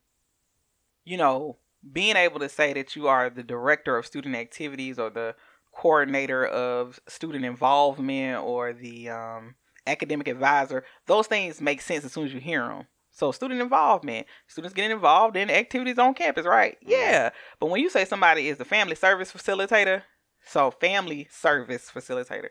you 1.05 1.17
know 1.17 1.57
being 1.91 2.17
able 2.17 2.39
to 2.39 2.49
say 2.49 2.73
that 2.73 2.95
you 2.95 3.09
are 3.09 3.29
the 3.29 3.43
director 3.43 3.97
of 3.97 4.07
student 4.07 4.37
activities 4.37 4.99
or 4.99 5.11
the 5.11 5.35
coordinator 5.73 6.47
of 6.47 7.01
student 7.09 7.45
involvement 7.45 8.43
or 8.45 8.73
the 8.73 9.09
um, 9.09 9.55
academic 9.87 10.29
advisor, 10.29 10.85
those 11.07 11.27
things 11.27 11.61
make 11.61 11.81
sense 11.81 12.05
as 12.05 12.13
soon 12.13 12.27
as 12.27 12.35
you 12.35 12.41
hear 12.41 12.69
them. 12.69 12.87
So, 13.11 13.31
student 13.33 13.61
involvement, 13.61 14.27
students 14.47 14.75
getting 14.75 14.91
involved 14.91 15.37
in 15.37 15.51
activities 15.51 15.99
on 15.99 16.15
campus, 16.15 16.47
right? 16.47 16.79
Yeah. 16.81 17.31
But 17.61 17.67
when 17.67 17.83
you 17.83 17.91
say 17.91 18.07
somebody 18.07 18.49
is 18.49 18.57
the 18.57 18.65
family 18.65 18.95
service 18.95 19.31
facilitator, 19.31 20.03
so 20.47 20.71
family 20.71 21.29
service 21.31 21.91
facilitator, 21.95 22.49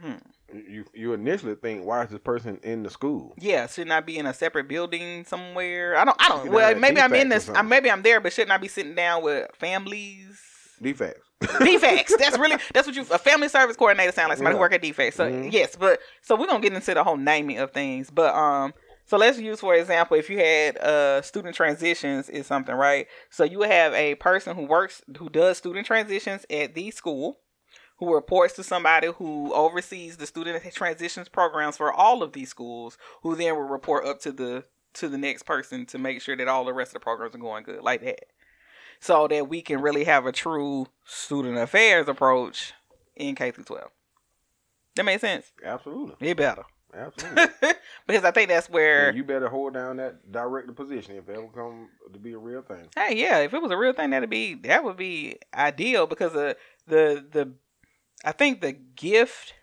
hmm. 0.00 0.14
You 0.54 0.84
you 0.92 1.14
initially 1.14 1.54
think 1.54 1.84
why 1.86 2.04
is 2.04 2.10
this 2.10 2.20
person 2.20 2.58
in 2.62 2.82
the 2.82 2.90
school? 2.90 3.34
Yeah, 3.38 3.66
shouldn't 3.66 3.92
I 3.92 4.00
be 4.00 4.18
in 4.18 4.26
a 4.26 4.34
separate 4.34 4.68
building 4.68 5.24
somewhere? 5.24 5.96
I 5.96 6.04
don't. 6.04 6.16
I 6.22 6.28
don't. 6.28 6.50
Well, 6.50 6.74
maybe 6.74 7.00
I'm 7.00 7.14
in 7.14 7.30
this. 7.30 7.50
Maybe 7.64 7.90
I'm 7.90 8.02
there, 8.02 8.20
but 8.20 8.32
shouldn't 8.34 8.52
I 8.52 8.58
be 8.58 8.68
sitting 8.68 8.94
down 8.94 9.22
with 9.22 9.50
families? 9.56 10.38
DFCS. 10.82 11.14
DFCS. 11.40 12.18
That's 12.18 12.38
really 12.38 12.56
that's 12.74 12.86
what 12.86 12.96
you 12.96 13.02
a 13.10 13.18
family 13.18 13.48
service 13.48 13.76
coordinator 13.76 14.12
sound 14.12 14.28
like 14.28 14.38
somebody 14.38 14.56
who 14.56 14.60
work 14.60 14.74
at 14.74 14.82
DFCS. 14.82 15.14
So 15.14 15.30
Mhm. 15.30 15.52
yes, 15.52 15.76
but 15.76 16.00
so 16.20 16.36
we're 16.36 16.46
gonna 16.46 16.60
get 16.60 16.72
into 16.72 16.92
the 16.92 17.04
whole 17.04 17.16
naming 17.16 17.58
of 17.58 17.70
things. 17.72 18.10
But 18.10 18.34
um, 18.34 18.74
so 19.04 19.16
let's 19.16 19.38
use 19.38 19.60
for 19.60 19.74
example, 19.74 20.16
if 20.16 20.30
you 20.30 20.38
had 20.38 20.78
uh 20.78 21.22
student 21.22 21.54
transitions 21.54 22.28
is 22.28 22.46
something 22.46 22.74
right. 22.74 23.06
So 23.30 23.44
you 23.44 23.62
have 23.62 23.92
a 23.94 24.14
person 24.16 24.56
who 24.56 24.64
works 24.64 25.02
who 25.18 25.28
does 25.28 25.58
student 25.58 25.86
transitions 25.86 26.44
at 26.50 26.74
the 26.74 26.90
school. 26.90 27.38
Who 27.98 28.12
reports 28.12 28.54
to 28.54 28.64
somebody 28.64 29.06
who 29.06 29.54
oversees 29.54 30.16
the 30.16 30.26
student 30.26 30.60
transitions 30.74 31.28
programs 31.28 31.76
for 31.76 31.92
all 31.92 32.24
of 32.24 32.32
these 32.32 32.48
schools, 32.48 32.98
who 33.22 33.36
then 33.36 33.54
will 33.54 33.62
report 33.62 34.04
up 34.04 34.18
to 34.22 34.32
the 34.32 34.64
to 34.94 35.08
the 35.08 35.18
next 35.18 35.44
person 35.44 35.86
to 35.86 35.98
make 35.98 36.20
sure 36.20 36.36
that 36.36 36.48
all 36.48 36.64
the 36.64 36.72
rest 36.72 36.88
of 36.88 36.94
the 36.94 37.00
programs 37.00 37.36
are 37.36 37.38
going 37.38 37.62
good, 37.62 37.80
like 37.80 38.02
that 38.02 38.24
so 39.02 39.26
that 39.26 39.48
we 39.48 39.60
can 39.60 39.80
really 39.80 40.04
have 40.04 40.26
a 40.26 40.32
true 40.32 40.86
student 41.04 41.58
affairs 41.58 42.06
approach 42.06 42.72
in 43.16 43.34
K 43.34 43.50
through 43.50 43.64
12. 43.64 43.90
That 44.94 45.04
makes 45.04 45.22
sense. 45.22 45.50
Absolutely. 45.64 46.28
It 46.28 46.36
better. 46.36 46.62
Absolutely. 46.94 47.44
because 48.06 48.24
I 48.24 48.30
think 48.32 48.48
that's 48.50 48.68
where 48.68 49.08
And 49.08 49.16
you 49.16 49.24
better 49.24 49.48
hold 49.48 49.74
down 49.74 49.96
that 49.96 50.30
director 50.30 50.72
position 50.72 51.16
if 51.16 51.28
it 51.28 51.36
ever 51.36 51.48
come 51.48 51.88
to 52.12 52.18
be 52.18 52.32
a 52.32 52.38
real 52.38 52.62
thing. 52.62 52.86
hey, 52.96 53.16
yeah, 53.16 53.38
if 53.38 53.54
it 53.54 53.62
was 53.62 53.70
a 53.70 53.76
real 53.76 53.92
thing 53.94 54.10
that'd 54.10 54.28
be 54.28 54.54
that 54.54 54.84
would 54.84 54.96
be 54.96 55.36
ideal 55.54 56.06
because 56.06 56.32
the 56.32 56.56
the 56.86 57.24
the 57.30 57.52
I 58.24 58.32
think 58.32 58.60
the 58.60 58.72
gift 58.72 59.54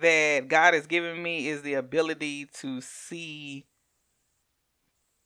that 0.00 0.48
God 0.48 0.74
has 0.74 0.86
given 0.86 1.22
me 1.22 1.48
is 1.48 1.62
the 1.62 1.74
ability 1.74 2.46
to 2.60 2.80
see 2.80 3.66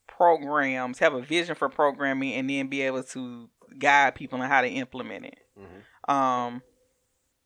programs, 0.07 0.99
have 0.99 1.15
a 1.15 1.21
vision 1.23 1.55
for 1.55 1.69
programming 1.69 2.35
and 2.35 2.49
then 2.49 2.69
be 2.69 2.83
able 2.83 3.03
to 3.03 3.49
guide 3.79 4.15
people 4.15 4.41
on 4.41 4.49
how 4.49 4.61
to 4.61 4.69
implement 4.69 5.27
it. 5.27 5.39
Mhm. 5.59 6.13
Um, 6.13 6.63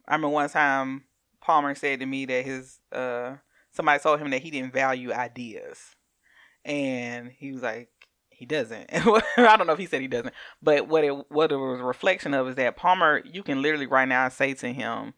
I 0.06 0.14
remember 0.14 0.28
one 0.34 0.48
time 0.50 1.04
Palmer 1.40 1.74
said 1.74 2.00
to 2.00 2.06
me 2.06 2.24
that 2.26 2.44
his 2.44 2.78
uh 2.92 3.36
somebody 3.72 4.00
told 4.00 4.20
him 4.20 4.30
that 4.30 4.42
he 4.42 4.50
didn't 4.50 4.72
value 4.72 5.12
ideas, 5.12 5.78
and 6.64 7.30
he 7.30 7.52
was 7.52 7.62
like, 7.62 7.88
he 8.30 8.46
doesn't. 8.46 8.86
I 8.92 9.56
don't 9.56 9.66
know 9.66 9.74
if 9.74 9.78
he 9.78 9.86
said 9.86 10.00
he 10.00 10.08
doesn't, 10.08 10.34
but 10.62 10.88
what 10.88 11.04
it 11.04 11.30
what 11.30 11.52
it 11.52 11.56
was 11.56 11.80
a 11.80 11.84
reflection 11.84 12.34
of 12.34 12.48
is 12.48 12.54
that 12.56 12.76
Palmer, 12.76 13.22
you 13.24 13.42
can 13.42 13.60
literally 13.62 13.86
right 13.86 14.08
now 14.08 14.28
say 14.28 14.54
to 14.54 14.72
him, 14.72 15.14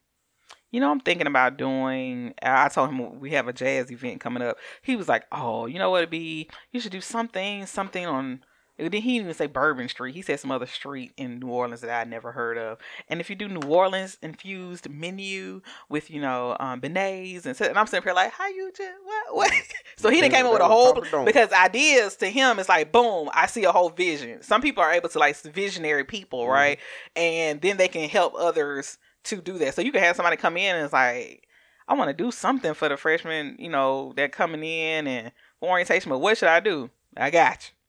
you 0.71 0.79
know, 0.79 0.91
I'm 0.91 0.99
thinking 0.99 1.27
about 1.27 1.55
doing. 1.57 2.33
I 2.41 2.67
told 2.67 2.89
him 2.89 3.19
we 3.19 3.29
have 3.31 3.47
a 3.47 3.53
jazz 3.53 3.91
event 3.91 4.19
coming 4.19 4.43
up. 4.43 4.57
He 4.81 4.95
was 4.95 5.07
like, 5.07 5.23
oh, 5.31 5.67
you 5.67 5.79
know 5.79 5.91
what 5.91 5.99
it'd 5.99 6.09
be? 6.09 6.49
You 6.71 6.79
should 6.79 6.91
do 6.91 6.99
something, 6.99 7.65
something 7.65 8.05
on 8.05 8.43
he 8.77 8.89
didn't 8.89 9.07
even 9.07 9.33
say 9.35 9.45
Bourbon 9.45 9.87
Street. 9.87 10.15
He 10.15 10.23
said 10.23 10.39
some 10.39 10.51
other 10.51 10.65
street 10.65 11.13
in 11.15 11.39
New 11.39 11.49
Orleans 11.49 11.81
that 11.81 11.91
I'd 11.91 12.09
never 12.09 12.31
heard 12.31 12.57
of. 12.57 12.79
And 13.07 13.19
if 13.19 13.29
you 13.29 13.35
do 13.35 13.47
New 13.47 13.67
Orleans 13.67 14.17
infused 14.21 14.89
menu 14.89 15.61
with, 15.89 16.09
you 16.09 16.19
know, 16.19 16.57
um, 16.59 16.81
beignets 16.81 17.45
and, 17.45 17.59
and 17.61 17.77
I'm 17.77 17.85
sitting 17.85 18.03
here 18.03 18.13
like, 18.13 18.31
how 18.31 18.47
you 18.47 18.71
just 18.75 18.91
what 19.03 19.35
what? 19.35 19.51
so 19.95 20.09
he 20.09 20.21
didn't 20.21 20.33
came 20.33 20.47
up 20.47 20.53
with 20.53 20.61
a 20.61 20.67
whole 20.67 21.03
because 21.23 21.51
ideas 21.51 22.15
to 22.17 22.29
him 22.29 22.57
is 22.57 22.67
like 22.67 22.91
boom, 22.91 23.29
I 23.33 23.45
see 23.45 23.63
a 23.63 23.71
whole 23.71 23.89
vision. 23.89 24.41
Some 24.41 24.61
people 24.61 24.81
are 24.81 24.91
able 24.91 25.09
to 25.09 25.19
like 25.19 25.37
visionary 25.37 26.03
people, 26.03 26.41
mm-hmm. 26.41 26.51
right? 26.51 26.79
And 27.15 27.61
then 27.61 27.77
they 27.77 27.87
can 27.87 28.09
help 28.09 28.33
others 28.35 28.97
to 29.25 29.39
do 29.39 29.59
that. 29.59 29.75
So 29.75 29.83
you 29.83 29.91
can 29.91 30.01
have 30.01 30.15
somebody 30.15 30.35
come 30.35 30.57
in 30.57 30.75
and 30.75 30.83
it's 30.83 30.93
like, 30.93 31.47
I 31.87 31.93
want 31.93 32.09
to 32.09 32.23
do 32.23 32.31
something 32.31 32.73
for 32.73 32.89
the 32.89 32.97
freshmen, 32.97 33.55
you 33.59 33.69
know, 33.69 34.13
that 34.15 34.31
coming 34.31 34.63
in 34.63 35.05
and 35.05 35.31
orientation, 35.61 36.09
but 36.09 36.19
what 36.19 36.39
should 36.39 36.49
I 36.49 36.59
do? 36.59 36.89
I 37.15 37.29
got 37.29 37.69
you 37.69 37.82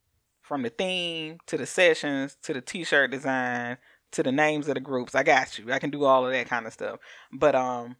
from 0.45 0.62
the 0.62 0.70
theme 0.70 1.38
to 1.47 1.57
the 1.57 1.66
sessions 1.66 2.36
to 2.42 2.53
the 2.53 2.61
t-shirt 2.61 3.11
design 3.11 3.78
to 4.12 4.22
the 4.22 4.30
names 4.30 4.68
of 4.68 4.74
the 4.74 4.80
groups. 4.80 5.14
I 5.14 5.24
got 5.24 5.59
you. 5.59 5.72
I 5.72 5.78
can 5.80 5.90
do 5.90 6.05
all 6.05 6.24
of 6.24 6.32
that 6.32 6.47
kind 6.47 6.66
of 6.66 6.72
stuff. 6.72 7.01
But 7.32 7.55
um 7.55 7.97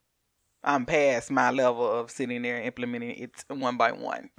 I'm 0.63 0.87
past 0.87 1.31
my 1.31 1.51
level 1.51 1.91
of 1.91 2.11
sitting 2.11 2.43
there 2.43 2.57
and 2.57 2.67
implementing 2.67 3.11
it 3.11 3.45
one 3.49 3.77
by 3.77 3.93
one 3.93 4.31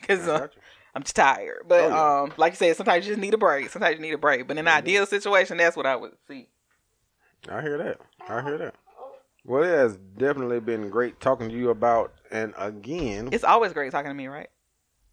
because 0.00 0.26
uh, 0.26 0.48
I'm 0.94 1.02
just 1.02 1.14
tired. 1.14 1.62
But 1.68 1.84
oh, 1.84 1.88
yeah. 1.88 2.20
um, 2.22 2.32
like 2.36 2.54
you 2.54 2.56
said, 2.56 2.76
sometimes 2.76 3.06
you 3.06 3.12
just 3.12 3.20
need 3.20 3.34
a 3.34 3.38
break. 3.38 3.70
Sometimes 3.70 3.94
you 3.94 4.02
need 4.02 4.14
a 4.14 4.18
break. 4.18 4.48
But 4.48 4.58
in 4.58 4.66
an 4.66 4.68
ideal 4.68 5.06
situation, 5.06 5.58
that's 5.58 5.76
what 5.76 5.86
I 5.86 5.94
would 5.94 6.12
see. 6.26 6.48
I 7.48 7.62
hear 7.62 7.78
that. 7.78 8.00
I 8.28 8.42
hear 8.42 8.58
that. 8.58 8.74
Well, 9.44 9.62
it 9.62 9.68
has 9.68 9.96
definitely 9.96 10.58
been 10.58 10.90
great 10.90 11.20
talking 11.20 11.48
to 11.48 11.54
you 11.54 11.70
about, 11.70 12.12
and 12.30 12.52
again, 12.58 13.30
it's 13.32 13.44
always 13.44 13.72
great 13.72 13.90
talking 13.92 14.10
to 14.10 14.14
me, 14.14 14.26
right? 14.26 14.50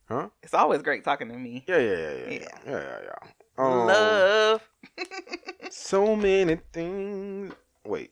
Huh? 0.07 0.29
It's 0.41 0.53
always 0.53 0.81
great 0.81 1.03
talking 1.03 1.27
to 1.29 1.35
me. 1.37 1.65
Yeah, 1.67 1.77
yeah, 1.77 1.91
yeah, 1.91 1.97
yeah, 1.97 2.29
yeah, 2.29 2.47
yeah, 2.65 2.71
yeah. 2.71 2.99
yeah. 3.03 3.29
Um, 3.57 3.87
Love. 3.87 4.69
so 5.69 6.15
many 6.15 6.57
things. 6.71 7.53
Wait, 7.85 8.11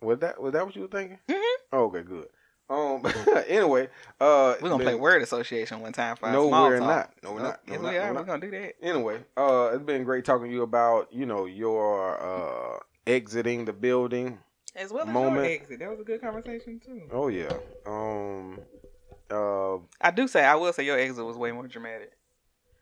was 0.00 0.18
that 0.18 0.40
was 0.40 0.52
that 0.52 0.66
what 0.66 0.74
you 0.76 0.82
were 0.82 0.88
thinking? 0.88 1.18
Mm-hmm. 1.28 1.62
Oh, 1.72 1.84
okay, 1.84 2.02
good. 2.02 2.28
Um. 2.68 3.02
anyway, 3.48 3.88
uh, 4.20 4.56
we're 4.60 4.68
gonna 4.68 4.78
been, 4.78 4.86
play 4.86 4.94
word 4.96 5.22
association 5.22 5.80
one 5.80 5.92
time 5.92 6.16
for 6.16 6.30
no, 6.30 6.48
we're 6.48 6.78
talk. 6.80 6.88
not. 6.88 7.12
No, 7.22 7.32
we're 7.32 7.42
not. 7.42 7.60
No, 7.66 7.74
yes, 7.74 7.82
we 7.82 7.96
are. 7.96 8.08
We're 8.08 8.18
not. 8.18 8.26
gonna 8.26 8.40
do 8.40 8.50
that. 8.50 8.74
Anyway, 8.82 9.20
uh, 9.36 9.70
it's 9.72 9.84
been 9.84 10.02
great 10.04 10.24
talking 10.24 10.48
to 10.48 10.52
you 10.52 10.62
about 10.62 11.12
you 11.12 11.26
know 11.26 11.46
your 11.46 12.20
uh 12.20 12.78
exiting 13.06 13.64
the 13.64 13.72
building 13.72 14.38
as 14.74 14.92
well 14.92 15.06
as 15.06 15.14
moment. 15.14 15.36
your 15.36 15.54
exit. 15.54 15.78
That 15.78 15.90
was 15.90 16.00
a 16.00 16.04
good 16.04 16.20
conversation 16.20 16.80
too. 16.84 17.02
Oh 17.12 17.28
yeah. 17.28 17.52
Um. 17.86 18.58
Uh, 19.30 19.78
I 20.00 20.10
do 20.14 20.28
say 20.28 20.44
I 20.44 20.54
will 20.54 20.72
say 20.72 20.84
your 20.84 20.98
exit 20.98 21.24
was 21.24 21.36
way 21.36 21.52
more 21.52 21.66
dramatic. 21.66 22.12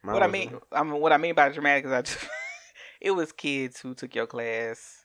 What 0.02 0.22
I 0.22 0.26
mean, 0.26 0.52
I 0.70 0.82
mean, 0.82 1.00
what 1.00 1.12
I 1.12 1.16
mean 1.16 1.34
by 1.34 1.48
dramatic 1.48 1.86
is 1.86 1.92
I 1.92 2.02
just 2.02 2.18
it 3.00 3.12
was 3.12 3.32
kids 3.32 3.80
who 3.80 3.94
took 3.94 4.14
your 4.14 4.26
class. 4.26 5.04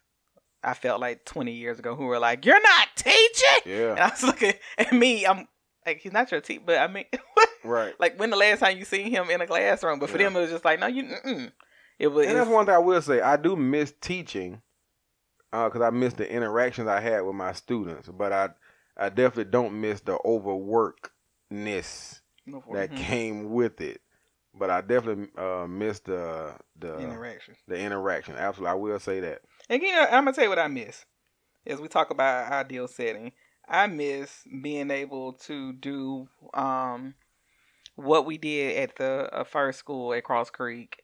I 0.62 0.74
felt 0.74 1.00
like 1.00 1.24
20 1.24 1.54
years 1.54 1.80
ago 1.80 1.96
who 1.96 2.06
were 2.06 2.20
like, 2.20 2.46
"You're 2.46 2.62
not 2.62 2.88
teaching." 2.96 3.62
Yeah. 3.66 3.92
And 3.92 4.00
I 4.00 4.10
was 4.10 4.24
looking 4.24 4.54
at 4.78 4.92
me. 4.92 5.26
I'm 5.26 5.48
like, 5.86 6.00
he's 6.00 6.12
not 6.12 6.30
your 6.32 6.42
teacher, 6.42 6.64
but 6.66 6.80
I 6.80 6.88
mean, 6.88 7.06
right. 7.64 7.94
Like 8.00 8.20
when 8.20 8.30
the 8.30 8.36
last 8.36 8.60
time 8.60 8.78
you 8.78 8.84
seen 8.84 9.10
him 9.10 9.30
in 9.30 9.40
a 9.40 9.48
classroom? 9.48 10.00
But 10.00 10.10
for 10.10 10.18
yeah. 10.18 10.26
them, 10.26 10.36
it 10.36 10.42
was 10.42 10.52
just 10.52 10.66
like, 10.66 10.80
no, 10.80 10.88
you. 10.88 11.04
Mm-mm. 11.04 11.52
It 11.98 12.08
was. 12.08 12.28
And 12.28 12.36
that's 12.36 12.50
one 12.50 12.66
thing 12.66 12.76
I 12.76 12.80
will 12.80 13.02
say. 13.02 13.22
I 13.22 13.38
do 13.38 13.56
miss 13.56 13.94
teaching 14.02 14.62
because 15.52 15.82
uh, 15.82 15.86
I 15.86 15.90
miss 15.90 16.14
the 16.14 16.30
interactions 16.30 16.88
I 16.88 17.00
had 17.00 17.22
with 17.22 17.36
my 17.36 17.54
students, 17.54 18.10
but 18.10 18.34
I 18.34 18.50
I 18.98 19.10
definitely 19.10 19.52
don't 19.52 19.80
miss 19.80 20.02
the 20.02 20.20
overwork 20.26 21.12
ness 21.50 22.22
no 22.46 22.64
that 22.74 22.92
mm-hmm. 22.92 23.04
came 23.04 23.52
with 23.52 23.82
it. 23.82 24.02
But 24.54 24.70
I 24.70 24.82
definitely 24.82 25.28
uh, 25.38 25.68
missed 25.68 26.06
the 26.06 26.56
the 26.78 26.98
interaction. 27.00 27.56
The 27.68 27.80
interaction, 27.80 28.36
absolutely. 28.36 28.72
I 28.72 28.76
will 28.76 29.00
say 29.00 29.20
that. 29.20 29.42
And 29.70 29.82
you 29.82 29.92
know, 29.92 30.06
I'm 30.06 30.26
gonna 30.26 30.34
tell 30.34 30.44
you 30.44 30.50
what 30.50 30.60
I 30.60 30.68
miss. 30.68 31.06
As 31.66 31.80
we 31.80 31.88
talk 31.88 32.10
about 32.10 32.52
ideal 32.52 32.88
setting, 32.88 33.32
I 33.68 33.88
miss 33.88 34.44
being 34.62 34.90
able 34.90 35.34
to 35.34 35.74
do 35.74 36.28
um, 36.54 37.14
what 37.96 38.26
we 38.26 38.38
did 38.38 38.78
at 38.78 38.96
the 38.96 39.30
uh, 39.32 39.44
first 39.44 39.78
school 39.78 40.14
at 40.14 40.24
Cross 40.24 40.50
Creek, 40.50 41.04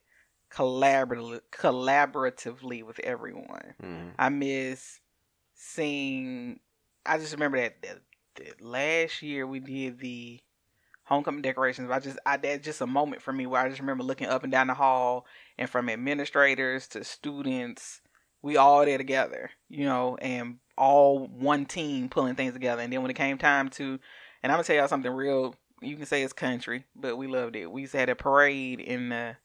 collaboratively, 0.52 1.42
collaboratively 1.52 2.84
with 2.84 3.00
everyone. 3.00 3.76
Mm-hmm. 3.82 4.10
I 4.18 4.30
miss 4.30 5.00
seeing. 5.54 6.60
I 7.06 7.20
just 7.20 7.34
remember 7.34 7.60
that, 7.60 7.82
that 7.84 8.00
last 8.60 9.22
year 9.22 9.46
we 9.46 9.60
did 9.60 10.00
the 10.00 10.40
homecoming 11.04 11.42
decorations. 11.42 11.90
I 11.90 12.00
just 12.00 12.20
I 12.26 12.38
that's 12.38 12.66
just 12.66 12.82
a 12.82 12.88
moment 12.88 13.22
for 13.22 13.32
me 13.32 13.46
where 13.46 13.62
I 13.62 13.70
just 13.70 13.80
remember 13.80 14.04
looking 14.04 14.28
up 14.28 14.44
and 14.44 14.52
down 14.52 14.68
the 14.68 14.74
hall 14.74 15.26
and 15.58 15.70
from 15.70 15.90
administrators 15.90 16.88
to 16.90 17.04
students, 17.04 18.02
we 18.42 18.58
all 18.58 18.86
there 18.86 18.98
together, 18.98 19.52
you 19.70 19.86
know, 19.86 20.18
and 20.18 20.58
all 20.78 21.28
one 21.28 21.66
team 21.66 22.10
pulling 22.10 22.36
things 22.36 22.54
together. 22.54 22.82
And 22.82 22.92
then 22.92 23.02
when 23.02 23.12
it 23.12 23.16
came 23.16 23.38
time 23.38 23.70
to 23.72 24.00
and 24.44 24.52
I'm 24.52 24.58
gonna 24.58 24.64
tell 24.64 24.76
y'all 24.76 24.88
something 24.88 25.12
real 25.12 25.56
you 25.82 25.96
can 25.98 26.06
say 26.06 26.24
it's 26.24 26.34
country, 26.34 26.86
but 26.96 27.18
we 27.18 27.28
loved 27.28 27.56
it. 27.56 27.72
We 27.72 27.82
used 27.82 27.92
to 27.94 28.00
have 28.00 28.10
a 28.10 28.16
parade 28.16 28.80
in 28.80 29.10
the 29.10 29.38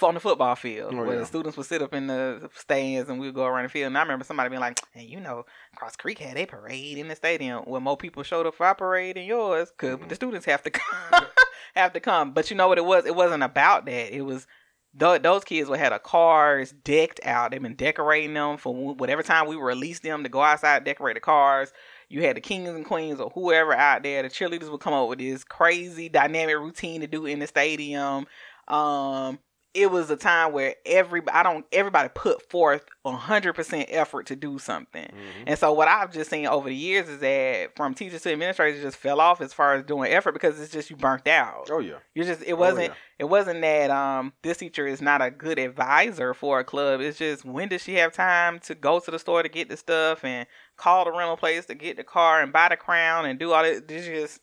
on 0.00 0.14
the 0.14 0.20
football 0.20 0.56
field 0.56 0.94
oh, 0.94 0.96
where 0.96 1.12
yeah. 1.12 1.20
the 1.20 1.26
students 1.26 1.56
would 1.56 1.66
sit 1.66 1.82
up 1.82 1.94
in 1.94 2.06
the 2.06 2.50
stands 2.54 3.08
and 3.08 3.20
we'd 3.20 3.34
go 3.34 3.44
around 3.44 3.64
the 3.64 3.68
field. 3.68 3.88
And 3.88 3.98
I 3.98 4.02
remember 4.02 4.24
somebody 4.24 4.48
being 4.48 4.60
like, 4.60 4.80
"Hey, 4.92 5.04
you 5.04 5.20
know, 5.20 5.44
Cross 5.76 5.96
Creek 5.96 6.18
had 6.18 6.36
a 6.36 6.46
parade 6.46 6.98
in 6.98 7.08
the 7.08 7.16
stadium. 7.16 7.64
Well, 7.66 7.80
more 7.80 7.96
people 7.96 8.22
showed 8.22 8.46
up 8.46 8.54
for 8.54 8.66
our 8.66 8.74
parade 8.74 9.16
than 9.16 9.24
yours, 9.24 9.70
cause 9.76 9.98
mm-hmm. 9.98 10.08
the 10.08 10.14
students 10.14 10.46
have 10.46 10.62
to 10.62 10.70
come, 10.70 11.26
have 11.74 11.92
to 11.92 12.00
come. 12.00 12.32
But 12.32 12.50
you 12.50 12.56
know 12.56 12.68
what 12.68 12.78
it 12.78 12.84
was? 12.84 13.06
It 13.06 13.14
wasn't 13.14 13.42
about 13.42 13.86
that. 13.86 14.14
It 14.14 14.22
was 14.22 14.46
those 14.94 15.44
kids 15.44 15.70
would 15.70 15.78
have 15.78 15.92
the 15.92 15.98
cars 15.98 16.72
decked 16.84 17.20
out. 17.24 17.50
They've 17.50 17.62
been 17.62 17.76
decorating 17.76 18.34
them 18.34 18.58
for 18.58 18.94
whatever 18.94 19.22
time 19.22 19.46
we 19.46 19.56
released 19.56 20.02
them 20.02 20.22
to 20.22 20.28
go 20.28 20.42
outside 20.42 20.84
decorate 20.84 21.16
the 21.16 21.20
cars. 21.20 21.72
You 22.10 22.22
had 22.22 22.36
the 22.36 22.42
kings 22.42 22.68
and 22.68 22.84
queens 22.84 23.20
or 23.20 23.30
whoever 23.30 23.72
out 23.72 24.02
there. 24.02 24.22
The 24.22 24.28
cheerleaders 24.28 24.70
would 24.70 24.80
come 24.80 24.92
up 24.92 25.08
with 25.08 25.18
this 25.18 25.44
crazy 25.44 26.10
dynamic 26.10 26.56
routine 26.56 27.00
to 27.00 27.06
do 27.06 27.24
in 27.24 27.38
the 27.38 27.46
stadium. 27.46 28.26
Um, 28.68 29.38
it 29.74 29.90
was 29.90 30.10
a 30.10 30.16
time 30.16 30.52
where 30.52 30.74
every 30.84 31.22
I 31.32 31.42
don't 31.42 31.64
everybody 31.72 32.10
put 32.14 32.48
forth 32.50 32.84
hundred 33.04 33.54
percent 33.54 33.86
effort 33.90 34.26
to 34.26 34.36
do 34.36 34.58
something, 34.58 35.04
mm-hmm. 35.04 35.44
and 35.46 35.58
so 35.58 35.72
what 35.72 35.88
I've 35.88 36.12
just 36.12 36.30
seen 36.30 36.46
over 36.46 36.68
the 36.68 36.74
years 36.74 37.08
is 37.08 37.20
that 37.20 37.74
from 37.74 37.94
teachers 37.94 38.22
to 38.22 38.32
administrators 38.32 38.82
just 38.82 38.96
fell 38.96 39.20
off 39.20 39.40
as 39.40 39.52
far 39.52 39.74
as 39.74 39.84
doing 39.84 40.12
effort 40.12 40.32
because 40.32 40.60
it's 40.60 40.72
just 40.72 40.90
you 40.90 40.96
burnt 40.96 41.26
out. 41.26 41.68
Oh 41.70 41.78
yeah, 41.78 41.96
you 42.14 42.24
just 42.24 42.42
it 42.42 42.54
wasn't 42.54 42.90
oh, 42.90 42.92
yeah. 42.92 42.94
it 43.20 43.24
wasn't 43.24 43.62
that 43.62 43.90
um 43.90 44.32
this 44.42 44.58
teacher 44.58 44.86
is 44.86 45.00
not 45.00 45.22
a 45.22 45.30
good 45.30 45.58
advisor 45.58 46.34
for 46.34 46.60
a 46.60 46.64
club. 46.64 47.00
It's 47.00 47.18
just 47.18 47.44
when 47.44 47.68
does 47.68 47.82
she 47.82 47.94
have 47.94 48.12
time 48.12 48.58
to 48.60 48.74
go 48.74 49.00
to 49.00 49.10
the 49.10 49.18
store 49.18 49.42
to 49.42 49.48
get 49.48 49.68
the 49.68 49.76
stuff 49.76 50.24
and 50.24 50.46
call 50.76 51.04
the 51.04 51.12
rental 51.12 51.36
place 51.36 51.66
to 51.66 51.74
get 51.74 51.96
the 51.96 52.04
car 52.04 52.42
and 52.42 52.52
buy 52.52 52.68
the 52.68 52.76
crown 52.76 53.24
and 53.24 53.38
do 53.38 53.52
all 53.52 53.62
that. 53.62 53.90
It's 53.90 54.06
just 54.06 54.40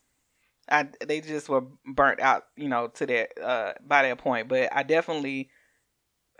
I 0.71 0.87
they 1.05 1.21
just 1.21 1.49
were 1.49 1.63
burnt 1.85 2.19
out, 2.19 2.43
you 2.55 2.69
know, 2.69 2.87
to 2.87 3.05
that 3.05 3.41
uh 3.41 3.73
by 3.85 4.03
that 4.03 4.17
point. 4.17 4.47
But 4.47 4.69
I 4.75 4.83
definitely 4.83 5.49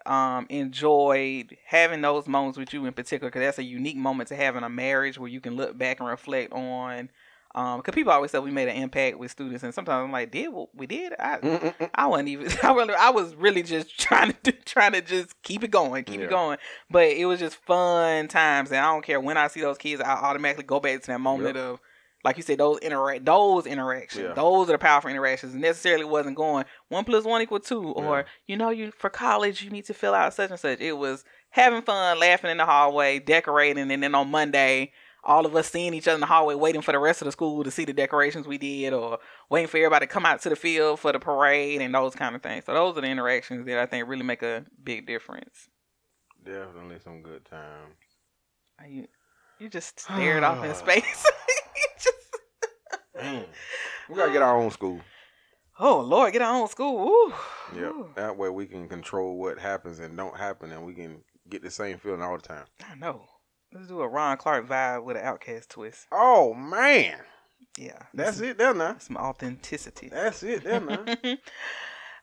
um 0.05 0.45
enjoyed 0.49 1.55
having 1.65 2.01
those 2.01 2.27
moments 2.27 2.57
with 2.57 2.73
you 2.73 2.85
in 2.85 2.93
particular 2.93 3.29
because 3.29 3.41
that's 3.41 3.59
a 3.59 3.63
unique 3.63 3.97
moment 3.97 4.29
to 4.29 4.35
have 4.35 4.55
in 4.55 4.63
a 4.63 4.69
marriage 4.69 5.17
where 5.17 5.29
you 5.29 5.41
can 5.41 5.55
look 5.55 5.77
back 5.77 5.99
and 5.99 6.07
reflect 6.07 6.53
on 6.53 7.09
um 7.55 7.79
because 7.79 7.95
people 7.95 8.11
always 8.11 8.31
say 8.31 8.39
we 8.39 8.51
made 8.51 8.67
an 8.67 8.75
impact 8.75 9.17
with 9.17 9.31
students 9.31 9.63
and 9.63 9.73
sometimes 9.73 10.05
i'm 10.05 10.11
like 10.11 10.31
did 10.31 10.49
what 10.49 10.69
we 10.75 10.85
did 10.85 11.13
i 11.19 11.73
i 11.95 12.05
wasn't 12.05 12.29
even 12.29 12.47
i 12.63 12.71
really 12.71 12.93
i 12.93 13.09
was 13.09 13.35
really 13.35 13.63
just 13.63 13.99
trying 13.99 14.33
to 14.43 14.51
trying 14.51 14.93
to 14.93 15.01
just 15.01 15.41
keep 15.41 15.63
it 15.63 15.71
going 15.71 16.03
keep 16.03 16.19
yeah. 16.19 16.25
it 16.25 16.29
going 16.29 16.57
but 16.89 17.07
it 17.07 17.25
was 17.25 17.39
just 17.39 17.55
fun 17.55 18.27
times 18.27 18.69
and 18.71 18.79
i 18.79 18.91
don't 18.91 19.03
care 19.03 19.19
when 19.19 19.37
i 19.37 19.47
see 19.47 19.61
those 19.61 19.77
kids 19.77 20.01
i 20.01 20.11
automatically 20.11 20.63
go 20.63 20.79
back 20.79 21.01
to 21.01 21.07
that 21.07 21.19
moment 21.19 21.55
yep. 21.55 21.65
of 21.65 21.79
like 22.23 22.37
you 22.37 22.43
said, 22.43 22.57
those 22.57 22.79
interact 22.79 23.25
those 23.25 23.65
interactions, 23.65 24.25
yeah. 24.25 24.33
those 24.33 24.69
are 24.69 24.73
the 24.73 24.77
powerful 24.77 25.09
interactions. 25.09 25.55
Necessarily 25.55 26.03
wasn't 26.03 26.35
going 26.35 26.65
one 26.89 27.05
plus 27.05 27.23
one 27.23 27.41
equal 27.41 27.59
two, 27.59 27.91
or 27.91 28.19
yeah. 28.19 28.23
you 28.47 28.57
know, 28.57 28.69
you 28.69 28.91
for 28.91 29.09
college 29.09 29.61
you 29.61 29.69
need 29.69 29.85
to 29.85 29.93
fill 29.93 30.13
out 30.13 30.33
such 30.33 30.49
and 30.49 30.59
such. 30.59 30.79
It 30.79 30.93
was 30.93 31.23
having 31.49 31.81
fun, 31.81 32.19
laughing 32.19 32.51
in 32.51 32.57
the 32.57 32.65
hallway, 32.65 33.19
decorating, 33.19 33.89
and 33.89 34.03
then 34.03 34.15
on 34.15 34.29
Monday, 34.29 34.91
all 35.23 35.45
of 35.45 35.55
us 35.55 35.69
seeing 35.69 35.93
each 35.93 36.07
other 36.07 36.15
in 36.15 36.21
the 36.21 36.25
hallway, 36.25 36.55
waiting 36.55 36.81
for 36.81 36.91
the 36.91 36.99
rest 36.99 37.21
of 37.21 37.25
the 37.25 37.31
school 37.31 37.63
to 37.63 37.71
see 37.71 37.85
the 37.85 37.93
decorations 37.93 38.47
we 38.47 38.57
did, 38.57 38.93
or 38.93 39.19
waiting 39.49 39.67
for 39.67 39.77
everybody 39.77 40.05
to 40.05 40.11
come 40.11 40.25
out 40.25 40.41
to 40.41 40.49
the 40.49 40.55
field 40.55 40.99
for 40.99 41.13
the 41.13 41.19
parade 41.19 41.81
and 41.81 41.95
those 41.95 42.15
kind 42.15 42.35
of 42.35 42.41
things. 42.41 42.65
So 42.65 42.73
those 42.73 42.97
are 42.97 43.01
the 43.01 43.07
interactions 43.07 43.65
that 43.65 43.79
I 43.79 43.85
think 43.85 44.07
really 44.07 44.23
make 44.23 44.43
a 44.43 44.65
big 44.83 45.07
difference. 45.07 45.69
Definitely 46.43 46.99
some 47.03 47.21
good 47.21 47.45
times. 47.45 47.95
You 48.87 49.07
you 49.59 49.69
just 49.69 49.99
stared 49.99 50.43
off 50.43 50.63
in 50.63 50.73
space. 50.75 51.25
Man, 53.15 53.45
we 54.09 54.15
gotta 54.15 54.31
get 54.31 54.41
our 54.41 54.57
own 54.57 54.71
school. 54.71 55.01
Oh 55.79 56.01
Lord, 56.01 56.33
get 56.33 56.41
our 56.41 56.55
own 56.55 56.67
school. 56.67 57.31
Yeah. 57.75 57.89
Woo. 57.91 58.09
That 58.15 58.37
way 58.37 58.49
we 58.49 58.65
can 58.65 58.87
control 58.89 59.37
what 59.37 59.59
happens 59.59 59.99
and 59.99 60.15
don't 60.17 60.37
happen, 60.37 60.71
and 60.71 60.85
we 60.85 60.93
can 60.93 61.21
get 61.49 61.61
the 61.61 61.71
same 61.71 61.97
feeling 61.99 62.21
all 62.21 62.35
the 62.37 62.41
time. 62.47 62.65
I 62.89 62.95
know. 62.95 63.25
Let's 63.73 63.87
do 63.87 64.01
a 64.01 64.07
Ron 64.07 64.37
Clark 64.37 64.67
vibe 64.67 65.03
with 65.03 65.17
an 65.17 65.23
OutKast 65.23 65.67
twist. 65.67 66.07
Oh 66.11 66.53
man, 66.53 67.17
Yeah, 67.77 67.99
that's 68.13 68.39
it 68.39 68.57
there 68.57 68.73
now. 68.73 68.95
Some 68.99 69.17
authenticity. 69.17 70.09
That's 70.09 70.41
it 70.43 70.63
there 70.63 70.79
now. 70.79 71.05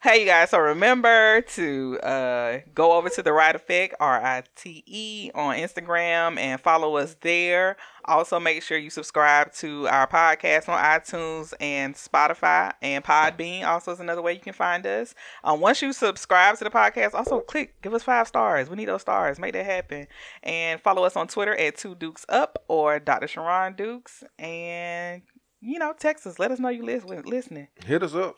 hey, 0.06 0.20
you 0.20 0.26
guys. 0.26 0.50
So 0.50 0.58
remember 0.58 1.40
to 1.40 1.98
uh, 1.98 2.58
go 2.76 2.92
over 2.92 3.08
to 3.08 3.22
the 3.24 3.32
Rite 3.32 3.56
Effect, 3.56 3.96
R 3.98 4.24
I 4.24 4.44
T 4.54 4.84
E, 4.86 5.32
on 5.34 5.56
Instagram 5.56 6.38
and 6.38 6.60
follow 6.60 6.96
us 6.96 7.16
there. 7.22 7.76
Also, 8.04 8.38
make 8.38 8.62
sure 8.62 8.78
you 8.78 8.88
subscribe 8.88 9.52
to 9.54 9.88
our 9.88 10.06
podcast 10.06 10.68
on 10.68 10.78
iTunes 10.78 11.54
and 11.60 11.96
Spotify 11.96 12.72
and 12.80 13.02
Podbean. 13.02 13.66
Also, 13.66 13.90
is 13.90 13.98
another 13.98 14.22
way 14.22 14.32
you 14.32 14.38
can 14.38 14.52
find 14.52 14.86
us. 14.86 15.12
Um, 15.42 15.58
once 15.58 15.82
you 15.82 15.92
subscribe 15.92 16.56
to 16.58 16.64
the 16.64 16.70
podcast, 16.70 17.14
also 17.14 17.40
click, 17.40 17.82
give 17.82 17.92
us 17.92 18.04
five 18.04 18.28
stars. 18.28 18.70
We 18.70 18.76
need 18.76 18.88
those 18.88 19.02
stars. 19.02 19.40
Make 19.40 19.54
that 19.54 19.66
happen. 19.66 20.06
And 20.44 20.80
follow 20.80 21.02
us 21.02 21.16
on 21.16 21.26
Twitter 21.26 21.56
at 21.56 21.78
Two 21.78 21.96
Dukes 21.96 22.24
Up 22.28 22.62
or 22.68 23.00
Dr. 23.00 23.26
Sharon 23.26 23.74
Dukes. 23.74 24.22
And 24.38 25.22
you 25.60 25.80
know, 25.80 25.94
text 25.98 26.28
us. 26.28 26.38
Let 26.38 26.52
us 26.52 26.60
know 26.60 26.68
you 26.68 26.84
listen, 26.84 27.22
listening. 27.22 27.66
Hit 27.84 28.04
us 28.04 28.14
up. 28.14 28.36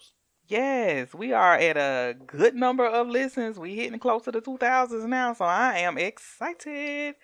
Yes, 0.49 1.13
we 1.13 1.35
are 1.35 1.57
at 1.57 1.77
a 1.77 2.17
good 2.27 2.55
number 2.55 2.87
of 2.87 3.07
listens. 3.07 3.59
We 3.59 3.75
hitting 3.77 3.99
close 3.99 4.23
to 4.25 4.33
the 4.33 4.41
2000s 4.41 5.07
now, 5.07 5.35
so 5.35 5.45
I 5.45 5.81
am 5.81 5.99
excited. 5.99 7.17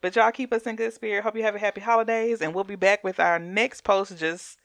But 0.00 0.14
y'all 0.14 0.30
keep 0.30 0.52
us 0.52 0.62
in 0.62 0.76
good 0.76 0.92
spirit. 0.92 1.24
Hope 1.24 1.36
you 1.36 1.42
have 1.42 1.56
a 1.56 1.58
happy 1.58 1.80
holidays, 1.80 2.40
and 2.40 2.54
we'll 2.54 2.62
be 2.62 2.76
back 2.76 3.02
with 3.02 3.18
our 3.18 3.40
next 3.40 3.82
post 3.82 4.16
just 4.16 4.58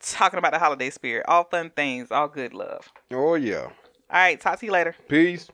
talking 0.00 0.38
about 0.38 0.52
the 0.52 0.60
holiday 0.60 0.90
spirit. 0.90 1.24
All 1.26 1.42
fun 1.42 1.70
things, 1.70 2.12
all 2.12 2.28
good 2.28 2.54
love. 2.54 2.88
Oh 3.10 3.34
yeah. 3.34 3.64
All 3.64 3.72
right, 4.10 4.40
talk 4.40 4.60
to 4.60 4.66
you 4.66 4.70
later. 4.70 4.94
Peace. 5.08 5.48